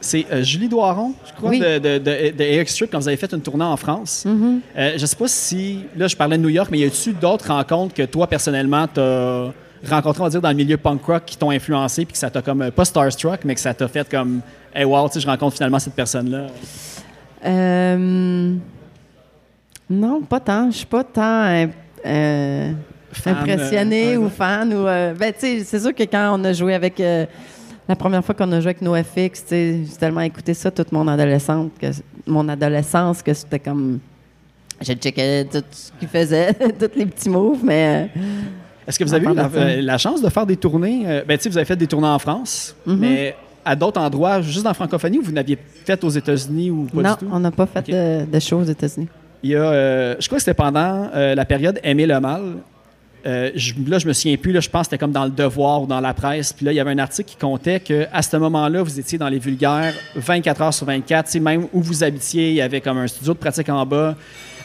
c'est 0.00 0.26
euh, 0.32 0.42
Julie 0.42 0.68
Doiron, 0.68 1.12
je 1.26 1.32
crois, 1.32 1.50
Oui. 1.50 1.58
de, 1.60 1.78
de, 1.78 1.98
de, 1.98 2.36
de 2.36 2.42
Eric 2.44 2.68
Strip, 2.68 2.90
quand 2.92 2.98
vous 2.98 3.08
avez 3.08 3.16
fait 3.16 3.32
une 3.32 3.40
tournée 3.40 3.64
en 3.64 3.76
France. 3.76 4.24
Euh, 4.26 4.92
je 4.96 5.04
sais 5.06 5.16
pas 5.16 5.28
si. 5.28 5.80
Là, 5.96 6.06
je 6.06 6.16
parlais 6.16 6.36
de 6.36 6.42
New 6.42 6.48
York, 6.50 6.68
mais 6.70 6.78
y 6.78 6.84
a-tu 6.84 7.12
d'autres 7.12 7.48
rencontres 7.52 7.94
que 7.94 8.02
toi, 8.02 8.26
personnellement, 8.26 8.86
t'as 8.92 9.50
rencontrées, 9.88 10.20
on 10.20 10.24
va 10.24 10.30
dire, 10.30 10.40
dans 10.40 10.48
le 10.50 10.54
milieu 10.54 10.76
punk 10.76 11.04
rock 11.04 11.22
qui 11.26 11.36
t'ont 11.36 11.50
influencé 11.50 12.04
puis 12.04 12.12
que 12.12 12.18
ça 12.18 12.30
t'a 12.30 12.42
comme. 12.42 12.62
euh, 12.62 12.70
Pas 12.70 12.84
starstruck, 12.84 13.40
mais 13.44 13.54
que 13.54 13.60
ça 13.60 13.74
t'a 13.74 13.88
fait 13.88 14.08
comme. 14.08 14.40
Hey, 14.74 14.84
wow, 14.84 15.08
je 15.14 15.26
rencontre 15.26 15.54
finalement 15.56 15.78
cette 15.78 15.94
personne-là? 15.94 16.46
Euh, 17.44 18.54
non, 19.88 20.22
pas 20.22 20.40
tant. 20.40 20.70
Je 20.70 20.76
suis 20.78 20.86
pas 20.86 21.04
tant 21.04 21.44
euh, 21.44 21.66
euh, 22.04 22.72
impressionnée 23.24 24.16
ou 24.16 24.28
fan. 24.28 24.72
Ou, 24.74 24.84
ben, 24.84 25.32
tu 25.32 25.40
sais, 25.40 25.64
c'est 25.64 25.80
sûr 25.80 25.94
que 25.94 26.02
quand 26.04 26.38
on 26.38 26.44
a 26.44 26.52
joué 26.52 26.74
avec. 26.74 27.00
La 27.88 27.96
première 27.96 28.24
fois 28.24 28.34
qu'on 28.34 28.50
a 28.52 28.60
joué 28.60 28.70
avec 28.70 28.82
NoFX, 28.82 29.44
j'ai 29.50 29.84
tellement 29.98 30.20
écouté 30.22 30.54
ça 30.54 30.70
toute 30.70 30.92
mon 30.92 31.06
adolescence 31.08 31.70
que, 31.80 31.86
mon 32.26 32.48
adolescence 32.48 33.22
que 33.22 33.32
c'était 33.34 33.58
comme. 33.60 33.98
Je 34.80 34.92
checkais 34.92 35.44
tout 35.44 35.62
ce 35.70 35.90
qu'ils 35.98 36.08
faisaient, 36.08 36.52
tous 36.78 36.90
les 36.98 37.06
petits 37.06 37.30
moves, 37.30 37.64
mais. 37.64 38.10
euh, 38.16 38.20
Est-ce 38.86 38.98
que 38.98 39.04
vous 39.04 39.14
avez 39.14 39.26
eu 39.26 39.34
la, 39.34 39.50
euh, 39.54 39.80
la 39.82 39.98
chance 39.98 40.20
de 40.20 40.28
faire 40.28 40.44
des 40.46 40.56
tournées? 40.56 41.02
euh, 41.06 41.22
ben, 41.26 41.36
tu 41.38 41.44
sais, 41.44 41.48
vous 41.48 41.56
avez 41.56 41.64
fait 41.64 41.76
des 41.76 41.86
tournées 41.86 42.08
en 42.08 42.18
France, 42.18 42.74
Mhm. 42.86 42.98
mais 42.98 43.34
à 43.64 43.74
d'autres 43.74 44.00
endroits, 44.00 44.42
juste 44.42 44.62
dans 44.62 44.70
la 44.70 44.74
francophonie, 44.74 45.18
ou 45.18 45.22
vous 45.22 45.32
n'aviez 45.32 45.58
fait 45.84 46.02
aux 46.04 46.08
États-Unis 46.10 46.70
ou 46.70 46.84
pas 46.94 47.02
non, 47.02 47.10
du 47.12 47.16
tout? 47.18 47.28
on 47.32 47.40
n'a 47.40 47.50
pas 47.50 47.66
fait 47.66 47.90
de, 47.90 48.30
de 48.30 48.38
shows 48.38 48.58
aux 48.60 48.64
États-Unis. 48.64 49.08
Il 49.42 49.50
y 49.50 49.56
a, 49.56 49.60
euh, 49.62 50.14
je 50.20 50.26
crois 50.26 50.36
que 50.38 50.42
c'était 50.44 50.54
pendant 50.54 51.08
euh, 51.14 51.34
la 51.34 51.44
période 51.44 51.78
Aimer 51.82 52.06
le 52.06 52.20
mal. 52.20 52.42
Euh, 53.26 53.50
je, 53.54 53.74
là, 53.86 53.98
je 53.98 54.06
me 54.06 54.12
souviens 54.12 54.36
plus. 54.36 54.52
Là, 54.52 54.60
je 54.60 54.68
pense 54.68 54.82
que 54.82 54.84
c'était 54.86 54.98
comme 54.98 55.12
dans 55.12 55.24
le 55.24 55.30
Devoir 55.30 55.82
ou 55.82 55.86
dans 55.86 56.00
la 56.00 56.14
presse. 56.14 56.52
Puis 56.52 56.64
là, 56.64 56.72
il 56.72 56.76
y 56.76 56.80
avait 56.80 56.92
un 56.92 56.98
article 56.98 57.30
qui 57.30 57.36
comptait 57.36 57.80
qu'à 57.80 58.22
ce 58.22 58.36
moment-là, 58.36 58.82
vous 58.82 59.00
étiez 59.00 59.18
dans 59.18 59.28
les 59.28 59.38
vulgaires 59.38 59.94
24 60.14 60.62
heures 60.62 60.74
sur 60.74 60.86
24. 60.86 61.26
Tu 61.26 61.32
sais, 61.32 61.40
même 61.40 61.66
où 61.72 61.82
vous 61.82 62.04
habitiez, 62.04 62.50
il 62.50 62.56
y 62.56 62.60
avait 62.60 62.80
comme 62.80 62.98
un 62.98 63.06
studio 63.06 63.34
de 63.34 63.38
pratique 63.38 63.68
en 63.68 63.84
bas. 63.84 64.16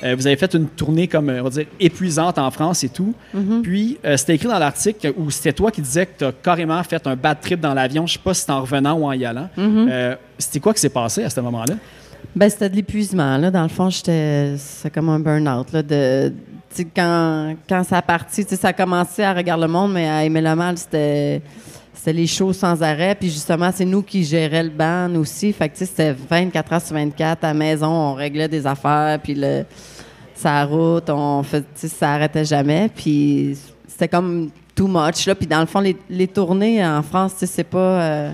Euh, 0.03 0.15
vous 0.15 0.25
avez 0.25 0.35
fait 0.35 0.53
une 0.53 0.67
tournée 0.67 1.07
comme, 1.07 1.29
on 1.29 1.43
va 1.43 1.49
dire, 1.49 1.65
épuisante 1.79 2.37
en 2.37 2.49
France 2.51 2.83
et 2.83 2.89
tout. 2.89 3.13
Puis, 3.61 3.97
euh, 4.03 4.17
c'était 4.17 4.35
écrit 4.35 4.47
dans 4.47 4.59
l'article 4.59 5.13
où 5.17 5.29
c'était 5.29 5.53
toi 5.53 5.71
qui 5.71 5.81
disais 5.81 6.05
que 6.05 6.11
tu 6.19 6.25
as 6.25 6.31
carrément 6.31 6.81
fait 6.83 7.05
un 7.05 7.15
bad 7.15 7.39
trip 7.39 7.59
dans 7.59 7.73
l'avion. 7.73 8.07
Je 8.07 8.13
sais 8.13 8.19
pas 8.19 8.33
si 8.33 8.41
c'était 8.41 8.53
en 8.53 8.61
revenant 8.61 8.93
ou 8.93 9.05
en 9.05 9.13
y 9.13 9.25
allant. 9.25 9.49
Euh, 9.57 10.15
c'était 10.37 10.59
quoi 10.59 10.73
qui 10.73 10.81
s'est 10.81 10.89
passé 10.89 11.23
à 11.23 11.29
ce 11.29 11.39
moment-là? 11.41 11.75
Ben, 12.35 12.49
c'était 12.49 12.69
de 12.69 12.75
l'épuisement. 12.75 13.37
Là. 13.37 13.51
Dans 13.51 13.63
le 13.63 13.69
fond, 13.69 13.89
j'étais. 13.89 14.55
C'est 14.57 14.91
comme 14.91 15.09
un 15.09 15.19
burn-out. 15.19 15.71
De, 15.75 16.31
quand, 16.95 17.55
quand 17.67 17.83
ça 17.83 17.97
a 17.97 18.01
parti, 18.01 18.43
ça 18.43 18.69
a 18.69 18.73
commencé 18.73 19.23
à 19.23 19.33
regarder 19.33 19.63
le 19.63 19.71
monde, 19.71 19.93
mais 19.93 20.07
à 20.07 20.23
aimer 20.23 20.41
le 20.41 20.55
mal, 20.55 20.77
c'était. 20.77 21.41
C'était 21.93 22.13
les 22.13 22.25
shows 22.25 22.53
sans 22.53 22.81
arrêt. 22.81 23.13
Puis 23.13 23.29
justement, 23.29 23.69
c'est 23.71 23.85
nous 23.85 24.01
qui 24.01 24.23
gérait 24.23 24.63
le 24.63 24.69
band 24.69 25.13
aussi. 25.17 25.53
Fait 25.53 25.69
que, 25.69 25.77
c'était 25.77 26.13
24 26.13 26.73
heures 26.73 26.81
sur 26.81 26.95
24 26.95 27.43
à 27.43 27.47
la 27.49 27.53
maison. 27.53 27.87
On 27.87 28.13
réglait 28.15 28.47
des 28.47 28.65
affaires. 28.65 29.19
Puis 29.21 29.35
le, 29.35 29.65
sa 30.33 30.65
route, 30.65 31.07
on 31.11 31.43
fait, 31.43 31.63
ça 31.75 32.13
arrêtait 32.13 32.45
jamais. 32.45 32.89
Puis 32.95 33.55
c'était 33.87 34.07
comme 34.07 34.49
too 34.73 34.87
much. 34.87 35.27
Là. 35.27 35.35
Puis 35.35 35.45
dans 35.45 35.59
le 35.59 35.67
fond, 35.67 35.79
les, 35.79 35.95
les 36.09 36.27
tournées 36.27 36.83
en 36.83 37.03
France, 37.03 37.33
c'est 37.37 37.63
pas. 37.63 37.77
euh, 37.77 38.33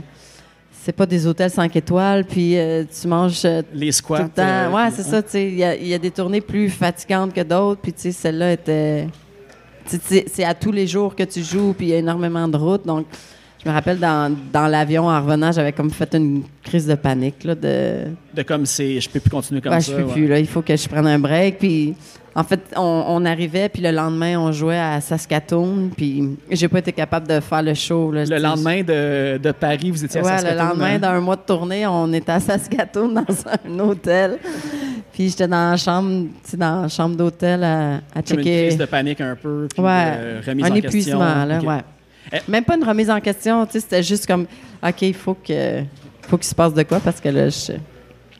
c'est 0.88 0.93
pas 0.93 1.06
des 1.06 1.28
hôtels 1.28 1.50
5 1.52 1.76
étoiles, 1.76 2.23
puis 2.23 2.58
euh, 2.58 2.86
tu 2.86 3.10
manges 3.10 3.41
euh, 3.43 3.62
Les 3.73 3.91
squats. 3.91 4.19
tout 4.19 4.23
le 4.23 4.30
temps. 4.30 4.41
euh, 4.47 4.71
ouais, 4.71 4.89
c'est 4.95 5.04
ça. 5.04 5.21
tu 5.21 5.32
sais, 5.32 5.45
Il 5.50 5.58
y, 5.58 5.63
a- 5.65 5.76
il 5.76 5.86
y 5.86 5.93
a 5.93 5.97
des 5.97 6.12
tournées 6.12 6.39
plus 6.39 6.69
fatigantes 6.69 7.34
que 7.34 7.41
d'autres, 7.41 7.82
puis 7.82 7.91
tu 7.91 8.04
sais, 8.04 8.12
celle-là 8.13 8.54
était. 8.54 9.10
c'est 9.86 10.45
à 10.45 10.54
tous 10.54 10.71
les 10.71 10.88
jours 10.88 11.13
que 11.13 11.23
tu 11.23 11.43
joues, 11.43 11.73
puis 11.78 11.88
il 11.88 11.89
y 11.89 11.93
a 11.93 11.97
énormément 11.97 12.47
de 12.47 12.56
routes. 12.56 12.86
Donc, 12.86 13.06
je 13.67 13.71
me 13.71 13.75
rappelle 13.75 13.99
dans, 13.99 14.34
dans 14.53 14.67
l'avion 14.67 15.10
en 15.10 15.21
revenant, 15.21 15.51
j'avais 15.51 15.73
comme 15.73 15.91
fait 15.91 16.13
une 16.15 16.43
crise 16.63 16.88
de 16.88 16.95
panique. 16.95 17.43
Là, 17.43 17.53
de, 17.53 18.06
De 18.34 18.41
comme 18.43 18.65
c'est, 18.65 19.01
je 19.01 19.10
peux 19.10 19.19
plus 19.19 19.30
continuer 19.30 19.60
comme 19.60 19.73
ça. 19.73 19.80
je 19.91 19.97
peux 19.97 20.03
ouais. 20.03 20.13
plus. 20.13 20.27
Là, 20.27 20.39
il 20.39 20.47
faut 20.47 20.62
que 20.62 20.73
je 20.75 20.88
prenne 20.88 21.06
un 21.06 21.19
break. 21.19 21.58
Puis, 21.60 21.93
en 22.34 22.43
fait, 22.43 22.62
on, 22.77 23.03
on 23.10 23.25
arrivait, 23.25 23.67
puis 23.67 23.82
le 23.82 23.91
lendemain, 23.91 24.39
on 24.39 24.53
jouait 24.53 24.77
à 24.80 25.01
Saskatoon, 25.01 25.89
puis 25.97 26.38
j'ai 26.49 26.69
pas 26.69 26.80
été 26.80 26.93
capable 26.93 27.27
de 27.27 27.41
faire 27.41 27.62
le 27.62 27.73
show. 27.73 28.12
là. 28.13 28.23
Le 28.23 28.38
lendemain 28.38 28.84
de, 28.84 29.38
de 29.38 29.51
Paris, 29.51 29.91
vous 29.91 30.06
étiez 30.06 30.21
à 30.21 30.23
Ouais, 30.23 30.32
le 30.32 30.38
Saskatoon, 30.39 30.63
lendemain 30.69 30.95
hein? 30.95 30.99
d'un 30.99 31.19
mois 31.19 31.36
de 31.36 31.41
tournée, 31.41 31.86
on 31.88 32.13
était 32.13 32.32
à 32.32 32.39
Saskatoon 32.39 33.10
dans 33.13 33.23
un 33.25 33.80
hôtel. 33.80 34.38
Puis 35.12 35.30
j'étais 35.30 35.47
dans 35.47 35.71
la 35.71 35.77
chambre, 35.77 36.27
dans 36.56 36.82
la 36.84 36.88
chambre 36.88 37.17
d'hôtel 37.17 37.63
à, 37.63 37.95
à 37.95 37.99
Comme 38.13 38.38
une 38.39 38.43
checker. 38.45 38.67
crise 38.67 38.77
de 38.77 38.86
panique 38.86 39.19
un 39.19 39.36
peu, 39.36 39.67
puis 39.73 39.84
ouais, 39.84 40.12
de 40.41 40.49
remise 40.49 40.65
un 40.65 40.71
en 40.71 40.75
épuisement, 40.75 41.19
question. 41.19 41.45
là, 41.47 41.58
Ok. 41.60 41.67
ouais. 41.67 41.82
Eh. 42.31 42.37
Même 42.47 42.63
pas 42.63 42.75
une 42.75 42.83
remise 42.83 43.09
en 43.09 43.19
question, 43.19 43.65
tu 43.65 43.73
sais, 43.73 43.79
c'était 43.79 44.03
juste 44.03 44.25
comme, 44.25 44.45
OK, 44.85 45.01
il 45.01 45.13
faut 45.13 45.33
que 45.35 45.81
faut 46.27 46.37
qu'il 46.37 46.47
se 46.47 46.55
passe 46.55 46.73
de 46.73 46.83
quoi 46.83 46.99
parce 46.99 47.21
que 47.21 47.29
là, 47.29 47.49
je- 47.49 47.73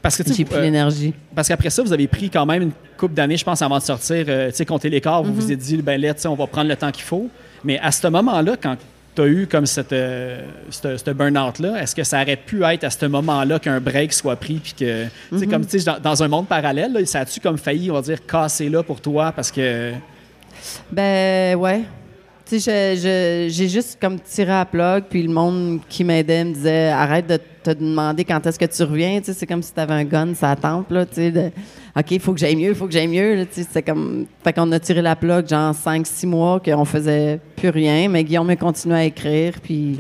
Parce 0.02 0.18
que 0.18 0.24
j'ai 0.34 0.44
plus 0.46 0.56
euh, 0.58 0.62
l'énergie. 0.62 1.14
parce 1.34 1.48
qu'après 1.48 1.70
ça, 1.70 1.82
vous 1.84 1.94
avez 1.94 2.08
pris 2.08 2.30
quand 2.30 2.46
même 2.46 2.62
une 2.64 2.72
couple 2.98 3.14
d'années, 3.14 3.38
je 3.38 3.46
pense, 3.46 3.62
avant 3.62 3.78
de 3.78 3.84
sortir, 3.84 4.26
euh, 4.28 4.50
tu 4.50 4.56
sais, 4.58 4.66
compter 4.66 4.90
l'écart, 4.90 5.24
vous 5.24 5.32
Mm-hmm. 5.32 5.36
vous 5.36 5.52
êtes 5.54 5.60
dit, 5.60 5.78
ben 5.78 6.00
là, 6.02 6.14
tu 6.14 6.22
sais, 6.22 6.28
on 6.28 6.36
va 6.36 6.48
prendre 6.48 6.68
le 6.70 6.76
temps 6.76 6.92
qu'il 6.92 7.04
faut. 7.04 7.30
Mais 7.64 7.80
à 7.80 7.92
ce 7.92 8.08
moment-là, 8.08 8.56
quand 8.62 8.76
tu 9.16 9.22
as 9.22 9.26
eu 9.28 9.48
comme 9.48 9.66
cette, 9.66 9.94
euh, 9.94 10.42
cette, 10.70 10.98
cette 10.98 11.10
burn-out-là, 11.18 11.82
est-ce 11.82 11.96
que 11.96 12.04
ça 12.04 12.22
aurait 12.22 12.36
pu 12.36 12.64
être 12.64 12.84
à 12.84 12.90
ce 12.90 13.06
moment-là 13.06 13.58
qu'un 13.60 13.80
break 13.80 14.12
soit 14.14 14.36
pris, 14.36 14.56
puis 14.56 14.74
que, 14.74 15.06
tu 15.32 15.40
sais, 15.40 15.48
comme, 15.48 15.66
tu 15.66 15.80
sais, 15.80 15.86
dans, 15.86 16.00
dans 16.00 16.22
un 16.24 16.28
monde 16.28 16.48
parallèle, 16.48 16.92
là, 16.94 17.06
ça 17.06 17.22
a-tu 17.22 17.40
comme 17.40 17.58
failli, 17.58 17.90
on 17.90 17.96
va 17.96 18.02
dire, 18.02 18.20
casser 18.28 18.70
là 18.70 18.84
pour 18.84 19.00
toi, 19.02 19.32
parce 19.32 19.52
que... 19.52 19.94
Ben 20.92 21.56
ouais. 21.56 21.82
Tu 22.50 22.60
sais, 22.62 23.50
j'ai 23.50 23.68
juste 23.68 23.98
comme 24.00 24.20
tiré 24.20 24.52
à 24.52 24.60
la 24.60 24.66
plug, 24.66 25.04
puis 25.10 25.22
le 25.22 25.34
monde 25.34 25.80
qui 25.90 26.04
m'aidait 26.04 26.46
me 26.46 26.54
disait 26.54 26.88
arrête 26.88 27.28
de 27.28 27.40
te 27.64 27.72
demander 27.72 28.24
quand 28.24 28.46
est-ce 28.46 28.58
que 28.58 28.66
tu 28.66 28.84
reviens. 28.84 29.20
Tu 29.20 29.26
sais, 29.26 29.34
c'est 29.34 29.46
comme 29.46 29.62
si 29.62 29.74
tu 29.74 29.80
avais 29.80 29.94
un 29.94 30.06
gun, 30.06 30.34
ça 30.34 30.56
tempe, 30.56 30.90
là. 30.92 31.06
Tu 31.06 31.16
sais, 31.16 31.32
de, 31.32 31.52
OK, 31.98 32.12
il 32.12 32.20
faut 32.22 32.34
que 32.34 32.40
j'aille 32.40 32.56
mieux, 32.56 32.70
il 32.70 32.76
faut 32.76 32.86
que 32.86 32.94
j'aille 32.94 33.10
mieux. 33.10 33.36
Là, 33.36 33.46
tu 33.46 33.62
sais, 33.62 33.68
c'est 33.70 33.84
comme. 33.84 34.28
Fait 34.44 34.54
qu'on 34.54 34.72
a 34.72 34.80
tiré 34.80 35.02
la 35.02 35.18
plug, 35.18 35.48
genre 35.48 35.74
5-6 35.74 36.26
mois, 36.28 36.62
qu'on 36.62 36.86
faisait 36.86 37.40
plus 37.58 37.70
rien, 37.70 38.08
mais 38.08 38.24
Guillaume 38.24 38.50
a 38.50 38.56
continué 38.56 38.96
à 38.96 39.04
écrire, 39.04 39.56
puis. 39.62 40.00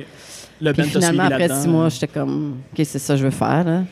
Le 0.62 0.74
Puis 0.74 0.84
finalement, 0.84 1.24
après 1.24 1.50
six 1.50 1.68
mois, 1.68 1.90
j'étais 1.90 2.08
comme, 2.08 2.62
OK, 2.72 2.86
c'est 2.86 2.98
ça 2.98 3.14
que 3.14 3.20
je 3.20 3.26
veux 3.26 3.32
faire. 3.32 3.64
Là. 3.64 3.84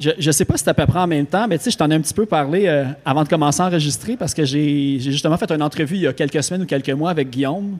Je, 0.00 0.10
je 0.18 0.30
sais 0.30 0.44
pas 0.44 0.56
si 0.56 0.64
c'est 0.64 0.70
à 0.70 0.74
peu 0.74 0.86
près 0.86 0.98
en 0.98 1.06
même 1.06 1.26
temps, 1.26 1.46
mais 1.46 1.56
tu 1.56 1.64
sais, 1.64 1.70
je 1.70 1.78
t'en 1.78 1.90
ai 1.90 1.94
un 1.94 2.00
petit 2.00 2.14
peu 2.14 2.26
parlé 2.26 2.66
euh, 2.66 2.84
avant 3.04 3.22
de 3.22 3.28
commencer 3.28 3.62
à 3.62 3.66
enregistrer 3.66 4.16
parce 4.16 4.34
que 4.34 4.44
j'ai 4.44 4.98
justement 4.98 5.36
fait 5.36 5.50
une 5.52 5.62
entrevue 5.62 5.96
il 5.96 6.02
y 6.02 6.06
a 6.06 6.12
quelques 6.12 6.42
semaines 6.42 6.62
ou 6.62 6.66
quelques 6.66 6.90
mois 6.90 7.10
avec 7.10 7.30
Guillaume. 7.30 7.78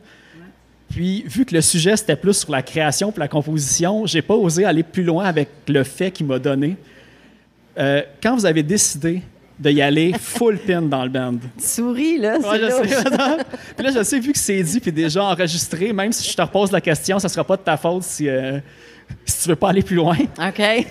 Puis, 0.90 1.24
vu 1.26 1.44
que 1.44 1.54
le 1.54 1.60
sujet 1.60 1.96
c'était 1.96 2.14
plus 2.14 2.34
sur 2.34 2.52
la 2.52 2.62
création 2.62 3.10
et 3.10 3.18
la 3.18 3.26
composition, 3.26 4.06
j'ai 4.06 4.22
pas 4.22 4.34
osé 4.34 4.64
aller 4.64 4.84
plus 4.84 5.02
loin 5.02 5.24
avec 5.24 5.48
le 5.66 5.82
fait 5.82 6.10
qu'il 6.12 6.26
m'a 6.26 6.38
donné. 6.38 6.76
Euh, 7.78 8.02
quand 8.22 8.36
vous 8.36 8.46
avez 8.46 8.62
décidé 8.62 9.22
de 9.58 9.70
y 9.70 9.82
aller 9.82 10.12
full 10.18 10.58
pin 10.66 10.82
dans 10.82 11.02
le 11.02 11.08
band? 11.08 11.38
Souris, 11.58 12.18
là, 12.18 12.36
c'est 12.40 12.48
Ouais, 12.48 12.60
je 12.60 12.88
sais. 12.88 12.96
puis 13.76 13.86
là, 13.86 13.92
je 13.92 14.02
sais, 14.02 14.20
vu 14.20 14.32
que 14.32 14.38
c'est 14.38 14.62
dit 14.62 14.80
puis 14.80 14.92
déjà 14.92 15.24
enregistré, 15.24 15.92
même 15.92 16.12
si 16.12 16.28
je 16.28 16.36
te 16.36 16.42
repose 16.42 16.70
la 16.70 16.80
question, 16.80 17.18
ça 17.18 17.28
sera 17.28 17.44
pas 17.44 17.56
de 17.56 17.62
ta 17.62 17.76
faute 17.76 18.02
si, 18.02 18.28
euh, 18.28 18.58
si 19.24 19.42
tu 19.42 19.48
veux 19.48 19.56
pas 19.56 19.70
aller 19.70 19.82
plus 19.82 19.96
loin. 19.96 20.16
OK. 20.38 20.86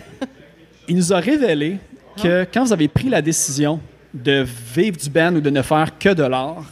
Il 0.88 0.96
nous 0.98 1.14
a 1.14 1.18
révélé 1.18 1.78
que 2.22 2.46
quand 2.54 2.64
vous 2.66 2.74
avez 2.74 2.88
pris 2.88 3.10
la 3.10 3.22
décision 3.22 3.80
de 4.14 4.46
vivre 4.76 4.98
du 4.98 5.10
band 5.10 5.34
ou 5.36 5.42
de 5.42 5.50
ne 5.50 5.62
faire 5.62 5.98
que 5.98 6.10
de 6.10 6.24
l'art, 6.24 6.66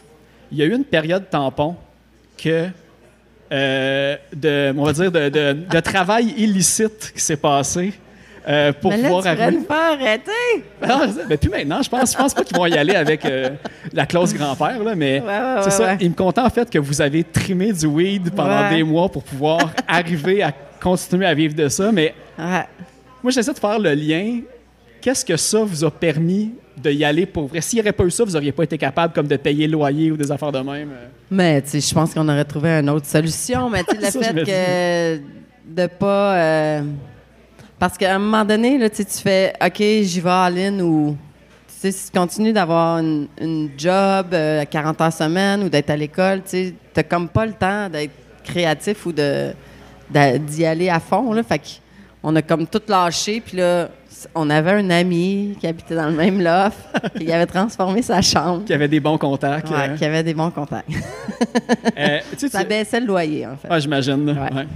il 0.51 0.57
y 0.57 0.61
a 0.61 0.65
eu 0.65 0.75
une 0.75 0.83
période 0.83 1.29
tampon 1.29 1.75
que 2.37 2.67
euh, 3.51 4.15
de, 4.35 4.73
on 4.77 4.83
va 4.83 4.93
dire, 4.93 5.11
de, 5.11 5.29
de- 5.29 5.57
de 5.69 5.79
travail 5.81 6.33
illicite 6.37 7.11
qui 7.13 7.21
s'est 7.21 7.35
passé 7.37 7.93
euh, 8.47 8.71
pour 8.73 8.91
Mais 8.91 8.97
là, 8.97 9.03
pouvoir 9.09 9.23
tu 9.23 9.29
me 9.29 9.63
faire 9.63 9.75
arrêter. 9.91 10.31
Non, 10.87 11.01
mais 11.29 11.37
plus 11.37 11.49
maintenant, 11.49 11.81
je 11.81 11.89
pense, 11.89 12.11
je 12.13 12.17
pense 12.17 12.33
pas 12.33 12.43
qu'ils 12.43 12.57
vont 12.57 12.65
y 12.65 12.73
aller 12.77 12.95
avec 12.95 13.23
euh, 13.25 13.49
la 13.93 14.05
clause 14.05 14.33
grand-père, 14.33 14.83
là, 14.83 14.95
mais 14.95 15.19
Ouais, 15.19 15.27
ouais, 15.27 15.55
c'est 15.59 15.65
ouais, 15.65 15.71
ça. 15.71 15.97
Il 15.99 16.09
me 16.09 16.15
content 16.15 16.45
en 16.45 16.49
fait 16.49 16.69
que 16.69 16.79
vous 16.79 17.01
avez 17.01 17.23
trimé 17.23 17.71
du 17.73 17.85
weed 17.87 18.31
pendant 18.31 18.69
des 18.69 18.83
mois 18.83 19.09
pour 19.09 19.23
pouvoir 19.23 19.71
arriver 19.87 20.41
à 20.43 20.51
continuer 20.81 21.25
à 21.27 21.33
vivre 21.33 21.53
de 21.55 21.67
ça. 21.69 21.91
Mais. 21.91 22.13
Moi, 23.23 23.31
j'essaie 23.31 23.53
de 23.53 23.59
faire 23.59 23.79
le 23.79 23.93
lien. 23.93 24.39
Qu'est-ce 25.01 25.25
que 25.25 25.35
ça 25.35 25.63
vous 25.63 25.83
a 25.83 25.89
permis 25.91 26.53
de 26.77 26.91
y 26.91 27.03
aller 27.03 27.25
pour 27.25 27.47
vrai? 27.47 27.59
S'il 27.61 27.77
n'y 27.77 27.81
aurait 27.81 27.91
pas 27.91 28.03
eu 28.03 28.11
ça, 28.11 28.23
vous 28.23 28.31
n'auriez 28.31 28.51
pas 28.51 28.63
été 28.63 28.77
capable 28.77 29.13
comme 29.13 29.27
de 29.27 29.35
payer 29.35 29.65
le 29.65 29.73
loyer 29.73 30.11
ou 30.11 30.17
des 30.17 30.31
affaires 30.31 30.51
de 30.51 30.59
même. 30.59 30.89
euh? 30.91 31.07
Mais 31.31 31.61
tu 31.63 31.69
sais, 31.69 31.81
je 31.81 31.93
pense 31.93 32.13
qu'on 32.13 32.27
aurait 32.29 32.45
trouvé 32.45 32.69
une 32.69 32.89
autre 32.89 33.07
solution. 33.07 33.69
Mais 33.69 33.83
tu 33.83 33.95
sais, 33.99 34.19
le 34.33 34.45
fait 34.45 35.21
que 35.65 35.73
de 35.73 35.87
pas. 35.87 36.35
euh, 36.35 36.81
parce 37.79 37.97
qu'à 37.97 38.13
un 38.15 38.19
moment 38.19 38.45
donné, 38.45 38.77
là, 38.77 38.89
tu 38.91 39.03
fais 39.03 39.53
OK, 39.63 39.77
j'y 39.77 40.19
vais 40.21 40.29
à 40.29 40.49
Lynn 40.49 40.81
ou. 40.81 41.17
Tu 41.67 41.73
sais, 41.89 41.91
si 41.91 42.11
tu 42.11 42.17
continues 42.19 42.53
d'avoir 42.53 42.99
une, 42.99 43.27
une 43.39 43.69
job 43.75 44.27
euh, 44.33 44.61
à 44.61 44.65
40 44.67 45.01
heures 45.01 45.11
semaine 45.13 45.63
ou 45.63 45.69
d'être 45.69 45.89
à 45.89 45.97
l'école, 45.97 46.43
tu 46.43 46.49
sais, 46.49 46.73
t'as 46.93 47.01
comme 47.01 47.27
pas 47.27 47.47
le 47.47 47.53
temps 47.53 47.89
d'être 47.89 48.11
créatif 48.43 49.03
ou 49.07 49.11
de 49.11 49.51
d'y 50.11 50.63
aller 50.65 50.89
à 50.89 50.99
fond. 50.99 51.33
Là. 51.33 51.41
Fait 51.41 51.57
qu'on 52.21 52.35
a 52.35 52.41
comme 52.41 52.67
tout 52.67 52.81
lâché. 52.87 53.41
Puis 53.45 53.57
là, 53.57 53.89
on 54.35 54.49
avait 54.49 54.71
un 54.71 54.89
ami 54.89 55.55
qui 55.59 55.67
habitait 55.67 55.95
dans 55.95 56.07
le 56.07 56.15
même 56.15 56.41
loft, 56.41 56.77
qui 57.17 57.31
avait 57.31 57.45
transformé 57.45 58.01
sa 58.01 58.21
chambre. 58.21 58.65
Qui 58.65 58.73
avait 58.73 58.87
des 58.87 58.99
bons 58.99 59.17
contacts. 59.17 59.69
Ouais, 59.69 59.89
euh. 59.89 59.95
qui 59.97 60.05
avait 60.05 60.23
des 60.23 60.33
bons 60.33 60.51
contacts. 60.51 60.89
Euh, 61.97 62.19
tu 62.37 62.47
Ça 62.49 62.61
tu- 62.63 62.67
baissait 62.69 62.99
le 62.99 63.07
loyer, 63.07 63.47
en 63.47 63.57
fait. 63.57 63.67
Ouais, 63.69 63.79
j'imagine. 63.81 64.25
là. 64.25 64.33
Ouais. 64.33 64.53
Ouais. 64.53 64.67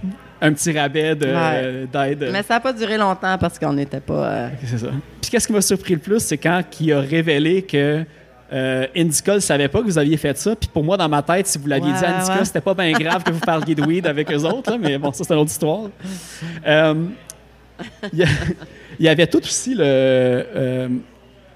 Un 0.42 0.52
petit 0.54 0.78
rabais 0.78 1.14
Ouais. 1.14 1.88
d'aide. 1.92 2.30
Mais 2.32 2.44
ça 2.44 2.56
n'a 2.56 2.60
pas 2.60 2.74
duré 2.74 2.98
longtemps 2.98 3.38
parce 3.38 3.58
qu'on 3.58 3.74
n'était 3.74 4.02
pas. 4.02 4.14
euh, 4.28 4.50
C'est 4.66 4.78
ça. 4.80 4.88
Puis 5.22 5.32
qu'est-ce 5.32 5.48
qui 5.48 5.54
m'a 5.54 5.62
surpris 5.62 5.94
le 5.94 6.00
plus, 6.00 6.20
c'est 6.20 6.38
quand 6.38 6.62
il 6.82 6.92
a 6.94 7.00
révélé 7.00 7.62
que 7.62 8.04
euh, 8.54 8.86
Indica 8.96 9.36
ne 9.36 9.40
savait 9.40 9.70
pas 9.70 9.80
que 9.80 9.86
vous 9.86 9.98
aviez 9.98 10.18
fait 10.18 10.38
ça. 10.38 10.56
Puis 10.56 10.70
pour 10.72 10.84
moi, 10.84 10.98
dans 10.98 11.08
ma 11.10 11.22
tête, 11.24 11.48
si 11.48 11.58
vous 11.58 11.68
l'aviez 11.68 11.92
Ouais, 11.92 11.98
dit 11.98 12.06
à 12.06 12.18
Indica, 12.18 12.38
ouais. 12.40 12.46
c'était 12.46 12.62
pas 12.62 12.74
bien 12.74 12.92
grave 12.92 13.24
que 13.24 13.32
vous 13.32 13.40
parliez 13.40 13.74
de 13.76 13.82
weed 13.84 14.06
avec 14.06 14.30
eux 14.32 14.44
autres. 14.44 14.72
là, 14.72 14.78
mais 14.80 14.98
bon, 14.98 15.12
ça, 15.14 15.24
c'est 15.24 15.34
une 15.34 15.40
autre 15.40 15.52
histoire. 15.52 15.90
Euh, 16.68 16.94
Il 18.14 18.26
y, 19.00 19.08
avait 19.10 19.28
tout 19.28 19.40
aussi 19.40 19.74
le, 19.74 19.84
euh, 19.84 20.88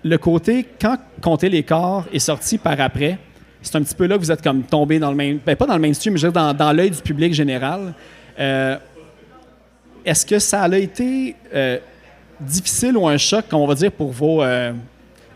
le 0.03 0.17
côté, 0.17 0.65
quand 0.79 0.97
Compter 1.21 1.49
les 1.49 1.63
corps 1.63 2.05
est 2.11 2.19
sorti 2.19 2.57
par 2.57 2.79
après, 2.79 3.17
c'est 3.61 3.75
un 3.75 3.81
petit 3.81 3.95
peu 3.95 4.07
là 4.07 4.15
que 4.15 4.21
vous 4.21 4.31
êtes 4.31 4.41
comme 4.41 4.63
tombé 4.63 4.99
dans 4.99 5.09
le 5.09 5.15
même... 5.15 5.39
Ben, 5.45 5.55
pas 5.55 5.65
dans 5.65 5.75
le 5.75 5.81
mainstream, 5.81 6.13
mais 6.13 6.19
je 6.19 6.27
dans, 6.27 6.53
dans 6.53 6.71
l'œil 6.71 6.91
du 6.91 7.01
public 7.01 7.33
général. 7.33 7.93
Euh, 8.39 8.77
est-ce 10.05 10.25
que 10.25 10.39
ça 10.39 10.63
a 10.63 10.77
été 10.77 11.35
euh, 11.53 11.77
difficile 12.39 12.97
ou 12.97 13.07
un 13.07 13.17
choc, 13.17 13.45
on 13.51 13.67
va 13.67 13.75
dire, 13.75 13.91
pour 13.91 14.11
vos, 14.11 14.43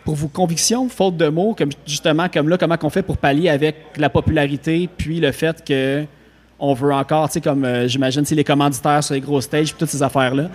pour 0.03 0.15
vos 0.15 0.27
convictions, 0.27 0.87
faute 0.89 1.17
de 1.17 1.27
mots, 1.27 1.53
comme 1.57 1.69
justement, 1.85 2.27
comme 2.29 2.49
là, 2.49 2.57
comment 2.57 2.77
on 2.81 2.89
fait 2.89 3.03
pour 3.03 3.17
pallier 3.17 3.49
avec 3.49 3.75
la 3.97 4.09
popularité, 4.09 4.89
puis 4.97 5.19
le 5.19 5.31
fait 5.31 5.63
que 5.63 6.05
on 6.63 6.73
veut 6.73 6.93
encore, 6.93 7.27
tu 7.27 7.33
sais, 7.33 7.41
comme 7.41 7.65
euh, 7.65 7.87
j'imagine, 7.89 8.23
les 8.31 8.43
commanditaires 8.43 9.03
sur 9.03 9.13
les 9.13 9.19
gros 9.19 9.41
stages, 9.41 9.75
toutes 9.75 9.89
ces 9.89 10.01
affaires-là. 10.01 10.49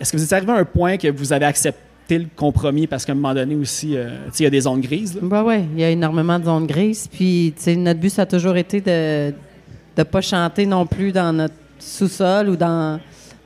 Est-ce 0.00 0.10
que 0.10 0.16
vous 0.16 0.24
êtes 0.24 0.32
arrivé 0.32 0.50
à 0.52 0.56
un 0.56 0.64
point 0.64 0.96
que 0.96 1.06
vous 1.06 1.32
avez 1.32 1.44
accepté 1.46 2.18
le 2.18 2.26
compromis 2.34 2.88
parce 2.88 3.04
qu'à 3.04 3.12
un 3.12 3.14
moment 3.14 3.32
donné 3.32 3.54
aussi, 3.54 3.96
euh, 3.96 4.08
tu 4.26 4.32
sais, 4.32 4.38
il 4.40 4.44
y 4.44 4.46
a 4.46 4.50
des 4.50 4.62
zones 4.62 4.80
grises, 4.80 5.14
là? 5.14 5.20
bah 5.22 5.44
ouais, 5.44 5.64
il 5.72 5.80
y 5.80 5.84
a 5.84 5.90
énormément 5.90 6.36
de 6.36 6.46
zones 6.46 6.66
grises. 6.66 7.08
Puis, 7.10 7.52
tu 7.56 7.62
sais, 7.62 7.76
notre 7.76 8.00
but, 8.00 8.10
ça 8.10 8.22
a 8.22 8.26
toujours 8.26 8.56
été 8.56 8.80
de 8.80 9.32
ne 9.96 10.02
pas 10.02 10.20
chanter 10.20 10.66
non 10.66 10.84
plus 10.84 11.12
dans 11.12 11.32
notre 11.32 11.54
sous-sol 11.78 12.48
ou 12.48 12.56
dans, 12.56 12.98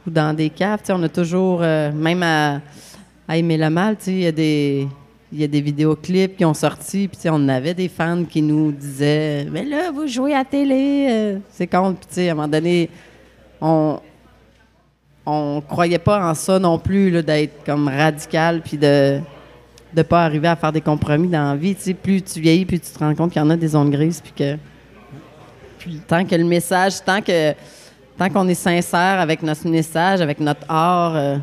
ou 0.06 0.10
dans 0.10 0.34
des 0.34 0.48
caves. 0.48 0.80
Tu 0.80 0.86
sais, 0.86 0.92
on 0.94 1.02
a 1.02 1.08
toujours, 1.10 1.58
euh, 1.60 1.92
même 1.92 2.22
à, 2.22 2.62
à 3.28 3.36
Aimer 3.36 3.58
le 3.58 3.68
mal, 3.68 3.96
tu 3.98 4.04
sais, 4.04 4.12
il 4.12 4.20
y 4.20 4.26
a 4.26 4.32
des. 4.32 4.88
Il 5.34 5.40
y 5.40 5.44
a 5.44 5.48
des 5.48 5.60
vidéoclips 5.60 6.36
qui 6.36 6.44
ont 6.44 6.54
sorti, 6.54 7.08
puis 7.08 7.28
on 7.28 7.48
avait 7.48 7.74
des 7.74 7.88
fans 7.88 8.24
qui 8.24 8.40
nous 8.40 8.70
disaient 8.70 9.48
Mais 9.50 9.64
là, 9.64 9.90
vous 9.90 10.06
jouez 10.06 10.32
à 10.32 10.44
télé, 10.44 11.08
euh, 11.10 11.38
c'est 11.50 11.66
con. 11.66 11.96
Puis 12.08 12.28
à 12.28 12.30
un 12.30 12.34
moment 12.36 12.46
donné, 12.46 12.88
on, 13.60 13.98
on 15.26 15.60
croyait 15.60 15.98
pas 15.98 16.30
en 16.30 16.34
ça 16.34 16.60
non 16.60 16.78
plus, 16.78 17.20
d'être 17.24 17.64
comme 17.64 17.88
radical, 17.88 18.62
puis 18.62 18.78
de 18.78 19.18
de 19.92 20.02
pas 20.02 20.24
arriver 20.24 20.46
à 20.46 20.54
faire 20.54 20.70
des 20.70 20.80
compromis 20.80 21.28
dans 21.28 21.50
la 21.50 21.56
vie. 21.56 21.74
Plus 22.00 22.22
tu 22.22 22.40
vieillis, 22.40 22.64
plus 22.64 22.78
tu 22.78 22.92
te 22.92 22.98
rends 23.00 23.14
compte 23.16 23.32
qu'il 23.32 23.42
y 23.42 23.44
en 23.44 23.50
a 23.50 23.56
des 23.56 23.68
zones 23.68 23.90
grises, 23.90 24.20
puis 24.20 24.32
que 24.36 24.56
tant 26.06 26.24
que 26.24 26.36
le 26.36 26.44
message, 26.44 27.04
tant 27.04 27.20
que 27.20 27.54
tant 28.16 28.30
qu'on 28.30 28.46
est 28.46 28.54
sincère 28.54 29.18
avec 29.18 29.42
notre 29.42 29.66
message, 29.68 30.20
avec 30.20 30.38
notre 30.38 30.64
art, 30.68 31.16
euh, 31.16 31.38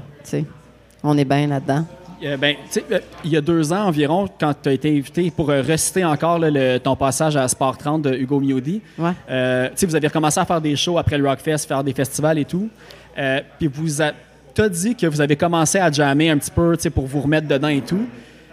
on 1.03 1.17
est 1.17 1.25
bien 1.25 1.47
là-dedans. 1.47 1.85
Euh, 2.23 2.37
ben, 2.37 2.55
tu 2.65 2.73
sais, 2.79 2.85
euh, 2.91 2.99
il 3.25 3.31
y 3.31 3.37
a 3.37 3.41
deux 3.41 3.73
ans 3.73 3.85
environ, 3.87 4.27
quand 4.39 4.53
tu 4.61 4.69
as 4.69 4.73
été 4.73 4.89
invité 4.89 5.31
pour 5.35 5.49
euh, 5.49 5.61
reciter 5.61 6.05
encore 6.05 6.37
là, 6.39 6.49
le- 6.51 6.77
ton 6.79 6.95
passage 6.95 7.35
à 7.35 7.47
Sport 7.47 7.77
30 7.77 8.03
de 8.03 8.13
Hugo 8.13 8.39
Miodi, 8.39 8.81
Ouais. 8.99 9.11
euh, 9.29 9.67
tu 9.69 9.73
sais, 9.77 9.85
vous 9.87 9.95
avez 9.95 10.07
recommencé 10.07 10.39
à 10.39 10.45
faire 10.45 10.61
des 10.61 10.75
shows 10.75 10.97
après 10.97 11.17
le 11.17 11.27
Rockfest, 11.27 11.59
faire 11.67 11.83
des 11.83 11.93
festivals 11.93 12.37
et 12.37 12.45
tout. 12.45 12.69
Euh, 13.17 13.39
Puis 13.57 13.67
vous 13.67 14.01
a, 14.01 14.11
t'as 14.53 14.69
dit 14.69 14.95
que 14.95 15.07
vous 15.07 15.19
avez 15.21 15.35
commencé 15.35 15.79
à 15.79 15.91
jammer 15.91 16.29
un 16.29 16.37
petit 16.37 16.51
peu 16.51 16.75
pour 16.93 17.07
vous 17.07 17.21
remettre 17.21 17.47
dedans 17.47 17.67
et 17.69 17.81
tout. 17.81 18.05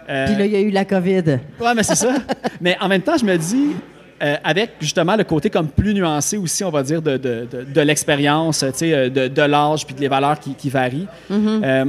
Euh, 0.09 0.25
Puis 0.25 0.35
là, 0.35 0.45
il 0.45 0.51
y 0.51 0.55
a 0.55 0.61
eu 0.61 0.71
la 0.71 0.85
COVID. 0.85 1.23
Ouais, 1.61 1.73
mais 1.75 1.83
c'est 1.83 1.95
ça. 1.95 2.13
mais 2.61 2.75
en 2.81 2.87
même 2.87 3.01
temps, 3.03 3.17
je 3.17 3.25
me 3.25 3.37
dis, 3.37 3.75
euh, 4.23 4.35
avec 4.43 4.71
justement 4.81 5.15
le 5.15 5.23
côté 5.23 5.49
comme 5.51 5.67
plus 5.67 5.93
nuancé 5.93 6.37
aussi, 6.37 6.63
on 6.63 6.71
va 6.71 6.81
dire, 6.83 7.01
de, 7.01 7.17
de, 7.17 7.47
de, 7.49 7.63
de 7.71 7.81
l'expérience, 7.81 8.63
de, 8.63 9.27
de 9.27 9.41
l'âge 9.43 9.85
puis 9.85 9.93
des 9.95 10.07
valeurs 10.07 10.39
qui, 10.39 10.55
qui 10.55 10.69
varient. 10.69 11.07
Euh, 11.31 11.85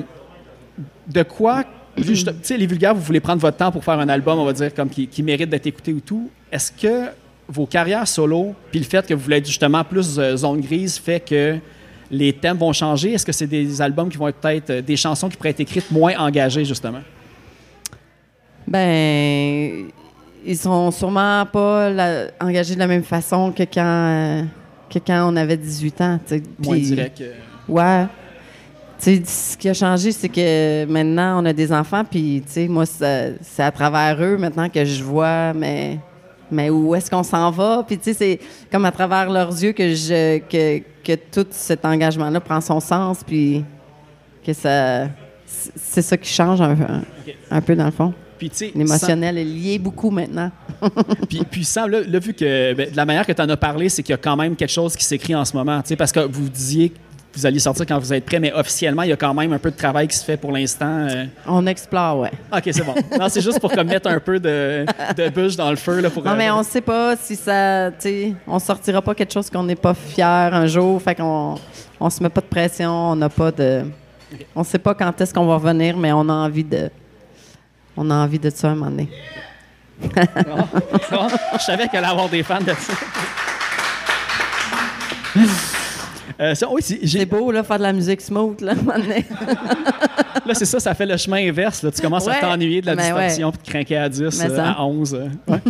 de 1.08 1.22
quoi, 1.22 1.64
tu 1.96 2.14
sais, 2.42 2.56
les 2.56 2.66
vulgaires, 2.66 2.94
vous 2.94 3.00
voulez 3.02 3.20
prendre 3.20 3.40
votre 3.40 3.56
temps 3.56 3.70
pour 3.72 3.84
faire 3.84 3.98
un 3.98 4.08
album, 4.08 4.38
on 4.38 4.44
va 4.44 4.52
dire, 4.52 4.72
comme 4.74 4.88
qui, 4.88 5.06
qui 5.06 5.22
mérite 5.22 5.50
d'être 5.50 5.66
écouté 5.66 5.92
ou 5.92 6.00
tout. 6.00 6.30
Est-ce 6.52 6.72
que 6.72 7.10
vos 7.48 7.66
carrières 7.66 8.06
solo, 8.06 8.54
puis 8.70 8.78
le 8.80 8.86
fait 8.86 9.06
que 9.06 9.14
vous 9.14 9.20
voulez 9.22 9.36
être 9.38 9.46
justement 9.46 9.82
plus 9.84 10.18
euh, 10.18 10.36
zone 10.36 10.60
grise, 10.60 10.98
fait 10.98 11.20
que 11.20 11.56
les 12.10 12.32
thèmes 12.32 12.56
vont 12.56 12.72
changer? 12.72 13.12
Est-ce 13.12 13.26
que 13.26 13.32
c'est 13.32 13.46
des 13.46 13.80
albums 13.82 14.08
qui 14.08 14.16
vont 14.18 14.28
être 14.28 14.36
peut-être 14.40 14.70
euh, 14.70 14.82
des 14.82 14.96
chansons 14.96 15.28
qui 15.28 15.36
pourraient 15.36 15.50
être 15.50 15.60
écrites 15.60 15.90
moins 15.90 16.16
engagées, 16.18 16.64
justement? 16.64 17.00
Ben, 18.66 19.88
ils 20.46 20.56
sont 20.56 20.90
sûrement 20.90 21.44
pas 21.46 21.90
la- 21.90 22.26
engagés 22.40 22.74
de 22.74 22.78
la 22.78 22.86
même 22.86 23.02
façon 23.02 23.52
que 23.52 23.64
quand, 23.64 23.80
euh, 23.84 24.42
que 24.88 24.98
quand 24.98 25.32
on 25.32 25.36
avait 25.36 25.56
18 25.56 26.00
ans. 26.00 26.20
Moins 26.60 26.74
Puis- 26.76 26.82
direct. 26.82 27.20
euh, 27.20 27.32
Ouais. 27.68 28.06
Ce 29.00 29.56
qui 29.56 29.68
a 29.68 29.74
changé, 29.74 30.12
c'est 30.12 30.28
que 30.28 30.84
maintenant, 30.86 31.42
on 31.42 31.46
a 31.46 31.52
des 31.52 31.72
enfants, 31.72 32.04
puis, 32.04 32.42
tu 32.46 32.52
sais, 32.52 32.68
moi, 32.68 32.84
c'est 32.86 33.62
à 33.62 33.70
travers 33.70 34.22
eux 34.22 34.36
maintenant 34.36 34.68
que 34.68 34.84
je 34.84 35.02
vois, 35.02 35.52
mais, 35.54 35.98
mais 36.50 36.68
où 36.68 36.94
est-ce 36.94 37.10
qu'on 37.10 37.22
s'en 37.22 37.50
va? 37.50 37.82
Puis, 37.86 37.96
tu 37.96 38.04
sais, 38.04 38.12
c'est 38.14 38.40
comme 38.70 38.84
à 38.84 38.92
travers 38.92 39.30
leurs 39.30 39.50
yeux 39.50 39.72
que, 39.72 39.94
je, 39.94 40.38
que, 40.40 40.82
que 41.02 41.14
tout 41.32 41.46
cet 41.50 41.84
engagement-là 41.84 42.40
prend 42.40 42.60
son 42.60 42.78
sens, 42.80 43.24
puis 43.26 43.64
que 44.44 44.52
ça. 44.52 45.08
c'est- 45.46 46.02
ça 46.02 46.16
qui 46.16 46.30
change 46.30 46.60
un, 46.60 46.72
un- 46.72 47.02
un 47.50 47.60
peu, 47.60 47.74
dans 47.74 47.86
le 47.86 47.90
fond. 47.90 48.12
Puis, 48.38 48.48
tu 48.50 48.56
sais, 48.56 48.72
L'émotionnel 48.74 49.36
est 49.38 49.44
lié 49.44 49.78
beaucoup 49.78 50.10
maintenant. 50.10 50.50
Puis, 51.28 51.42
puis 51.50 51.68
là, 51.76 51.86
là, 51.88 52.18
vu 52.18 52.32
que 52.32 52.72
ben, 52.72 52.90
de 52.90 52.96
la 52.96 53.04
manière 53.04 53.26
que 53.26 53.32
tu 53.32 53.42
en 53.42 53.48
as 53.50 53.56
parlé, 53.58 53.90
c'est 53.90 54.02
qu'il 54.02 54.12
y 54.12 54.14
a 54.14 54.18
quand 54.18 54.34
même 54.36 54.56
quelque 54.56 54.70
chose 54.72 54.96
qui 54.96 55.04
s'écrit 55.04 55.34
en 55.34 55.44
ce 55.44 55.54
moment. 55.54 55.82
tu 55.82 55.88
sais, 55.88 55.96
Parce 55.96 56.10
que 56.12 56.20
vous 56.20 56.48
disiez 56.48 56.90
vous 57.34 57.46
alliez 57.46 57.60
sortir 57.60 57.86
quand 57.86 57.98
vous 57.98 58.12
êtes 58.12 58.24
prêt, 58.24 58.40
mais 58.40 58.52
officiellement, 58.52 59.02
il 59.02 59.10
y 59.10 59.12
a 59.12 59.16
quand 59.16 59.32
même 59.32 59.52
un 59.52 59.58
peu 59.58 59.70
de 59.70 59.76
travail 59.76 60.08
qui 60.08 60.16
se 60.16 60.24
fait 60.24 60.36
pour 60.36 60.50
l'instant. 60.52 61.06
euh. 61.08 61.26
On 61.46 61.64
explore, 61.66 62.18
ouais. 62.18 62.30
OK, 62.52 62.62
c'est 62.64 62.84
bon. 62.84 62.94
Non, 63.18 63.28
c'est 63.28 63.40
juste 63.40 63.60
pour 63.60 63.70
comme, 63.72 63.86
mettre 63.86 64.08
un 64.08 64.18
peu 64.18 64.40
de, 64.40 64.84
de 65.16 65.28
bûche 65.28 65.56
dans 65.56 65.70
le 65.70 65.76
feu. 65.76 66.00
Là, 66.00 66.10
pour, 66.10 66.24
Non, 66.24 66.32
euh, 66.32 66.36
mais 66.36 66.50
on 66.50 66.62
sait 66.62 66.80
pas 66.80 67.14
si 67.16 67.36
ça. 67.36 67.90
On 68.46 68.58
sortira 68.58 69.00
pas 69.00 69.14
quelque 69.14 69.32
chose 69.32 69.48
qu'on 69.48 69.62
n'est 69.62 69.76
pas 69.76 69.94
fier 69.94 70.26
un 70.54 70.66
jour. 70.66 71.00
Fait 71.00 71.14
qu'on 71.14 71.56
on 72.00 72.10
se 72.10 72.22
met 72.22 72.28
pas 72.30 72.40
de 72.40 72.46
pression. 72.46 72.90
On 72.90 73.16
n'a 73.16 73.28
pas 73.28 73.52
de. 73.52 73.84
On 74.54 74.64
sait 74.64 74.78
pas 74.78 74.94
quand 74.94 75.20
est-ce 75.20 75.32
qu'on 75.32 75.46
va 75.46 75.54
revenir, 75.54 75.96
mais 75.96 76.12
on 76.12 76.28
a 76.28 76.32
envie 76.32 76.64
de. 76.64 76.90
On 77.96 78.10
a 78.10 78.14
envie 78.14 78.38
de 78.38 78.50
ça 78.50 78.70
un 78.70 78.74
moment 78.74 78.90
donné. 78.90 79.08
Bon, 81.10 81.28
je 81.58 81.58
savais 81.62 81.88
qu'elle 81.88 82.04
allait 82.04 82.12
avoir 82.12 82.28
des 82.28 82.42
fans 82.42 82.60
de 82.60 82.72
ça. 82.72 82.92
Euh, 86.40 86.54
ça, 86.54 86.66
oui, 86.70 86.80
c'est- 86.82 87.04
beau, 87.26 87.52
là, 87.52 87.62
faire 87.62 87.76
de 87.78 87.82
la 87.82 87.92
musique 87.92 88.20
smooth, 88.20 88.60
là, 88.62 88.72
à 88.72 88.98
là, 90.46 90.54
c'est 90.54 90.64
ça, 90.64 90.80
ça 90.80 90.94
fait 90.94 91.06
le 91.06 91.16
chemin 91.16 91.48
inverse. 91.48 91.82
Là. 91.82 91.90
Tu 91.90 92.00
commences 92.00 92.26
à 92.26 92.30
Ouais. 92.32 92.40
t'ennuyer 92.40 92.80
de 92.80 92.86
la 92.86 92.94
Ben 92.96 93.02
distorsion 93.02 93.52
puis 93.52 93.60
de 93.64 93.68
craquer 93.70 93.96
à 93.98 94.08
10, 94.08 94.20
Mais 94.42 94.50
euh, 94.50 94.56
ça. 94.56 94.70
à 94.72 94.82
11. 94.84 95.14
euh, 95.14 95.28
ouais. 95.52 95.58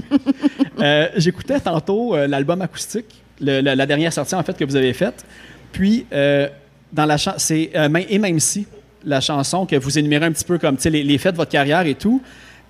Euh, 0.80 1.08
J'écoutais 1.16 1.60
tantôt 1.60 2.14
euh, 2.16 2.26
l'album 2.26 2.62
acoustique, 2.62 3.04
le- 3.40 3.60
la, 3.60 3.74
la 3.74 3.84
dernière 3.84 4.12
sortie, 4.14 4.34
en 4.34 4.42
fait, 4.42 4.56
que 4.56 4.64
vous 4.64 4.76
avez 4.76 4.94
faite. 4.94 5.26
Puis, 5.72 6.06
euh, 6.12 6.48
dans 6.92 7.04
la 7.04 7.18
c'est 7.18 7.70
euh, 7.76 7.88
Et 8.08 8.18
même 8.18 8.40
si, 8.40 8.66
la 9.04 9.20
chanson 9.20 9.66
que 9.66 9.76
vous 9.76 9.98
énumérez 9.98 10.24
un 10.26 10.32
petit 10.32 10.44
peu 10.44 10.56
comme 10.56 10.76
tu 10.76 10.82
sais, 10.84 10.90
les, 10.90 11.02
les 11.02 11.18
faits 11.18 11.32
de 11.32 11.36
votre 11.36 11.50
carrière 11.50 11.84
et 11.86 11.94
tout. 11.96 12.22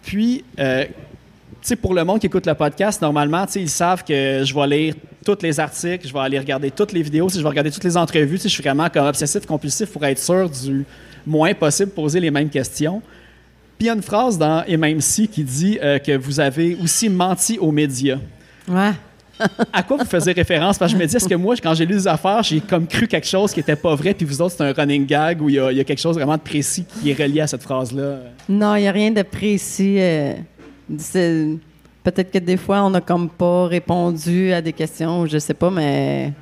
Puis, 0.03 0.44
euh, 0.59 0.86
sais, 1.69 1.77
pour 1.77 1.95
le 1.95 2.05
monde 2.05 2.19
qui 2.21 2.27
écoute 2.27 2.47
le 2.47 2.55
podcast, 2.55 3.01
normalement, 3.03 3.45
tu 3.47 3.53
sais, 3.53 3.61
ils 3.63 3.69
savent 3.69 4.05
que 4.05 4.43
je 4.45 4.55
vais 4.55 4.67
lire 4.67 4.95
tous 5.25 5.39
les 5.43 5.59
articles, 5.61 6.07
je 6.09 6.13
vais 6.13 6.19
aller 6.21 6.39
regarder 6.39 6.71
toutes 6.71 6.93
les 6.93 7.03
vidéos, 7.03 7.29
sais, 7.29 7.39
je 7.39 7.43
vais 7.43 7.49
regarder 7.49 7.71
toutes 7.71 7.85
les 7.85 7.97
entrevues. 7.97 8.39
Je 8.43 8.49
suis 8.49 8.63
vraiment 8.63 8.89
comme 8.89 9.07
obsessif, 9.07 9.45
compulsif 9.47 9.91
pour 9.91 10.05
être 10.05 10.19
sûr 10.19 10.49
du 10.49 10.85
moins 11.27 11.53
possible 11.55 11.91
poser 11.91 12.21
les 12.21 12.31
mêmes 12.31 12.49
questions. 12.49 13.03
Puis 13.79 13.87
il 13.87 13.87
y 13.87 13.91
a 13.91 13.95
une 13.95 14.03
phrase 14.03 14.37
dans 14.39 14.63
Et 14.67 14.77
même 14.77 15.01
si 15.01 15.27
qui 15.29 15.43
dit 15.45 15.79
euh, 15.83 15.99
que 15.99 16.17
vous 16.17 16.39
avez 16.41 16.77
aussi 16.83 17.09
menti 17.09 17.59
aux 17.59 17.73
médias. 17.73 18.19
Ouais. 18.69 18.93
À 19.73 19.83
quoi 19.83 19.97
vous 19.97 20.05
faisiez 20.05 20.35
référence? 20.35 20.77
Parce 20.77 20.93
que 20.93 20.99
je 20.99 21.03
me 21.03 21.07
dis, 21.09 21.17
est-ce 21.17 21.27
que 21.27 21.35
moi, 21.35 21.55
quand 21.63 21.73
j'ai 21.73 21.87
lu 21.87 21.95
les 21.95 22.07
affaires, 22.07 22.43
j'ai 22.43 22.61
comme 22.61 22.87
cru 22.87 23.07
quelque 23.09 23.27
chose 23.27 23.55
qui 23.55 23.61
était 23.61 23.75
pas 23.77 23.95
vrai, 23.95 24.13
puis 24.13 24.27
vous 24.27 24.43
autres, 24.43 24.55
c'est 24.59 24.65
un 24.65 24.73
running 24.75 25.07
gag 25.07 25.41
où 25.41 25.49
il 25.49 25.55
y, 25.55 25.59
a- 25.59 25.73
il 25.73 25.79
y 25.79 25.81
a 25.81 25.85
quelque 25.85 25.99
chose 26.01 26.15
vraiment 26.17 26.37
de 26.37 26.43
précis 26.43 26.85
qui 27.01 27.11
est 27.11 27.15
relié 27.15 27.41
à 27.41 27.47
cette 27.47 27.63
phrase-là? 27.63 28.19
Non, 28.51 28.75
il 28.77 28.83
n'y 28.83 28.89
a 28.89 28.93
rien 28.93 29.11
de 29.13 29.23
précis. 29.23 29.97
euh, 29.99 30.35
Peut-être 32.03 32.30
que 32.30 32.38
des 32.38 32.57
fois, 32.57 32.82
on 32.84 32.91
n'a 32.91 33.01
comme 33.01 33.28
pas 33.28 33.66
répondu 33.66 34.53
à 34.53 34.62
des 34.62 34.72
questions, 34.72 35.26
je 35.26 35.38
sais 35.38 35.53
pas, 35.55 35.70
mais 35.70 36.32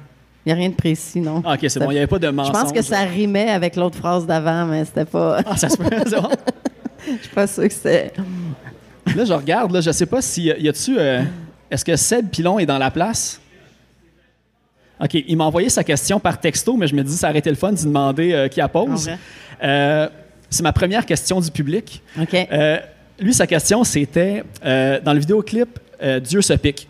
il 0.46 0.49
n'y 0.49 0.53
a 0.53 0.55
rien 0.55 0.68
de 0.68 0.74
précis, 0.74 1.20
non. 1.20 1.42
Ah, 1.44 1.55
ok, 1.55 1.66
c'est 1.68 1.80
bon, 1.80 1.90
il 1.90 1.94
n'y 1.94 1.99
avait 1.99 2.07
pas 2.07 2.18
de 2.18 2.26
Je 2.28 2.32
mensonge. 2.32 2.53
pense 2.53 2.72
que 2.72 2.82
ça 2.82 3.01
rimait 3.01 3.51
avec 3.51 3.74
l'autre 3.76 3.96
phrase 3.96 4.24
d'avant, 4.26 4.66
mais 4.66 4.84
c'était 4.84 5.05
pas. 5.05 5.40
Ah, 5.44 5.57
ça 5.57 5.68
se 5.68 5.76
peut, 5.76 5.84
c'est 6.07 6.20
bon. 6.20 6.28
Je 7.07 7.12
suis 7.22 7.34
pas 7.34 7.46
sûre 7.46 7.64
que 7.64 7.72
c'était. 7.72 8.12
Là, 9.16 9.24
je 9.24 9.32
regarde, 9.32 9.72
là, 9.72 9.80
je 9.80 9.90
sais 9.90 10.07
pas 10.07 10.22
si 10.22 10.44
y 10.44 10.68
a-tu. 10.68 10.96
euh, 10.99 11.22
Est-ce 11.70 11.84
que 11.84 11.96
Seb 11.96 12.28
Pilon 12.30 12.59
est 12.59 12.66
dans 12.66 12.78
la 12.78 12.90
place? 12.90 13.40
OK, 15.01 15.14
il 15.14 15.36
m'a 15.36 15.44
envoyé 15.44 15.68
sa 15.68 15.82
question 15.84 16.18
par 16.20 16.38
texto, 16.40 16.76
mais 16.76 16.86
je 16.86 16.94
me 16.94 17.03
dis 17.03 17.16
ça 17.16 17.30
aurait 17.30 17.38
été 17.38 17.51
le 17.51 17.57
fun 17.57 17.72
d'y 17.72 17.84
demander 17.84 18.32
euh, 18.32 18.49
qui 18.49 18.59
la 18.61 18.68
pose. 18.68 19.11
Euh, 19.62 20.09
c'est 20.51 20.62
ma 20.62 20.72
première 20.72 21.05
question 21.07 21.40
du 21.40 21.51
public. 21.51 22.03
OK. 22.20 22.34
Lui, 23.21 23.35
sa 23.35 23.47
question, 23.47 23.83
c'était 23.85 24.43
euh, 24.64 25.01
dans 25.01 25.12
le 25.12 25.19
vidéoclip 25.21 25.79
euh, 26.03 26.21
Dieu 26.21 26.41
se 26.41 26.53
pique. 26.53 26.89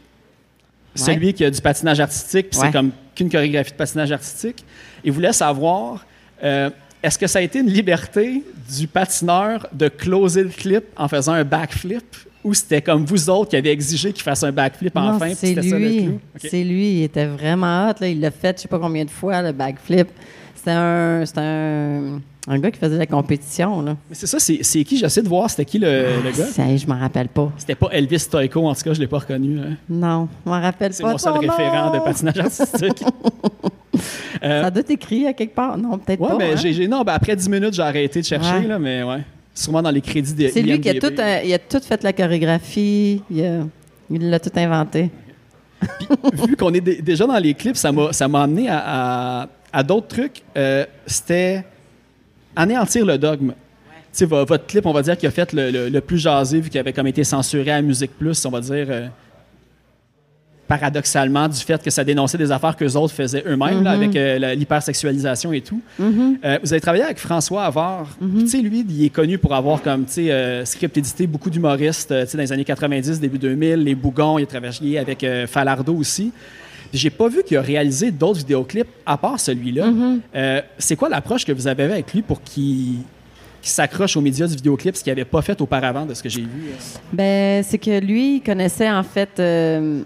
Celui 0.95 1.33
qui 1.33 1.45
a 1.45 1.51
du 1.51 1.61
patinage 1.61 2.01
artistique, 2.01 2.51
puis 2.51 2.59
Ouais. 2.59 2.66
c'est 2.66 2.72
comme 2.72 2.91
qu'une 3.14 3.31
chorégraphie 3.31 3.70
de 3.70 3.76
patinage 3.76 4.11
artistique. 4.12 4.64
Il 5.05 5.12
voulait 5.12 5.33
savoir 5.33 6.05
euh, 6.43 6.70
est-ce 7.03 7.16
que 7.18 7.26
ça 7.29 7.39
a 7.39 7.43
été 7.43 7.61
une 7.61 7.70
liberté 7.70 8.43
du 8.76 8.89
patineur 8.89 9.68
de 9.72 9.89
closer 9.89 10.43
le 10.43 10.49
clip 10.51 10.85
en 10.97 11.07
faisant 11.09 11.33
un 11.33 11.45
backflip 11.45 12.05
ou 12.45 12.53
c'était 12.55 12.83
comme 12.83 13.05
vous 13.05 13.31
autres 13.31 13.51
qui 13.51 13.57
avez 13.57 13.70
exigé 13.70 14.12
qu'il 14.12 14.22
fasse 14.22 14.43
un 14.43 14.53
backflip 14.53 14.95
Non, 14.95 15.11
enfin? 15.14 15.33
c'est 15.35 15.55
lui. 15.55 16.05
clou? 16.05 16.14
OK. 16.35 16.49
C'est 16.51 16.64
lui. 16.64 16.99
Il 16.99 17.03
était 17.05 17.26
vraiment 17.26 17.89
hot. 17.91 17.95
Là. 18.01 18.09
Il 18.09 18.20
l'a 18.20 18.31
fait, 18.31 18.57
je 18.59 18.62
sais 18.62 18.68
pas 18.68 18.79
combien 18.79 19.05
de 19.05 19.11
fois, 19.11 19.41
le 19.43 19.53
backflip. 19.53 20.09
C'était 20.57 20.70
un, 20.72 21.24
c'était 21.24 21.41
un, 21.41 22.20
un 22.49 22.59
gars 22.59 22.70
qui 22.70 22.78
faisait 22.78 22.96
la 22.96 23.07
compétition. 23.07 23.82
Là. 23.82 23.96
Mais 24.09 24.14
c'est 24.14 24.26
ça, 24.26 24.38
c'est 24.38 24.61
c'est 24.62 24.82
qui? 24.84 24.96
J'essaie 24.96 25.22
de 25.22 25.28
voir 25.28 25.51
c'était 25.51 25.64
qui 25.64 25.78
le, 25.78 26.05
le 26.24 26.30
gars. 26.30 26.46
Ça, 26.46 26.76
je 26.76 26.86
m'en 26.86 26.99
rappelle 26.99 27.28
pas. 27.28 27.53
C'était 27.59 27.74
pas 27.74 27.88
Elvis 27.92 28.20
Stoico, 28.20 28.66
en 28.66 28.74
tout 28.74 28.82
cas, 28.82 28.94
je 28.94 29.01
l'ai 29.01 29.07
pas 29.07 29.18
reconnu. 29.18 29.59
hein. 29.61 29.76
Non, 29.88 30.28
je 30.46 30.51
m'en 30.51 30.61
rappelle 30.61 30.92
C'est 30.94 31.03
pas. 31.03 31.12
mon 31.12 31.18
seul 31.18 31.38
référent 31.38 31.86
nom. 31.92 31.99
de 31.99 32.05
patinage 32.05 32.38
artistique. 32.38 33.05
Euh, 34.44 34.62
Ça 34.62 34.70
doit 34.70 34.80
être 34.82 34.90
écrit 34.90 35.26
à 35.26 35.32
quelque 35.32 35.55
part. 35.57 35.76
Non, 35.76 35.99
peut-être 35.99 36.20
Ouais, 36.20 36.28
pas. 36.38 36.44
hein. 36.53 36.57
j'ai, 36.57 36.72
j'ai- 36.72 36.86
non, 36.86 37.03
ben 37.03 37.14
après 37.14 37.34
10 37.34 37.49
minutes, 37.49 37.74
j'ai 37.74 37.82
arrêté 37.82 38.20
de 38.20 38.24
chercher, 38.24 38.59
Ouais. 38.59 38.66
là, 38.68 38.78
mais 38.78 39.03
ouais. 39.03 39.22
Sûrement 39.53 39.82
dans 39.82 39.90
les 39.90 40.01
crédits 40.01 40.34
des 40.34 40.51
C'est 40.51 40.62
lui 40.62 40.80
qui 40.80 40.88
a 40.88 40.94
tout, 40.94 41.12
euh, 41.18 41.40
il 41.44 41.53
a 41.53 41.59
tout 41.59 41.80
fait 41.80 42.01
la 42.05 42.12
chorégraphie. 42.12 43.20
Il 43.28 43.44
a- 43.44 43.66
il 44.09 44.30
l'a 44.30 44.38
tout 44.38 44.53
inventé. 44.55 45.11
Vu 46.34 46.55
qu'on 46.57 46.72
est 46.72 46.80
dé- 46.80 47.03
déjà 47.03 47.26
dans 47.26 47.36
les 47.38 47.55
clips, 47.55 47.76
ça 47.76 47.90
m'a, 47.90 48.12
ça 48.12 48.28
m'a 48.28 48.42
amené 48.42 48.68
à, 48.68 48.82
à- 49.42 49.49
à 49.72 49.82
d'autres 49.82 50.07
trucs. 50.09 50.42
Euh, 50.57 50.84
c'était 51.07 51.64
anéantir 52.59 53.06
le 53.06 53.16
dogme. 53.18 53.52
Vo- 54.20 54.44
votre 54.44 54.66
clip, 54.66 54.84
on 54.84 54.92
va 54.92 55.02
dire, 55.02 55.16
qui 55.16 55.26
a 55.26 55.30
fait 55.30 55.52
le, 55.52 55.70
le- 55.70 55.88
le 55.88 56.00
plus 56.00 56.18
jasé, 56.18 56.61
vu 56.61 56.68
qu'il 56.70 56.80
avait 56.80 56.92
comme 56.92 57.06
été 57.06 57.22
censuré 57.24 57.70
à 57.70 57.80
Musique 57.80 58.11
Plus, 58.18 58.44
on 58.46 58.50
va 58.50 58.61
dire, 58.61 58.86
euh, 58.90 59.06
paradoxalement, 60.66 61.48
du 61.48 61.56
fait 61.61 61.82
que 61.82 61.88
ça 61.88 62.04
dénonçait 62.04 62.36
des 62.36 62.52
affaires 62.52 62.76
que 62.76 62.84
autres 62.96 63.14
faisaient 63.14 63.42
eux-mêmes, 63.46 63.82
là, 63.82 63.96
Mhm. 63.96 64.02
avec 64.02 64.16
euh, 64.16 64.54
l'hypersexualisation 64.54 65.50
et 65.54 65.62
tout. 65.62 65.80
Euh, 66.00 66.59
vous 66.62 66.72
avez 66.72 66.80
travaillé 66.80 67.04
avec 67.04 67.18
François 67.18 67.64
Havard. 67.64 68.09
Tu 68.40 68.46
sais, 68.48 68.59
lui, 68.59 68.84
il 68.86 69.04
est 69.06 69.09
connu 69.09 69.38
pour 69.38 69.54
avoir 69.54 69.80
comme, 69.80 70.04
tu 70.04 70.12
sais, 70.26 70.64
script 70.66 70.96
édité 70.98 71.26
beaucoup 71.26 71.48
d'humoristes, 71.48 72.09
tu 72.09 72.26
sais, 72.26 72.36
dans 72.36 72.42
les 72.42 72.52
années 72.52 72.64
90, 72.66 73.18
début 73.18 73.38
2000, 73.38 73.76
Les 73.82 73.94
Bougons, 73.94 74.36
il 74.38 74.42
a 74.42 74.46
travaillé 74.46 74.98
avec 74.98 75.24
Falardeau 75.46 75.94
aussi. 75.94 76.32
J'ai 76.93 77.11
pas 77.11 77.28
vu 77.28 77.43
qu'il 77.45 77.57
a 77.57 77.62
réalisé 77.62 78.11
d'autres 78.11 78.39
vidéoclips 78.39 78.89
à 79.05 79.16
part 79.16 79.39
celui-là. 79.39 79.86
Mhm. 79.86 80.20
Euh, 80.34 80.62
c'est 80.78 80.97
quoi 80.97 81.09
l'approche 81.09 81.45
que 81.45 81.53
vous 81.53 81.66
avez 81.66 81.84
avec 81.84 82.12
lui 82.14 82.22
pour 82.22 82.43
qu'il 82.43 82.99
s'accroche 83.62 84.16
aux 84.16 84.20
médias 84.22 84.47
du 84.47 84.55
vidéoclip, 84.55 84.97
ce 84.97 85.03
qu'il 85.05 85.11
n'avait 85.11 85.24
pas 85.24 85.43
fait 85.43 85.61
auparavant 85.61 86.07
de 86.07 86.14
ce 86.14 86.22
que 86.22 86.28
j'ai 86.28 86.41
vu? 86.43 86.70
euh? 86.70 86.99
Ben, 87.12 87.62
c'est 87.62 87.78
que 87.78 88.01
lui, 88.01 88.36
il 88.36 88.41
connaissait 88.41 88.91
en 88.91 89.03
fait. 89.03 89.39
euh, 89.39 90.01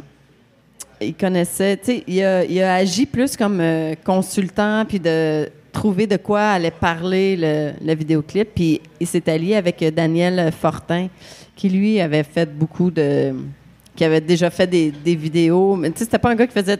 il 1.00 1.14
connaissait. 1.14 1.76
Tu 1.76 1.84
sais, 1.84 2.04
il 2.06 2.22
a, 2.22 2.44
il 2.44 2.60
a 2.62 2.74
agi 2.74 3.06
plus 3.06 3.36
comme 3.36 3.60
euh, 3.60 3.94
consultant, 4.04 4.84
puis 4.88 4.98
de 5.00 5.48
trouver 5.72 6.06
de 6.06 6.16
quoi 6.16 6.40
allait 6.50 6.70
parler 6.70 7.36
le, 7.36 7.72
le 7.84 7.94
vidéoclip. 7.94 8.48
Puis 8.54 8.80
il 9.00 9.06
s'est 9.06 9.28
allié 9.30 9.54
avec 9.56 9.82
Daniel 9.94 10.52
Fortin, 10.52 11.08
qui 11.56 11.68
lui 11.68 12.00
avait 12.00 12.22
fait 12.24 12.46
beaucoup 12.52 12.90
de. 12.90 13.32
Qui 13.96 14.04
avait 14.04 14.20
déjà 14.20 14.50
fait 14.50 14.66
des, 14.66 14.90
des 14.90 15.14
vidéos. 15.14 15.76
Mais 15.76 15.90
tu 15.90 15.98
sais, 15.98 16.04
c'était 16.04 16.18
pas 16.18 16.30
un 16.30 16.34
gars 16.34 16.46
qui 16.46 16.54
faisait 16.54 16.78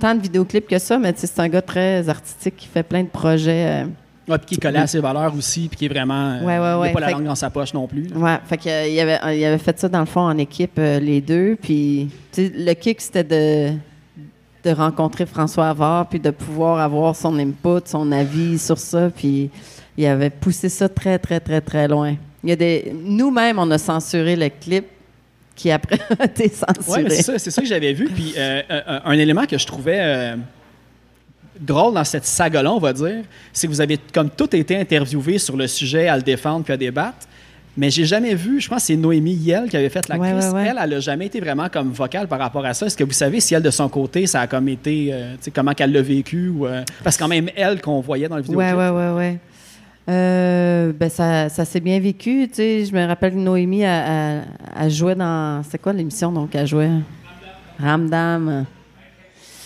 tant 0.00 0.14
de 0.14 0.20
vidéoclips 0.22 0.66
que 0.66 0.78
ça, 0.78 0.98
mais 0.98 1.12
tu 1.12 1.20
sais, 1.20 1.26
c'est 1.26 1.40
un 1.40 1.48
gars 1.48 1.62
très 1.62 2.08
artistique 2.08 2.56
qui 2.56 2.66
fait 2.66 2.82
plein 2.82 3.02
de 3.02 3.08
projets. 3.08 3.82
euh, 3.82 3.86
Ouais, 4.28 4.38
puis 4.38 4.46
qui 4.46 4.54
est 4.54 4.58
collé 4.62 4.78
à 4.78 4.86
ses 4.86 5.00
valeurs 5.00 5.34
aussi, 5.36 5.66
puis 5.68 5.76
qui 5.76 5.84
est 5.86 5.88
vraiment. 5.88 6.38
euh, 6.40 6.44
Ouais, 6.44 6.58
ouais, 6.80 6.88
il 6.88 6.90
a 6.90 6.94
pas 6.94 7.00
la 7.00 7.10
langue 7.10 7.24
dans 7.24 7.34
sa 7.34 7.50
poche 7.50 7.74
non 7.74 7.88
plus. 7.88 8.04
là. 8.04 8.16
Ouais, 8.16 8.38
fait 8.46 8.56
que, 8.58 8.68
euh, 8.68 8.86
il, 8.86 9.00
avait, 9.00 9.18
euh, 9.24 9.34
il 9.34 9.44
avait 9.44 9.58
fait 9.58 9.76
ça 9.78 9.88
dans 9.88 9.98
le 10.00 10.06
fond 10.06 10.20
en 10.20 10.38
équipe, 10.38 10.78
euh, 10.78 11.00
les 11.00 11.20
deux. 11.20 11.56
Puis, 11.60 12.08
tu 12.32 12.46
sais, 12.46 12.52
le 12.54 12.72
kick, 12.74 13.00
c'était 13.00 13.24
de, 13.24 13.72
de 14.62 14.70
rencontrer 14.74 15.26
François 15.26 15.70
Havard, 15.70 16.08
puis 16.08 16.20
de 16.20 16.30
pouvoir 16.30 16.78
avoir 16.78 17.16
son 17.16 17.36
input, 17.38 17.80
son 17.86 18.12
avis 18.12 18.58
sur 18.58 18.78
ça. 18.78 19.10
Puis, 19.10 19.50
il 19.98 20.06
avait 20.06 20.30
poussé 20.30 20.68
ça 20.68 20.88
très, 20.88 21.18
très, 21.18 21.40
très, 21.40 21.60
très 21.60 21.88
loin. 21.88 22.14
Il 22.44 22.50
y 22.50 22.52
a 22.52 22.56
des... 22.56 22.92
Nous-mêmes, 23.04 23.58
on 23.58 23.70
a 23.72 23.78
censuré 23.78 24.36
le 24.36 24.48
clip 24.48 24.86
qui 25.60 25.70
après 25.70 25.98
a 26.18 26.24
été 26.24 26.44
Oui, 26.44 26.50
censuré. 26.76 27.02
mais 27.04 27.10
c'est 27.10 27.22
ça, 27.22 27.38
c'est 27.38 27.50
ça 27.50 27.60
que 27.62 27.68
j'avais 27.68 27.92
vu. 27.92 28.06
Puis 28.06 28.34
euh, 28.36 28.62
un, 28.70 29.02
un 29.04 29.12
élément 29.18 29.44
que 29.46 29.58
je 29.58 29.66
trouvais 29.66 29.98
euh, 30.00 30.36
drôle 31.60 31.94
dans 31.94 32.04
cette 32.04 32.24
saga-là, 32.24 32.72
on 32.72 32.78
va 32.78 32.92
dire, 32.92 33.22
c'est 33.52 33.66
que 33.66 33.72
vous 33.72 33.80
avez 33.80 33.98
comme 34.12 34.30
tout 34.30 34.54
été 34.56 34.76
interviewé 34.76 35.38
sur 35.38 35.56
le 35.56 35.66
sujet 35.66 36.08
à 36.08 36.16
le 36.16 36.22
défendre 36.22 36.64
puis 36.64 36.72
à 36.72 36.76
débattre. 36.76 37.26
Mais 37.76 37.88
j'ai 37.88 38.04
jamais 38.04 38.34
vu, 38.34 38.60
je 38.60 38.68
pense 38.68 38.78
que 38.82 38.86
c'est 38.88 38.96
Noémie 38.96 39.32
Yel 39.34 39.68
qui 39.70 39.76
avait 39.76 39.88
fait. 39.88 40.06
Ouais, 40.10 40.18
ouais, 40.18 40.32
ouais. 40.50 40.66
Elle, 40.68 40.78
elle 40.82 40.90
n'a 40.90 41.00
jamais 41.00 41.26
été 41.26 41.40
vraiment 41.40 41.68
comme 41.68 41.92
vocale 41.92 42.26
par 42.26 42.38
rapport 42.40 42.66
à 42.66 42.74
ça. 42.74 42.86
Est-ce 42.86 42.96
que 42.96 43.04
vous 43.04 43.12
savez 43.12 43.38
si 43.40 43.54
elle, 43.54 43.62
de 43.62 43.70
son 43.70 43.88
côté, 43.88 44.26
ça 44.26 44.40
a 44.40 44.46
comme 44.48 44.68
été, 44.68 45.10
euh, 45.12 45.34
tu 45.34 45.44
sais, 45.44 45.50
comment 45.52 45.72
qu'elle 45.72 45.92
l'a 45.92 46.02
vécu? 46.02 46.48
Ou, 46.48 46.66
euh, 46.66 46.82
parce 47.04 47.16
que 47.16 47.22
quand 47.22 47.28
même, 47.28 47.48
elle 47.54 47.80
qu'on 47.80 48.00
voyait 48.00 48.28
dans 48.28 48.36
le 48.36 48.42
vidéo. 48.42 48.58
Ouais, 48.58 48.72
ouais, 48.72 48.88
ouais, 48.90 49.10
ouais. 49.10 49.38
Euh, 50.10 50.92
ben 50.92 51.08
ça, 51.08 51.48
ça 51.48 51.64
s'est 51.64 51.78
bien 51.80 52.00
vécu, 52.00 52.48
tu 52.48 52.54
sais. 52.56 52.84
Je 52.84 52.92
me 52.92 53.06
rappelle 53.06 53.32
que 53.32 53.38
Noémie 53.38 53.84
a, 53.84 54.38
a- 54.38 54.42
a 54.76 54.88
joué 54.88 55.14
dans... 55.14 55.62
C'est 55.70 55.78
quoi 55.80 55.92
l'émission, 55.92 56.32
donc, 56.32 56.54
elle 56.54 56.66
jouait? 56.66 56.90
Ramdam. 57.78 58.66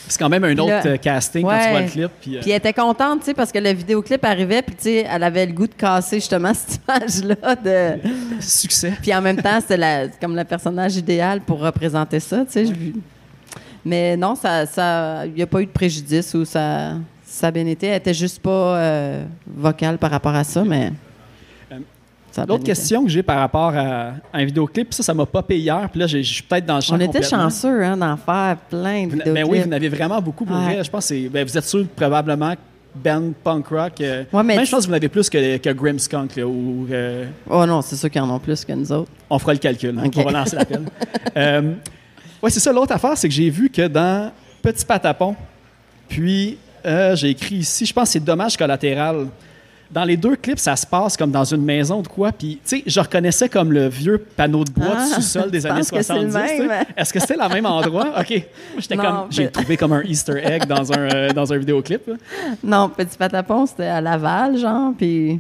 C'est 0.07 0.19
quand 0.19 0.29
même 0.29 0.45
un 0.45 0.57
autre 0.59 0.87
euh, 0.87 0.97
casting 0.99 1.43
quand 1.45 1.49
tu 1.49 1.55
Ouais. 1.65 1.71
vois 1.71 1.81
le 1.81 1.89
clip. 1.89 2.11
Puis, 2.21 2.37
euh, 2.37 2.41
Puis 2.43 2.51
elle 2.51 2.59
était 2.59 2.75
contente, 2.75 3.21
tu 3.21 3.27
sais, 3.27 3.35
parce 3.35 3.51
que 3.51 3.59
le 3.59 3.71
vidéoclip 3.73 4.23
arrivait, 4.23 4.61
puis 4.61 4.75
tu 4.77 4.83
sais, 4.83 5.07
elle 5.11 5.23
avait 5.23 5.47
le 5.47 5.53
goût 5.53 5.67
de 5.67 5.73
casser 5.75 6.17
justement 6.17 6.53
cette 6.55 6.79
image-là. 6.87 7.55
De... 7.57 7.99
succès. 8.41 8.93
Puis 9.01 9.15
en 9.15 9.23
même 9.23 9.41
temps, 9.41 9.59
c'était 9.61 9.79
la- 9.79 10.09
comme 10.09 10.37
le 10.37 10.45
personnage 10.45 10.97
idéal 10.97 11.41
pour 11.41 11.61
représenter 11.61 12.21
ça, 12.21 12.45
tu 12.45 12.53
sais. 12.53 12.67
je- 12.67 12.73
Mais 13.83 14.15
non, 14.17 14.35
ça, 14.35 14.67
ça, 14.67 15.25
il 15.27 15.33
n'y 15.33 15.43
a 15.43 15.47
pas 15.47 15.63
eu 15.63 15.67
de 15.67 15.71
préjudice 15.71 16.35
ou 16.35 16.45
ça, 16.45 16.93
ça 17.35 17.49
a 17.49 17.51
bien 17.51 17.67
été. 17.67 17.89
Elle 17.89 17.97
était 17.97 18.15
juste 18.15 18.41
pas 18.41 18.77
euh, 18.79 19.25
vocale 19.47 19.99
par 19.99 20.11
rapport 20.11 20.35
à 20.35 20.45
ça, 20.45 20.63
mais. 20.65 20.93
Euh, 21.73 21.79
L'autre 22.49 22.65
question 22.65 23.05
que 23.05 23.11
j'ai 23.11 23.23
par 23.23 23.39
rapport 23.39 23.73
à, 23.77 24.13
un 24.33 24.45
vidéoclip, 24.45 24.93
ça, 24.93 25.03
ça 25.05 25.15
m'a 25.15 25.25
pas 25.27 25.43
payé 25.43 25.61
hier. 25.63 25.89
Puis 25.91 26.01
là, 26.01 26.07
je 26.09 26.19
suis 26.23 26.43
peut-être 26.43 26.67
dans 26.67 26.77
le 26.77 26.81
champ 26.81 26.97
On 26.97 27.01
était 27.01 27.23
chanceux 27.23 27.85
hein, 27.85 27.97
d'en 27.97 28.17
faire 28.17 28.57
plein 28.69 29.05
de 29.07 29.11
Vous, 29.11 29.17
vidéoclips. 29.19 29.35
ben 29.35 29.45
oui, 29.49 29.61
vous 29.61 29.69
en 29.69 29.73
avez 29.73 29.89
vraiment 29.89 30.21
beaucoup 30.21 30.45
pour 30.45 30.57
Ouais. 30.57 30.75
vrai. 30.75 30.85
Je 30.85 30.91
pense 30.91 31.05
que 31.09 31.15
c'est- 31.15 31.29
ben, 31.29 31.47
vous 31.47 31.57
êtes 31.57 31.65
sûr 31.65 31.87
probablement 31.95 32.53
que 32.55 32.59
Ben 32.97 33.33
Punk 33.45 33.67
Rock. 33.69 34.01
euh, 34.01 34.25
Ouais, 34.33 34.43
mais 34.43 34.57
même 34.57 34.65
je 34.67 34.71
pense 34.71 34.81
que 34.83 34.87
vous 34.87 34.93
en 34.93 34.97
avez 34.97 35.09
plus 35.09 35.29
que, 35.31 35.57
que 35.59 35.71
Grimmskunk. 35.71 36.35
là, 36.37 36.45
ou, 36.47 36.87
euh, 36.91 37.27
Oh 37.49 37.65
non, 37.67 37.83
c'est 37.83 37.95
sûr 37.97 38.11
qu'ils 38.11 38.21
en 38.23 38.31
ont 38.31 38.39
plus 38.41 38.65
que 38.65 38.73
nous 38.73 38.91
autres. 38.93 39.11
on 39.31 39.39
fera 39.39 39.53
le 39.53 39.59
calcul. 39.61 39.97
hein. 39.99 40.05
Ok. 40.07 40.15
On 40.17 40.23
va 40.25 40.31
lancer 40.33 40.57
l'appel. 40.57 40.83
euh, 41.37 41.73
ouais, 42.43 42.51
c'est 42.51 42.61
ça. 42.61 42.73
L'autre 42.73 42.93
affaire, 42.95 43.17
c'est 43.17 43.29
que 43.29 43.35
j'ai 43.35 43.51
vu 43.51 43.69
que 43.71 43.87
dans 43.87 44.33
Petit 44.63 44.85
Patapon, 44.85 45.37
puis 46.09 46.59
Euh, 46.87 47.17
J'ai 47.17 47.31
écrit 47.31 47.57
ici, 47.57 47.87
je 47.87 47.93
pense 47.93 48.05
que 48.09 48.13
c'est 48.13 48.25
dommage 48.25 48.57
collatéral. 48.57 49.27
Dans 49.91 50.05
les 50.05 50.17
deux 50.17 50.35
clips, 50.35 50.59
ça 50.59 50.75
se 50.77 50.87
passe 50.87 51.17
comme 51.17 51.31
dans 51.31 51.45
une 51.45 51.63
maison 51.63 52.01
de 52.03 52.09
quoi. 52.09 52.33
Puis, 52.33 52.59
tu 52.67 52.79
sais, 52.79 52.83
je 52.87 52.99
reconnaissais 52.99 53.49
comme 53.49 53.71
le 53.71 53.87
vieux 53.89 54.19
panneau 54.19 54.65
de 54.65 54.71
bois 54.71 54.97
Ah, 54.99 55.05
du 55.07 55.13
sous-sol 55.15 55.51
des 55.51 55.65
années 55.67 55.81
pense 55.81 55.91
que 55.91 56.03
c'est 56.03 56.15
le 56.15 56.31
70. 56.31 56.51
tu 56.51 56.57
sais. 56.57 56.67
même? 56.67 56.85
Est-ce 56.97 57.13
que 57.13 57.21
c'était 57.21 57.37
le 57.37 57.49
même 57.49 57.67
endroit? 57.67 58.09
OK. 58.21 58.43
J'étais 58.79 58.97
comme. 58.97 59.27
J'ai 59.31 59.49
trouvé 59.51 59.77
comme 59.77 59.93
un 59.93 60.03
Easter 60.03 60.41
egg 60.43 60.67
dans 60.67 60.91
un, 60.93 60.99
euh, 60.99 61.29
dans 61.33 61.53
un 61.53 61.59
vidéoclip. 61.59 62.09
là. 62.09 62.15
Non, 62.65 62.89
Petit 62.89 63.17
Patapon, 63.17 63.67
c'était 63.67 63.85
à 63.87 64.01
Laval, 64.01 64.57
genre, 64.59 64.93
puis 64.97 65.39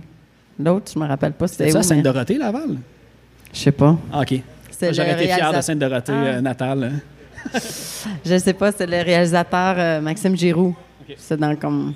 l'autre, 0.60 0.92
je 0.94 0.98
me 1.00 1.06
rappelle 1.06 1.32
pas 1.32 1.48
c'était 1.48 1.64
C'est 1.66 1.72
ça, 1.72 1.82
Sainte-Dorothée, 1.82 2.38
Laval? 2.38 2.76
je 3.52 3.58
sais 3.58 3.72
pas. 3.72 3.96
Ah, 4.12 4.20
OK. 4.20 4.40
J'aurais 4.92 5.14
été 5.14 5.32
fier 5.32 5.52
de 5.52 5.60
Sainte-Dorothée 5.62 6.12
Ah. 6.14 6.24
euh, 6.26 6.40
natale. 6.40 6.92
Je 8.24 8.38
sais 8.38 8.52
pas, 8.54 8.72
c'est 8.72 8.86
le 8.86 9.02
réalisateur 9.02 9.74
euh, 9.78 10.00
Maxime 10.00 10.36
Giroux. 10.36 10.74
C'est 11.16 11.38
dans 11.38 11.54
comme 11.56 11.94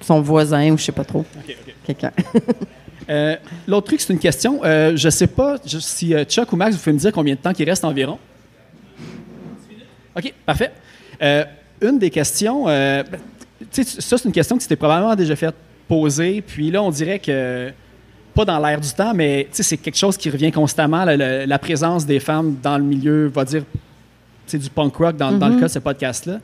son 0.00 0.20
voisin 0.20 0.70
ou 0.72 0.78
je 0.78 0.84
sais 0.84 0.92
pas 0.92 1.04
trop, 1.04 1.24
quelqu'un. 1.84 2.12
Euh, 3.10 3.36
L'autre 3.66 3.86
truc, 3.86 4.02
c'est 4.02 4.12
une 4.12 4.18
question. 4.18 4.60
Euh, 4.64 4.92
je 4.94 5.08
sais 5.08 5.28
pas 5.28 5.56
je- 5.64 5.78
si 5.78 6.12
euh, 6.12 6.24
Chuck 6.24 6.52
ou 6.52 6.56
Max, 6.56 6.74
vous 6.76 6.78
pouvez 6.82 6.92
me 6.92 6.98
dire 6.98 7.10
combien 7.10 7.34
de 7.36 7.40
temps 7.40 7.52
il 7.58 7.64
reste 7.64 7.82
environ? 7.82 8.18
OK, 10.14 10.34
parfait. 10.44 10.72
Euh, 11.22 11.44
une 11.80 11.98
des 11.98 12.10
questions, 12.10 12.66
ben, 12.66 13.04
tu 13.70 13.82
sais, 13.82 14.00
ça, 14.02 14.18
c'est 14.18 14.24
une 14.26 14.32
question 14.32 14.56
que 14.58 14.62
tu 14.62 14.68
t'es 14.68 14.76
probablement 14.76 15.16
déjà 15.16 15.36
fait 15.36 15.54
poser. 15.88 16.42
Puis 16.42 16.70
là, 16.70 16.82
on 16.82 16.90
dirait 16.90 17.18
que, 17.18 17.70
pas 18.34 18.44
dans 18.44 18.58
l'air 18.58 18.78
du 18.78 18.90
temps, 18.92 19.14
mais 19.14 19.44
tu 19.50 19.56
sais, 19.56 19.62
c'est 19.62 19.76
quelque 19.78 19.96
chose 19.96 20.18
qui 20.18 20.28
revient 20.28 20.52
constamment, 20.52 21.04
la, 21.06 21.16
la- 21.16 21.46
la 21.46 21.58
présence 21.58 22.04
des 22.04 22.20
femmes 22.20 22.56
dans 22.62 22.76
le 22.76 22.84
milieu, 22.84 23.28
on 23.34 23.38
va 23.38 23.46
dire, 23.46 23.64
du 24.52 24.68
punk 24.70 24.94
rock 24.96 25.16
dans, 25.16 25.32
dans 25.32 25.48
le 25.48 25.56
cas 25.56 25.66
de 25.66 25.72
ce 25.72 25.78
podcast-là. 25.78 26.40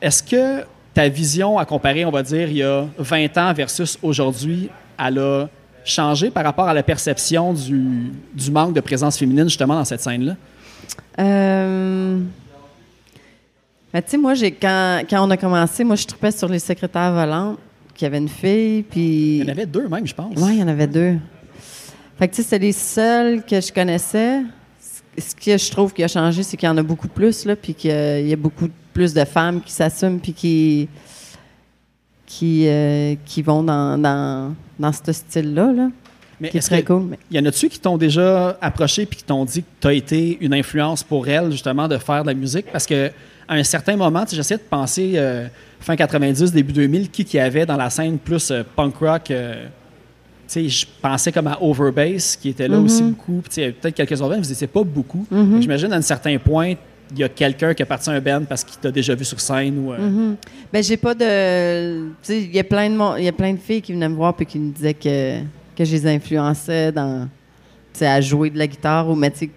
Est-ce 0.00 0.22
que 0.22 0.64
ta 0.94 1.08
vision 1.08 1.58
à 1.58 1.64
comparer, 1.64 2.04
on 2.04 2.10
va 2.10 2.22
dire, 2.22 2.48
il 2.48 2.58
y 2.58 2.62
a 2.62 2.86
20 2.98 3.38
ans 3.38 3.52
versus 3.52 3.98
aujourd'hui, 4.02 4.68
elle 4.98 5.18
a 5.18 5.48
changé 5.84 6.30
par 6.30 6.44
rapport 6.44 6.68
à 6.68 6.74
la 6.74 6.82
perception 6.82 7.52
du, 7.52 8.12
du 8.34 8.50
manque 8.50 8.74
de 8.74 8.80
présence 8.80 9.18
féminine 9.18 9.44
justement 9.44 9.74
dans 9.74 9.84
cette 9.84 10.00
scène-là? 10.00 10.36
Euh... 11.18 12.18
ben, 13.92 14.02
tu 14.02 14.10
sais, 14.10 14.16
moi, 14.18 14.34
j'ai, 14.34 14.52
quand, 14.52 15.02
quand 15.08 15.26
on 15.26 15.30
a 15.30 15.36
commencé, 15.36 15.84
moi, 15.84 15.96
je 15.96 16.06
tripais 16.06 16.30
sur 16.30 16.48
les 16.48 16.58
secrétaires 16.58 17.12
volantes, 17.12 17.58
qu'il 17.94 18.06
y 18.06 18.06
avait 18.06 18.18
une 18.18 18.28
fille, 18.28 18.82
puis... 18.82 19.38
Il 19.38 19.44
y 19.44 19.48
en 19.48 19.52
avait 19.52 19.66
deux 19.66 19.88
même, 19.88 20.06
je 20.06 20.14
pense. 20.14 20.34
Oui, 20.36 20.54
il 20.54 20.60
y 20.60 20.62
en 20.62 20.68
avait 20.68 20.86
deux. 20.86 21.16
Fait 22.18 22.28
que, 22.28 22.34
tu 22.34 22.42
sais, 22.42 22.48
c'est 22.48 22.58
les 22.58 22.72
seuls 22.72 23.44
que 23.44 23.60
je 23.60 23.72
connaissais. 23.72 24.42
Ce 25.16 25.34
que 25.34 25.58
je 25.58 25.70
trouve 25.70 25.92
qui 25.92 26.04
a 26.04 26.08
changé, 26.08 26.42
c'est 26.44 26.56
qu'il 26.56 26.68
y 26.68 26.70
en 26.70 26.76
a 26.76 26.82
beaucoup 26.82 27.08
plus, 27.08 27.44
là, 27.44 27.56
puis 27.56 27.74
qu'il 27.74 27.90
y 27.90 28.32
a 28.32 28.36
beaucoup 28.36 28.68
plus 28.98 29.14
de 29.14 29.24
femmes 29.24 29.60
qui 29.60 29.70
s'assument, 29.70 30.18
puis 30.18 30.32
qui, 30.32 30.88
qui, 32.26 32.66
euh, 32.66 33.14
qui 33.24 33.42
vont 33.42 33.62
dans, 33.62 33.96
dans, 33.96 34.54
dans 34.76 34.92
ce 34.92 35.12
style-là, 35.12 35.72
là, 35.72 35.88
Mais 36.40 36.48
qui 36.48 36.56
est 36.56 36.58
est-ce 36.58 36.66
très 36.68 36.82
que- 36.82 36.92
cool. 36.92 37.04
Mais- 37.10 37.18
Y 37.30 37.38
en 37.40 37.46
a-tu 37.46 37.68
qui 37.68 37.78
t'ont 37.78 37.96
déjà 37.96 38.58
approché 38.60 39.06
puis 39.06 39.18
qui 39.18 39.22
t'ont 39.24 39.44
dit 39.44 39.62
que 39.62 39.68
tu 39.80 39.86
as 39.86 39.92
été 39.92 40.36
une 40.40 40.52
influence 40.52 41.04
pour 41.04 41.28
elle, 41.28 41.52
justement, 41.52 41.86
de 41.86 41.96
faire 41.96 42.22
de 42.22 42.26
la 42.28 42.34
musique? 42.34 42.66
Parce 42.72 42.86
que 42.86 43.12
à 43.46 43.54
un 43.54 43.62
certain 43.62 43.94
moment, 43.96 44.24
j'essayais 44.28 44.58
de 44.58 44.64
penser, 44.68 45.12
euh, 45.14 45.46
fin 45.78 45.94
90, 45.94 46.52
début 46.52 46.72
2000, 46.72 47.08
qui 47.08 47.24
qu'il 47.24 47.38
y 47.38 47.40
avait 47.40 47.64
dans 47.66 47.76
la 47.76 47.90
scène 47.90 48.18
plus 48.18 48.50
euh, 48.50 48.64
punk 48.74 48.96
rock. 48.96 49.30
euh, 49.30 49.66
je 50.52 50.86
pensais 51.00 51.30
comme 51.30 51.46
à 51.46 51.56
Overbass, 51.62 52.34
qui 52.34 52.48
était 52.48 52.66
là 52.66 52.78
Mhm. 52.78 52.84
aussi 52.84 53.02
beaucoup. 53.04 53.42
Peut-être 53.54 53.90
quelques 53.94 54.20
autres 54.20 54.36
mais 54.36 54.42
c'était 54.42 54.66
pas 54.66 54.82
beaucoup. 54.82 55.24
Mhm. 55.30 55.62
J'imagine, 55.62 55.92
à 55.92 55.96
un 55.96 56.02
certain 56.02 56.36
point, 56.38 56.74
il 57.12 57.18
y 57.18 57.24
a 57.24 57.28
quelqu'un 57.28 57.74
qui 57.74 57.84
parti 57.84 58.10
à 58.10 58.12
un 58.14 58.20
band 58.20 58.42
parce 58.48 58.64
qu'il 58.64 58.78
t'a 58.78 58.90
déjà 58.90 59.14
vu 59.14 59.24
sur 59.24 59.40
scène. 59.40 59.78
Ou, 59.78 59.92
euh, 59.92 59.98
Mhm. 59.98 60.36
Ben, 60.72 60.82
j'ai 60.82 60.96
pas 60.96 61.14
de. 61.14 62.08
Tu 62.08 62.12
sais, 62.22 62.42
il 62.42 62.54
y 62.54 62.58
a 62.58 62.64
plein 62.64 62.90
de 62.90 62.96
mon- 62.96 63.16
y 63.16 63.28
a 63.28 63.32
plein 63.32 63.52
de 63.52 63.58
filles 63.58 63.80
qui 63.82 63.92
venaient 63.92 64.08
me 64.08 64.14
voir 64.16 64.34
puis 64.34 64.44
qui 64.46 64.58
me 64.58 64.72
disaient 64.72 64.94
que, 64.94 65.40
que 65.76 65.84
je 65.84 65.92
les 65.92 66.06
influençais 66.06 66.92
dans. 66.92 67.26
Tu 67.92 68.00
sais, 68.00 68.06
à 68.06 68.20
jouer 68.20 68.50
de 68.50 68.58
la 68.58 68.66
guitare 68.66 69.08
ou, 69.08 69.14
mais 69.14 69.30
tu 69.30 69.38
sais, 69.38 69.50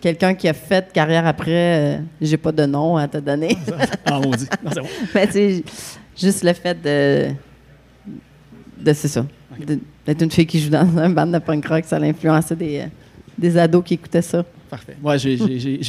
quelqu'un 0.00 0.34
qui 0.34 0.48
a 0.48 0.52
fait 0.52 0.92
carrière 0.92 1.26
après, 1.26 1.50
euh, 1.50 1.98
j'ai 2.20 2.36
pas 2.36 2.52
de 2.52 2.66
nom 2.66 2.96
à 2.96 3.06
te 3.06 3.18
donner. 3.18 3.56
Ah, 4.06 4.18
on 4.18 4.30
dit. 4.30 4.46
Non, 4.64 4.70
c'est 4.74 4.80
bon. 4.80 4.86
mais 5.14 5.26
tu 5.28 5.32
sais, 5.34 5.64
juste 6.18 6.42
le 6.42 6.52
fait 6.52 6.76
de. 6.82 7.32
de 8.78 8.92
c'est 8.92 9.08
ça. 9.08 9.24
D'être 10.06 10.22
une 10.22 10.30
fille 10.30 10.46
qui 10.46 10.58
joue 10.60 10.70
dans 10.70 10.98
un 10.98 11.10
band 11.10 11.26
de 11.26 11.38
punk 11.38 11.66
rock, 11.66 11.84
ça 11.86 11.96
a 11.96 12.00
influencé 12.00 12.56
des, 12.56 12.78
euh, 12.80 12.86
des 13.38 13.56
ados 13.58 13.84
qui 13.84 13.94
écoutaient 13.94 14.22
ça. 14.22 14.44
Parfait. 14.70 14.96
Moi, 15.02 15.16
j'ai- 15.16 15.36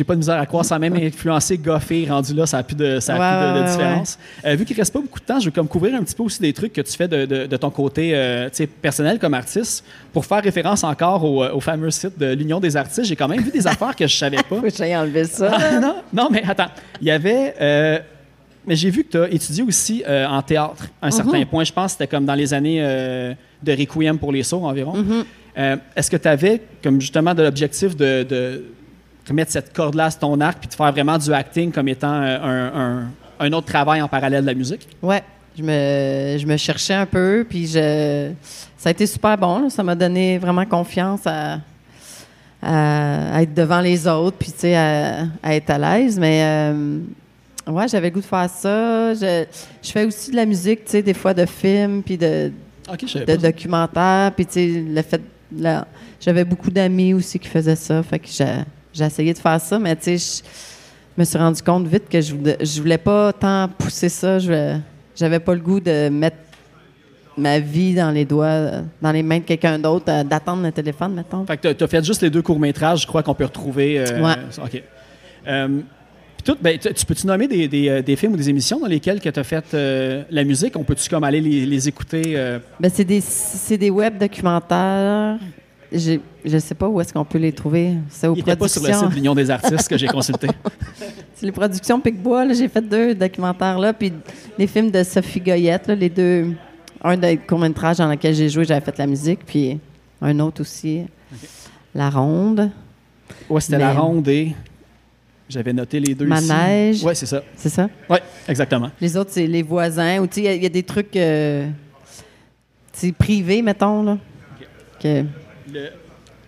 pas 0.04 0.14
de 0.16 0.18
misère 0.18 0.40
à 0.40 0.46
croire. 0.48 0.66
Ça 0.66 0.76
a 0.76 0.80
même 0.80 0.96
influencé 0.96 1.56
Goffé, 1.58 2.08
rendu 2.10 2.34
là, 2.34 2.48
ça 2.48 2.58
n'a 2.58 2.64
plus 2.64 2.76
de, 2.76 3.00
ça 3.00 3.14
a 3.16 3.20
Ouais, 3.20 3.54
plus 3.54 3.62
de- 3.62 3.68
différence. 3.72 4.18
Euh, 4.44 4.56
vu 4.56 4.66
qu'il 4.66 4.76
reste 4.76 4.92
pas 4.92 5.00
beaucoup 5.00 5.20
de 5.20 5.26
temps, 5.26 5.40
je 5.40 5.46
veux 5.46 5.52
comme 5.52 5.68
couvrir 5.68 5.94
un 5.96 6.04
petit 6.04 6.16
peu 6.16 6.24
aussi 6.24 6.42
des 6.42 6.52
trucs 6.52 6.74
que 6.74 6.82
tu 6.82 6.92
fais 6.94 7.08
de, 7.08 7.26
de- 7.26 7.46
de 7.46 7.58
ton 7.58 7.70
côté 7.70 8.12
euh, 8.16 8.50
personnel 8.82 9.20
comme 9.20 9.36
artiste. 9.36 9.86
Pour 10.12 10.26
faire 10.26 10.42
référence 10.44 10.84
encore 10.84 11.24
au, 11.24 11.44
euh, 11.44 11.54
au 11.54 11.60
fameux 11.60 11.92
site 11.92 12.18
de 12.18 12.34
l'Union 12.34 12.60
des 12.60 12.76
artistes, 12.76 13.06
j'ai 13.06 13.16
quand 13.16 13.28
même 13.28 13.42
vu 13.42 13.52
des 13.52 13.68
affaires 13.68 13.96
que 13.96 14.08
je 14.08 14.16
savais 14.18 14.38
pas. 14.38 14.44
Faut 14.56 14.62
que 14.62 14.70
j'aille 14.70 14.96
enlever 14.98 15.26
ça. 15.26 15.52
Ah, 15.54 15.80
non, 15.80 15.96
non, 16.12 16.30
mais 16.32 16.42
attends. 16.48 16.72
Il 17.00 17.08
y 17.08 17.12
avait. 17.12 17.54
euh, 17.62 18.00
mais 18.66 18.76
j'ai 18.76 18.90
vu 18.90 19.04
que 19.04 19.12
tu 19.12 19.18
as 19.18 19.30
étudié 19.30 19.64
aussi 19.64 20.04
en 20.08 20.42
théâtre 20.42 20.86
à 21.02 21.06
un 21.06 21.10
Mhm. 21.10 21.12
certain 21.16 21.46
point. 21.46 21.64
Je 21.64 21.72
pense 21.74 21.86
que 21.94 22.00
c'était 22.00 22.08
comme 22.08 22.26
dans 22.26 22.36
les 22.36 22.54
années 22.54 22.80
de 22.82 23.72
Requiem 23.72 24.18
pour 24.20 24.32
les 24.32 24.44
sourds 24.44 24.64
environ. 24.66 24.96
Mhm. 24.98 25.24
Euh, 25.58 25.76
Est-ce 25.96 26.10
que 26.10 26.18
tu 26.18 26.28
avais 26.28 26.62
comme 26.84 27.00
justement 27.02 27.34
de 27.34 27.44
l'objectif 27.44 27.96
de, 27.96 28.24
de 28.24 28.64
mettre 29.34 29.52
cette 29.52 29.72
corde-là 29.74 30.10
sur 30.12 30.20
ton 30.22 30.40
arc 30.42 30.60
puis 30.60 30.68
de 30.70 30.74
faire 30.74 30.92
vraiment 30.92 31.18
du 31.18 31.32
acting 31.34 31.72
comme 31.72 31.88
étant 31.88 32.14
euh, 32.22 32.38
un, 32.42 32.82
un- 33.00 33.08
un 33.40 33.54
autre 33.54 33.68
travail 33.68 34.02
en 34.02 34.08
parallèle 34.08 34.42
de 34.42 34.48
la 34.48 34.54
musique? 34.54 34.88
Ouais, 35.02 35.24
je 35.58 35.64
me, 35.64 36.38
je 36.38 36.46
me 36.46 36.58
cherchais 36.58 36.94
un 36.94 37.06
peu, 37.06 37.46
puis 37.50 37.66
je, 37.66 38.32
ça 38.78 38.90
a 38.90 38.92
été 38.92 39.06
super 39.08 39.38
bon. 39.38 39.60
là. 39.64 39.70
Ça 39.70 39.84
m'a 39.84 39.96
donné 39.96 40.38
vraiment 40.38 40.66
confiance 40.66 41.22
à, 41.26 41.60
à- 42.62 43.36
à 43.36 43.42
être 43.42 43.54
devant 43.54 43.82
les 43.82 44.08
autres, 44.08 44.38
puis 44.38 44.52
tu 44.52 44.60
sais, 44.60 44.76
à, 44.76 45.26
à 45.42 45.56
être 45.56 45.70
à 45.70 45.78
l'aise. 45.78 46.20
Mais 46.20 46.42
euh, 46.44 47.00
ouais, 47.68 47.88
j'avais 47.88 48.10
le 48.10 48.14
goût 48.14 48.22
de 48.22 48.26
faire 48.26 48.50
ça. 48.50 49.14
Je, 49.14 49.46
je 49.82 49.92
fais 49.92 50.06
aussi 50.06 50.32
de 50.32 50.36
la 50.36 50.46
musique, 50.46 50.86
tu 50.86 50.92
sais, 50.92 51.02
des 51.02 51.14
fois 51.14 51.34
de 51.34 51.46
films, 51.46 52.04
puis 52.04 52.18
de, 52.18 52.52
de 53.26 53.36
documentaires, 53.38 54.32
puis 54.36 54.46
tu 54.46 54.52
sais, 54.54 54.84
le 54.88 55.02
fait. 55.02 55.22
Là, 55.58 55.88
j'avais 56.20 56.46
beaucoup 56.46 56.70
d'amis 56.72 57.14
aussi 57.14 57.40
qui 57.40 57.48
faisaient 57.48 57.76
ça, 57.76 58.04
fait 58.04 58.20
que 58.20 58.28
j'ai, 58.28 59.06
essayé 59.06 59.34
de 59.34 59.38
faire 59.38 59.60
ça, 59.60 59.80
mais 59.80 59.96
tu 59.96 60.18
sais, 60.18 60.44
je 61.16 61.22
me 61.22 61.26
suis 61.26 61.38
rendu 61.38 61.62
compte 61.62 61.88
vite 61.88 62.08
que 62.10 62.22
je 62.22 62.36
voulais, 62.36 62.58
je 62.62 62.82
voulais 62.82 62.98
pas 62.98 63.34
tant 63.34 63.68
pousser 63.78 64.10
ça. 64.10 64.40
Je, 64.40 64.78
j'avais 65.16 65.40
pas 65.40 65.54
le 65.54 65.60
goût 65.60 65.80
de 65.80 66.10
mettre 66.10 66.38
ma 67.38 67.60
vie 67.60 67.94
dans 67.94 68.12
les 68.12 68.26
doigts, 68.26 68.84
dans 69.02 69.12
les 69.12 69.24
mains 69.24 69.40
de 69.40 69.44
quelqu'un 69.44 69.80
d'autre, 69.80 70.06
euh, 70.10 70.24
d'attendre 70.24 70.64
le 70.64 70.72
téléphone, 70.72 71.14
mettons. 71.14 71.46
Fait 71.46 71.58
que 71.58 71.74
tu 71.74 71.84
as 71.84 71.88
fait 71.88 72.04
juste 72.04 72.22
les 72.22 72.30
deux 72.30 72.42
courts-métrages, 72.42 73.02
je 73.02 73.08
crois 73.08 73.24
qu'on 73.24 73.34
peut 73.34 73.46
retrouver. 73.46 74.00
euh, 74.00 74.22
Ouais. 74.22 74.36
OK. 74.64 74.84
Euh, 75.48 75.80
puis 76.42 76.54
tout, 76.54 76.58
ben, 76.62 76.78
tu 76.78 76.94
tu 76.94 77.06
peux-tu 77.06 77.28
nommer 77.28 77.48
des, 77.48 77.68
des, 77.68 77.90
euh, 77.90 78.02
des 78.02 78.16
films 78.16 78.34
ou 78.34 78.38
des 78.38 78.50
émissions 78.50 78.80
dans 78.80 78.88
lesquelles 78.88 79.20
tu 79.22 79.28
as 79.30 79.44
fait 79.44 79.66
euh, 79.74 80.24
la 80.30 80.44
musique? 80.44 80.76
On 80.78 80.84
peut-tu 80.84 81.10
comme 81.10 81.24
aller 81.24 81.42
les, 81.42 81.66
les 81.66 81.88
écouter? 81.88 82.34
euh, 82.36 82.60
Ben, 82.80 82.92
c'est 82.94 83.04
des, 83.06 83.22
des 83.78 83.90
web 83.90 84.18
documentaires. 84.18 85.38
Je 85.94 86.58
sais 86.60 86.74
pas 86.76 86.88
où 86.88 87.02
est-ce 87.02 87.12
qu'on 87.14 87.26
peut 87.26 87.38
les 87.38 87.52
trouver. 87.52 87.96
C'est 88.10 88.28
aux 88.28 88.34
Ils 88.34 88.38
n'étaient 88.38 88.56
pas 88.56 88.68
sur 88.70 88.82
le 88.82 88.86
productions. 88.88 89.08
site 89.08 89.12
de 89.12 89.16
l'Union 89.16 89.36
des 89.36 89.50
artistes 89.58 89.88
que 89.90 89.98
j'ai 89.98 90.08
consulté. 90.08 90.48
C'est 91.36 91.46
les 91.46 91.52
productions 91.52 92.00
Picbois. 92.00 92.54
J'ai 92.54 92.70
fait 92.70 92.82
deux 92.82 93.14
documentaires 93.14 93.78
là. 93.78 93.92
Puis 93.94 94.14
les 94.58 94.68
films 94.68 94.90
de 94.90 95.04
Sophie 95.04 95.42
Goyette, 95.42 95.88
là, 95.88 95.96
les 95.96 96.10
deux. 96.10 96.54
Un 97.04 97.18
de 97.18 97.36
court-métrage 97.48 97.98
dans 97.98 98.08
lequel 98.08 98.34
j'ai 98.36 98.48
joué, 98.48 98.64
j'avais 98.64 98.80
fait 98.86 98.98
la 98.98 99.08
musique. 99.08 99.40
Puis 99.46 99.80
un 100.22 100.40
autre 100.40 100.62
aussi, 100.62 101.02
La 101.96 102.10
Ronde. 102.10 102.70
Ouais, 103.50 103.60
c'était 103.60 103.78
La 103.80 103.92
Ronde 103.94 104.28
et. 104.28 104.56
J'avais 105.52 105.74
noté 105.74 106.00
les 106.00 106.16
deux 106.16 106.28
ici. 106.30 106.48
Manège. 106.48 107.04
Oui, 107.04 107.14
c'est 107.16 107.26
ça. 107.26 107.44
C'est 107.58 107.70
ça? 107.70 107.90
Oui, 108.10 108.18
exactement. 108.48 108.90
Les 109.02 109.18
autres, 109.18 109.32
c'est 109.34 109.48
les 109.48 109.62
voisins. 109.64 110.20
Ou 110.22 110.28
tu 110.28 110.36
sais, 110.36 110.42
il 110.42 110.46
y 110.46 110.48
a- 110.48 110.54
il 110.56 110.64
y, 110.64 110.66
a 110.66 110.70
des 110.70 110.84
trucs. 110.84 111.16
euh, 111.18 111.68
c'est 112.94 113.12
privé, 113.12 113.62
mettons. 113.62 114.02
Là. 114.04 114.18
Que- 115.02 115.26
Le- 115.72 115.90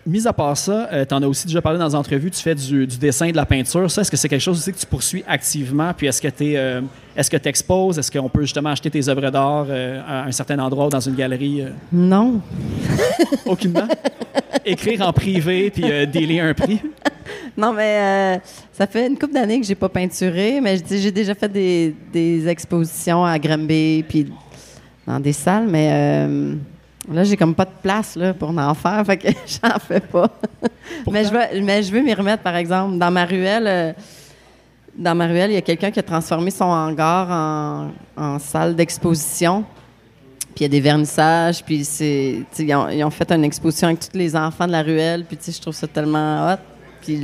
Mis 0.06 0.28
à 0.28 0.34
part 0.34 0.58
ça, 0.58 0.89
tu 1.08 1.14
en 1.14 1.24
as 1.24 1.28
aussi 1.28 1.47
déjà 1.47 1.62
parlé 1.62 1.80
dans 1.80 1.88
les 1.88 1.95
entrevues, 1.95 2.30
tu 2.30 2.41
fais 2.41 2.56
du, 2.56 2.86
du 2.86 2.97
dessin, 2.97 3.32
de 3.32 3.36
la 3.38 3.45
peinture. 3.45 3.89
Ça, 3.89 4.01
est-ce 4.01 4.12
que 4.12 4.18
c'est 4.18 4.28
quelque 4.28 4.41
chose 4.41 4.58
aussi 4.60 4.74
que 4.74 4.78
tu 4.78 4.86
poursuis 4.86 5.24
activement? 5.26 5.93
Puis 5.95 6.08
est-ce 6.08 6.22
que 6.22 6.28
tu 6.28 6.56
est-ce 7.16 7.30
que 7.30 7.38
exposes? 7.47 7.99
Est-ce 7.99 8.12
qu'on 8.12 8.30
peut 8.30 8.41
justement 8.41 8.70
acheter 8.70 8.89
tes 8.89 9.08
œuvres 9.08 9.30
d'art 9.30 9.68
euh, 9.70 10.01
à 10.08 10.24
un 10.24 10.32
certain 10.32 10.58
endroit 10.60 10.88
ou 10.88 10.89
dans 10.89 10.99
une 10.99 11.16
galerie? 11.16 11.62
euh? 11.62 11.70
Non. 11.91 12.41
Aucunement? 13.45 13.88
Écrire 14.66 15.08
en 15.08 15.14
privé 15.14 15.70
puis 15.70 15.84
euh, 15.86 16.06
dealer 16.06 16.39
un 16.39 16.54
prix? 16.54 16.80
Non, 17.56 17.72
mais 17.72 18.38
euh, 18.38 18.39
ça 18.72 18.88
fait 18.88 19.06
une 19.06 19.18
couple 19.18 19.34
d'années 19.34 19.62
que 19.62 19.66
j'ai 19.68 19.76
pas 19.76 19.88
peinturé, 19.88 20.60
mais 20.60 20.76
j'ai 20.89 21.12
déjà 21.12 21.36
fait 21.36 21.47
des, 21.47 21.95
des 22.12 22.47
expositions 22.47 23.24
à 23.24 23.38
Granby 23.38 24.04
puis 24.10 24.34
dans 25.06 25.20
des 25.20 25.34
salles, 25.34 25.68
mais 25.68 25.89
euh, 25.91 26.56
là, 27.12 27.24
j'ai 27.24 27.38
comme 27.38 27.56
pas 27.56 27.66
de 27.66 27.72
place 27.82 28.16
là, 28.16 28.34
pour 28.34 28.49
en 28.49 28.74
faire, 28.74 29.06
fait 29.06 29.18
que 29.18 29.28
j'en 29.64 29.80
fais 29.80 29.99
pas. 29.99 30.30
mais, 31.10 31.26
je 31.26 31.32
veux, 31.32 31.62
mais 31.62 31.84
je 31.84 31.91
veux 31.91 32.01
m'y 32.01 32.14
remettre, 32.14 32.43
par 32.43 32.56
exemple. 32.56 32.97
Dans 32.97 33.12
ma 33.12 33.26
ruelle, 33.26 33.68
euh, 33.68 33.93
dans 34.95 35.16
ma 35.16 35.28
ruelle, 35.28 35.51
il 35.51 35.56
y 35.56 35.58
a 35.58 35.62
quelqu'un 35.62 35.91
qui 35.91 35.99
a 35.99 36.04
transformé 36.04 36.51
son 36.51 36.66
hangar 36.66 37.30
en, 37.30 37.91
en 38.16 38.39
salle 38.39 38.76
d'exposition. 38.76 39.66
Puis 40.56 40.60
il 40.60 40.62
y 40.64 40.66
a 40.66 40.70
des 40.70 40.82
vernissages, 40.82 41.64
puis 41.64 41.84
c'est, 41.84 42.43
ils, 42.60 42.76
ont, 42.76 42.88
ils 42.88 43.04
ont 43.04 43.10
fait 43.10 43.32
une 43.32 43.43
exposition 43.43 43.88
avec 43.88 44.01
tous 44.01 44.16
les 44.16 44.36
enfants 44.36 44.68
de 44.68 44.72
la 44.72 44.84
ruelle, 44.84 45.26
puis 45.26 45.38
je 45.43 45.60
trouve 45.60 45.74
ça 45.74 45.88
tellement 45.88 46.51
hot. 46.51 46.58
Puis 47.01 47.20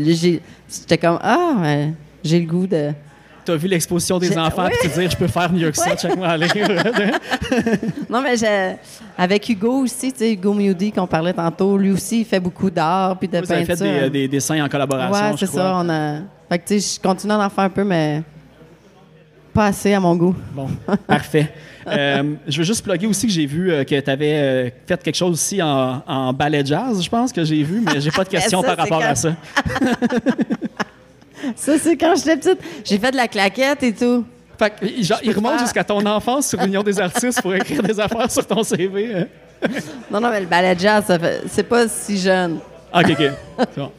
j'étais 0.67 0.97
comme, 0.97 1.19
ah, 1.21 1.53
ouais, 1.61 1.93
j'ai 2.23 2.39
le 2.39 2.47
goût 2.47 2.65
de... 2.65 2.91
Tu 3.50 3.56
as 3.56 3.58
vu 3.58 3.68
l'exposition 3.68 4.20
des 4.20 4.38
enfants 4.38 4.66
oui. 4.66 4.72
puis 4.80 4.89
te 4.89 5.00
dire, 5.00 5.10
je 5.10 5.18
peux 5.18 5.28
faire 5.28 5.52
mieux 5.52 5.72
que 5.72 5.78
ça, 5.78 5.89
Ouais. 5.89 5.95
check-moi 5.97 6.28
aller. 6.28 6.47
Non, 8.10 8.22
mais 8.22 8.38
j'ai- 8.38 8.76
avec 9.18 9.50
Hugo 9.50 9.84
aussi, 9.84 10.12
tu 10.12 10.20
sais, 10.20 10.34
Hugo 10.34 10.54
Moody 10.54 10.91
qu'on 10.91 11.08
parlait 11.08 11.34
tantôt, 11.34 11.78
lui 11.78 11.91
aussi, 11.91 12.20
il 12.22 12.26
fait 12.26 12.39
beaucoup 12.39 12.70
d'art, 12.70 13.18
puis 13.18 13.28
de 13.28 13.38
Vous 13.39 13.45
peinture. 13.47 13.76
fait 13.76 14.02
des, 14.04 14.10
des 14.10 14.28
dessins 14.28 14.64
en 14.64 14.70
collaboration, 14.70 15.32
Ouais, 15.32 15.36
c'est 15.38 15.47
ça, 15.47 15.74
on 15.78 15.89
a... 15.89 16.18
Fait 16.50 16.60
que, 16.60 16.68
tu 16.68 16.80
sais, 16.80 16.95
je 16.95 17.02
continue 17.08 17.34
à 17.34 17.39
en 17.39 17.50
faire 17.50 17.64
un 17.66 17.70
peu, 17.70 17.84
mais 17.84 18.22
pas 19.54 19.66
assez 19.68 19.93
à 19.93 20.00
mon 20.00 20.16
goût. 20.16 20.36
Bon, 20.54 20.68
parfait. 21.08 21.52
Euh, 21.88 22.36
je 22.47 22.58
veux 22.60 22.64
juste 22.66 22.84
plugger 22.84 23.08
aussi 23.08 23.26
que 23.26 23.34
j'ai 23.34 23.47
vu 23.47 23.72
euh, 23.72 23.84
que 23.84 24.00
tu 24.00 24.10
avais 24.12 24.72
fait 24.86 25.02
quelque 25.02 25.16
chose 25.16 25.32
aussi 25.32 25.60
en, 25.60 26.04
en 26.06 26.34
ballet 26.34 26.62
jazz, 26.64 27.02
je 27.02 27.10
pense 27.10 27.32
que 27.34 27.43
j'ai 27.43 27.64
vu, 27.64 27.82
mais 27.84 28.00
j'ai 28.00 28.12
pas 28.12 28.24
de 28.24 28.30
questions 28.38 28.62
Ça, 28.62 28.68
par 28.76 28.78
rapport 28.78 29.02
à 29.02 29.16
ça. 29.16 29.34
Ça, 31.55 31.77
c'est 31.77 31.97
quand 31.97 32.13
j'étais 32.15 32.37
petite. 32.37 32.59
J'ai 32.85 32.97
fait 32.97 33.11
de 33.11 33.17
la 33.17 33.27
claquette 33.27 33.83
et 33.83 33.93
tout. 33.93 34.25
Fait 34.57 34.69
que, 34.71 34.85
il- 34.85 35.03
genre, 35.03 35.19
il 35.23 35.31
peux 35.31 35.37
remonte 35.39 35.59
jusqu'à 35.59 35.83
ton 35.83 36.05
enfance 36.05 36.49
sur 36.49 36.61
l'Union 36.61 36.83
des 36.83 36.99
artistes 36.99 37.41
pour 37.41 37.53
écrire 37.55 37.81
des 37.81 37.99
affaires 37.99 38.29
sur 38.29 38.45
ton 38.45 38.63
CV. 38.63 39.15
hein? 39.15 39.25
Non, 40.11 40.19
non, 40.19 40.29
mais 40.29 40.41
le 40.41 40.45
ballet 40.47 40.75
jazz, 40.77 41.05
ça 41.07 41.17
fait- 41.19 41.41
c'est 41.47 41.63
pas 41.63 41.87
si 41.87 42.17
jeune. 42.17 42.59
Ah, 42.91 43.01
OK, 43.01 43.11
OK. 43.11 43.31
C'est 43.59 43.77
bon. 43.79 43.91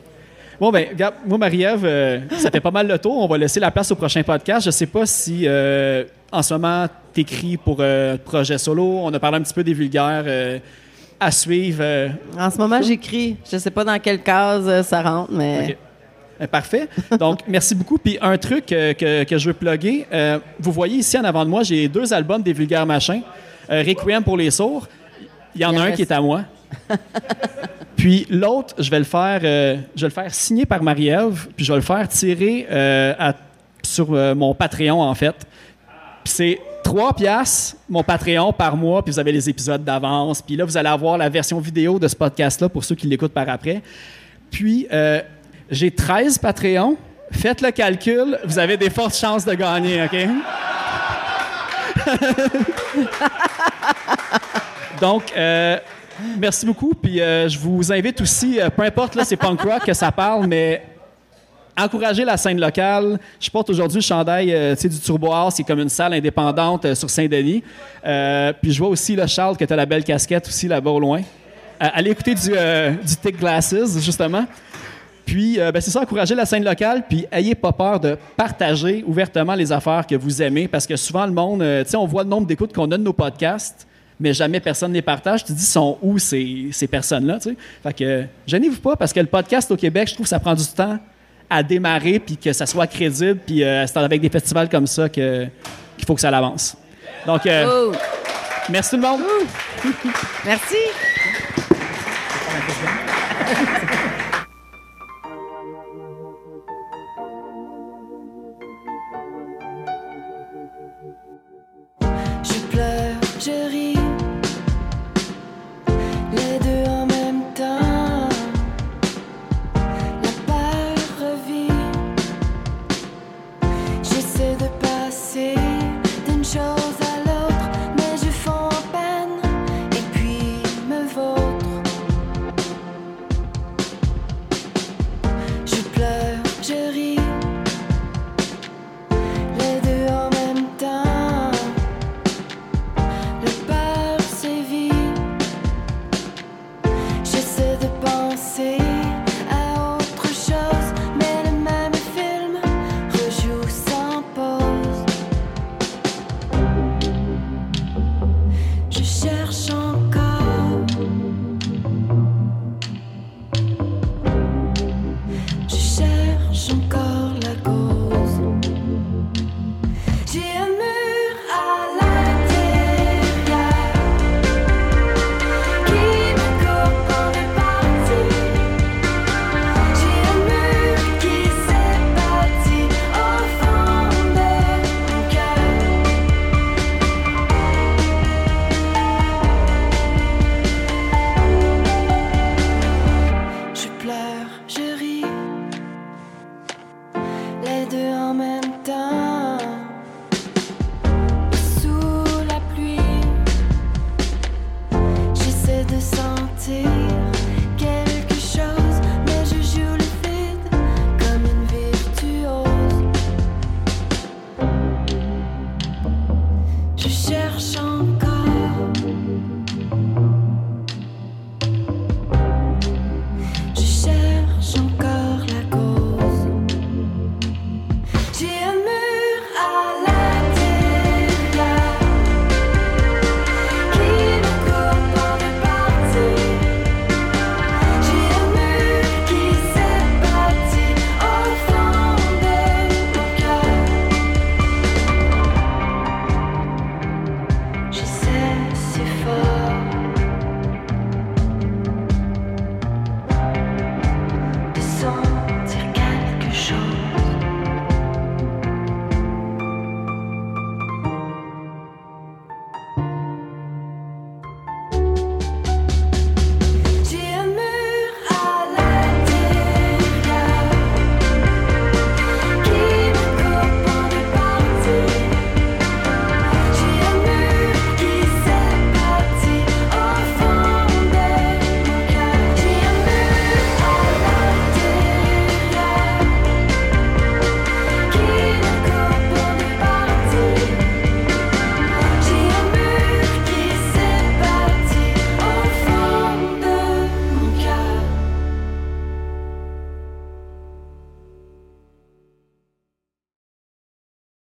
Bon, 0.61 0.71
ben, 0.71 0.89
regarde, 0.91 1.15
moi, 1.27 1.39
Marie-Ève, 1.39 1.85
euh, 1.85 2.19
ça 2.37 2.51
fait 2.51 2.61
pas 2.61 2.71
mal 2.71 2.87
le 2.87 2.99
tour. 2.99 3.17
On 3.17 3.27
va 3.27 3.39
laisser 3.39 3.61
la 3.61 3.71
place 3.71 3.91
au 3.91 3.95
prochain 3.95 4.23
podcast. 4.23 4.67
Je 4.67 4.71
sais 4.71 4.85
pas 4.87 5.07
si, 5.07 5.45
euh, 5.47 6.05
en 6.31 6.43
ce 6.43 6.53
moment, 6.53 6.87
t'écris 7.15 7.57
pour 7.57 7.79
euh, 7.81 8.19
projet 8.23 8.59
solo. 8.59 8.99
On 9.03 9.13
a 9.15 9.19
parlé 9.19 9.39
un 9.39 9.43
petit 9.43 9.55
peu 9.55 9.65
des 9.65 9.73
vulgaires 9.73 10.25
euh, 10.27 10.59
à 11.19 11.31
suivre. 11.31 11.83
En 12.39 12.51
ce 12.51 12.59
moment, 12.59 12.83
j'écris. 12.83 13.37
Je 13.51 13.57
sais 13.57 13.71
pas 13.71 13.85
dans 13.85 13.99
quelle 13.99 14.23
case 14.23 14.87
ça 14.87 15.01
rentre, 15.01 15.33
mais... 15.33 15.79
Euh, 16.41 16.47
Parfait. 16.47 16.89
Donc, 17.19 17.41
merci 17.47 17.75
beaucoup. 17.75 17.99
Puis, 17.99 18.19
un 18.21 18.37
truc 18.39 18.73
euh, 18.73 18.93
que, 18.95 19.25
que 19.25 19.39
je 19.39 19.49
veux 19.49 19.55
plugger, 19.55 20.07
euh, 20.13 20.39
vous 20.59 20.73
voyez 20.73 20.97
ici 20.97 21.19
en 21.19 21.25
avant 21.25 21.45
de 21.45 21.51
moi, 21.51 21.63
j'ai 21.63 21.89
deux 21.89 22.13
albums 22.13 22.43
des 22.43 22.53
vulgaires 22.53 22.87
machins. 22.87 23.23
Euh, 23.71 23.83
Requiem 23.87 24.23
pour 24.25 24.37
les 24.37 24.51
sourds. 24.51 24.89
Il 25.55 25.61
y 25.61 25.65
en 25.65 25.77
a 25.77 25.83
un 25.83 25.91
qui 25.93 26.03
est 26.03 26.13
à 26.13 26.21
moi. 26.21 26.43
Puis 27.97 28.27
l'autre, 28.31 28.75
je 28.79 28.91
vais 28.91 28.99
le 28.99 29.05
faire, 29.05 29.41
euh, 29.45 29.77
je 29.95 30.01
vais 30.03 30.09
le 30.09 30.13
faire 30.15 30.33
signer 30.35 30.65
par 30.65 30.83
Marie-Ève, 30.83 31.49
puis 31.55 31.65
je 31.67 31.73
vais 31.73 31.77
le 31.79 31.85
faire 31.85 32.09
tirer 32.09 32.67
euh, 32.71 33.13
à- 33.19 33.35
sur 33.83 34.15
euh, 34.15 34.35
mon 34.35 34.55
Patreon 34.55 35.03
en 35.03 35.15
fait. 35.15 35.35
Puis 36.25 36.33
c'est 36.33 36.59
3 36.83 37.15
piastres, 37.15 37.77
mon 37.91 38.03
Patreon 38.03 38.53
par 38.55 38.75
mois, 38.77 39.05
puis 39.05 39.13
vous 39.13 39.19
avez 39.19 39.33
les 39.33 39.51
épisodes 39.51 39.85
d'avance. 39.85 40.41
Puis 40.41 40.57
là, 40.57 40.65
vous 40.65 40.77
allez 40.79 40.89
avoir 40.89 41.19
la 41.19 41.29
version 41.29 41.59
vidéo 41.61 41.99
de 41.99 42.09
ce 42.09 42.17
podcast-là 42.17 42.69
pour 42.71 42.85
ceux 42.85 42.95
qui 42.95 43.07
l'écoutent 43.07 43.35
par 43.35 43.49
après. 43.51 43.83
Puis, 44.51 44.87
j'ai 45.71 45.91
13 45.91 46.39
Patreons. 46.39 46.97
Faites 47.33 47.61
le 47.61 47.71
calcul, 47.71 48.39
vous 48.45 48.59
avez 48.59 48.77
des 48.77 48.91
fortes 48.91 49.15
chances 49.15 49.45
de 49.45 49.55
gagner, 49.55 50.03
OK? 50.03 50.17
Donc, 55.01 55.33
euh, 55.37 55.79
merci 56.39 56.67
beaucoup. 56.67 56.95
Puis, 56.95 57.21
euh, 57.21 57.49
je 57.49 57.59
vous 57.59 57.93
invite 57.93 58.21
aussi, 58.21 58.61
euh, 58.61 58.69
peu 58.69 58.83
importe, 58.83 59.15
là, 59.15 59.25
c'est 59.25 59.37
punk 59.37 59.63
rock 59.63 59.85
que 59.85 59.95
ça 59.95 60.13
parle, 60.13 60.47
mais 60.47 60.83
encourager 61.79 62.25
la 62.25 62.37
scène 62.37 62.61
locale. 62.61 63.19
Je 63.39 63.49
porte 63.49 63.71
aujourd'hui 63.71 63.99
le 63.99 64.03
chandail 64.03 64.53
euh, 64.53 64.75
du 64.75 64.99
Turbo 64.99 65.33
House, 65.33 65.55
qui 65.55 65.63
est 65.63 65.65
comme 65.65 65.79
une 65.79 65.89
salle 65.89 66.15
indépendante 66.15 66.95
sur 66.95 67.09
Saint-Denis. 67.09 67.63
Puis 68.61 68.73
je 68.73 68.79
vois 68.79 68.89
aussi, 68.89 69.17
le 69.17 69.27
Charles, 69.27 69.57
que 69.57 69.65
tu 69.65 69.73
as 69.73 69.77
la 69.77 69.87
belle 69.87 70.05
casquette 70.05 70.47
aussi 70.49 70.69
là-bas 70.69 70.91
au 70.91 71.01
loin. 71.01 71.23
Allez 71.79 72.11
écouter 72.11 72.35
du, 72.35 72.51
du 72.51 73.17
Thick 73.23 73.39
Glasses, 73.39 73.99
justement. 74.01 74.45
Puis, 75.31 75.61
euh, 75.61 75.71
ben, 75.71 75.81
c'est 75.81 75.93
ça, 75.93 76.01
encourager 76.01 76.35
la 76.35 76.45
scène 76.45 76.65
locale, 76.65 77.05
puis 77.09 77.25
ayez 77.31 77.55
pas 77.55 77.71
peur 77.71 78.01
de 78.01 78.17
partager 78.37 79.05
ouvertement 79.07 79.55
les 79.55 79.71
affaires 79.71 80.05
que 80.05 80.17
vous 80.17 80.43
aimez, 80.43 80.67
parce 80.67 80.89
que 80.89 80.97
souvent, 80.97 81.25
le 81.25 81.31
monde, 81.31 81.63
euh, 81.63 81.85
tu 81.85 81.91
sais, 81.91 81.97
on 81.97 82.05
voit 82.05 82.25
le 82.25 82.29
nombre 82.29 82.49
d'écoutes 82.49 82.75
qu'on 82.75 82.91
a 82.91 82.99
de 82.99 83.03
nos 83.05 83.13
podcasts, 83.13 83.87
mais 84.19 84.35
jamais 84.35 84.59
personne 84.59 84.91
ne 84.91 84.97
les 84.97 85.03
partage. 85.03 85.45
Tu 85.45 85.53
te 85.53 85.57
dis, 85.57 85.65
sont 85.65 85.99
où 86.03 86.19
ces, 86.19 86.71
ces 86.73 86.89
personnes-là, 86.89 87.39
tu 87.39 87.51
sais? 87.51 87.57
Fait 87.81 87.93
que, 87.93 88.03
euh, 88.05 88.25
gênez-vous 88.45 88.81
pas, 88.81 88.97
parce 88.97 89.13
que 89.13 89.21
le 89.21 89.27
podcast 89.27 89.71
au 89.71 89.77
Québec, 89.77 90.09
je 90.09 90.15
trouve 90.15 90.25
que 90.27 90.31
ça 90.31 90.41
prend 90.41 90.55
du 90.57 90.67
temps 90.67 90.99
à 91.49 91.63
démarrer, 91.63 92.19
puis 92.19 92.37
que 92.37 92.53
ça 92.53 92.67
soit 92.67 92.89
crédible, 92.89 93.39
puis 93.47 93.63
euh, 93.63 93.87
c'est 93.87 93.99
avec 93.99 94.21
des 94.21 94.31
festivals 94.31 94.69
comme 94.69 94.89
ça 94.89 95.09
que- 95.09 95.47
qu'il 95.97 96.07
faut 96.09 96.17
que 96.17 96.21
ça 96.21 96.31
avance. 96.37 96.77
Donc, 97.25 97.47
euh, 97.47 97.67
Oh! 97.93 97.93
merci 98.69 98.91
tout 98.91 98.97
le 98.97 99.03
monde. 99.03 99.21
Merci! 100.45 100.75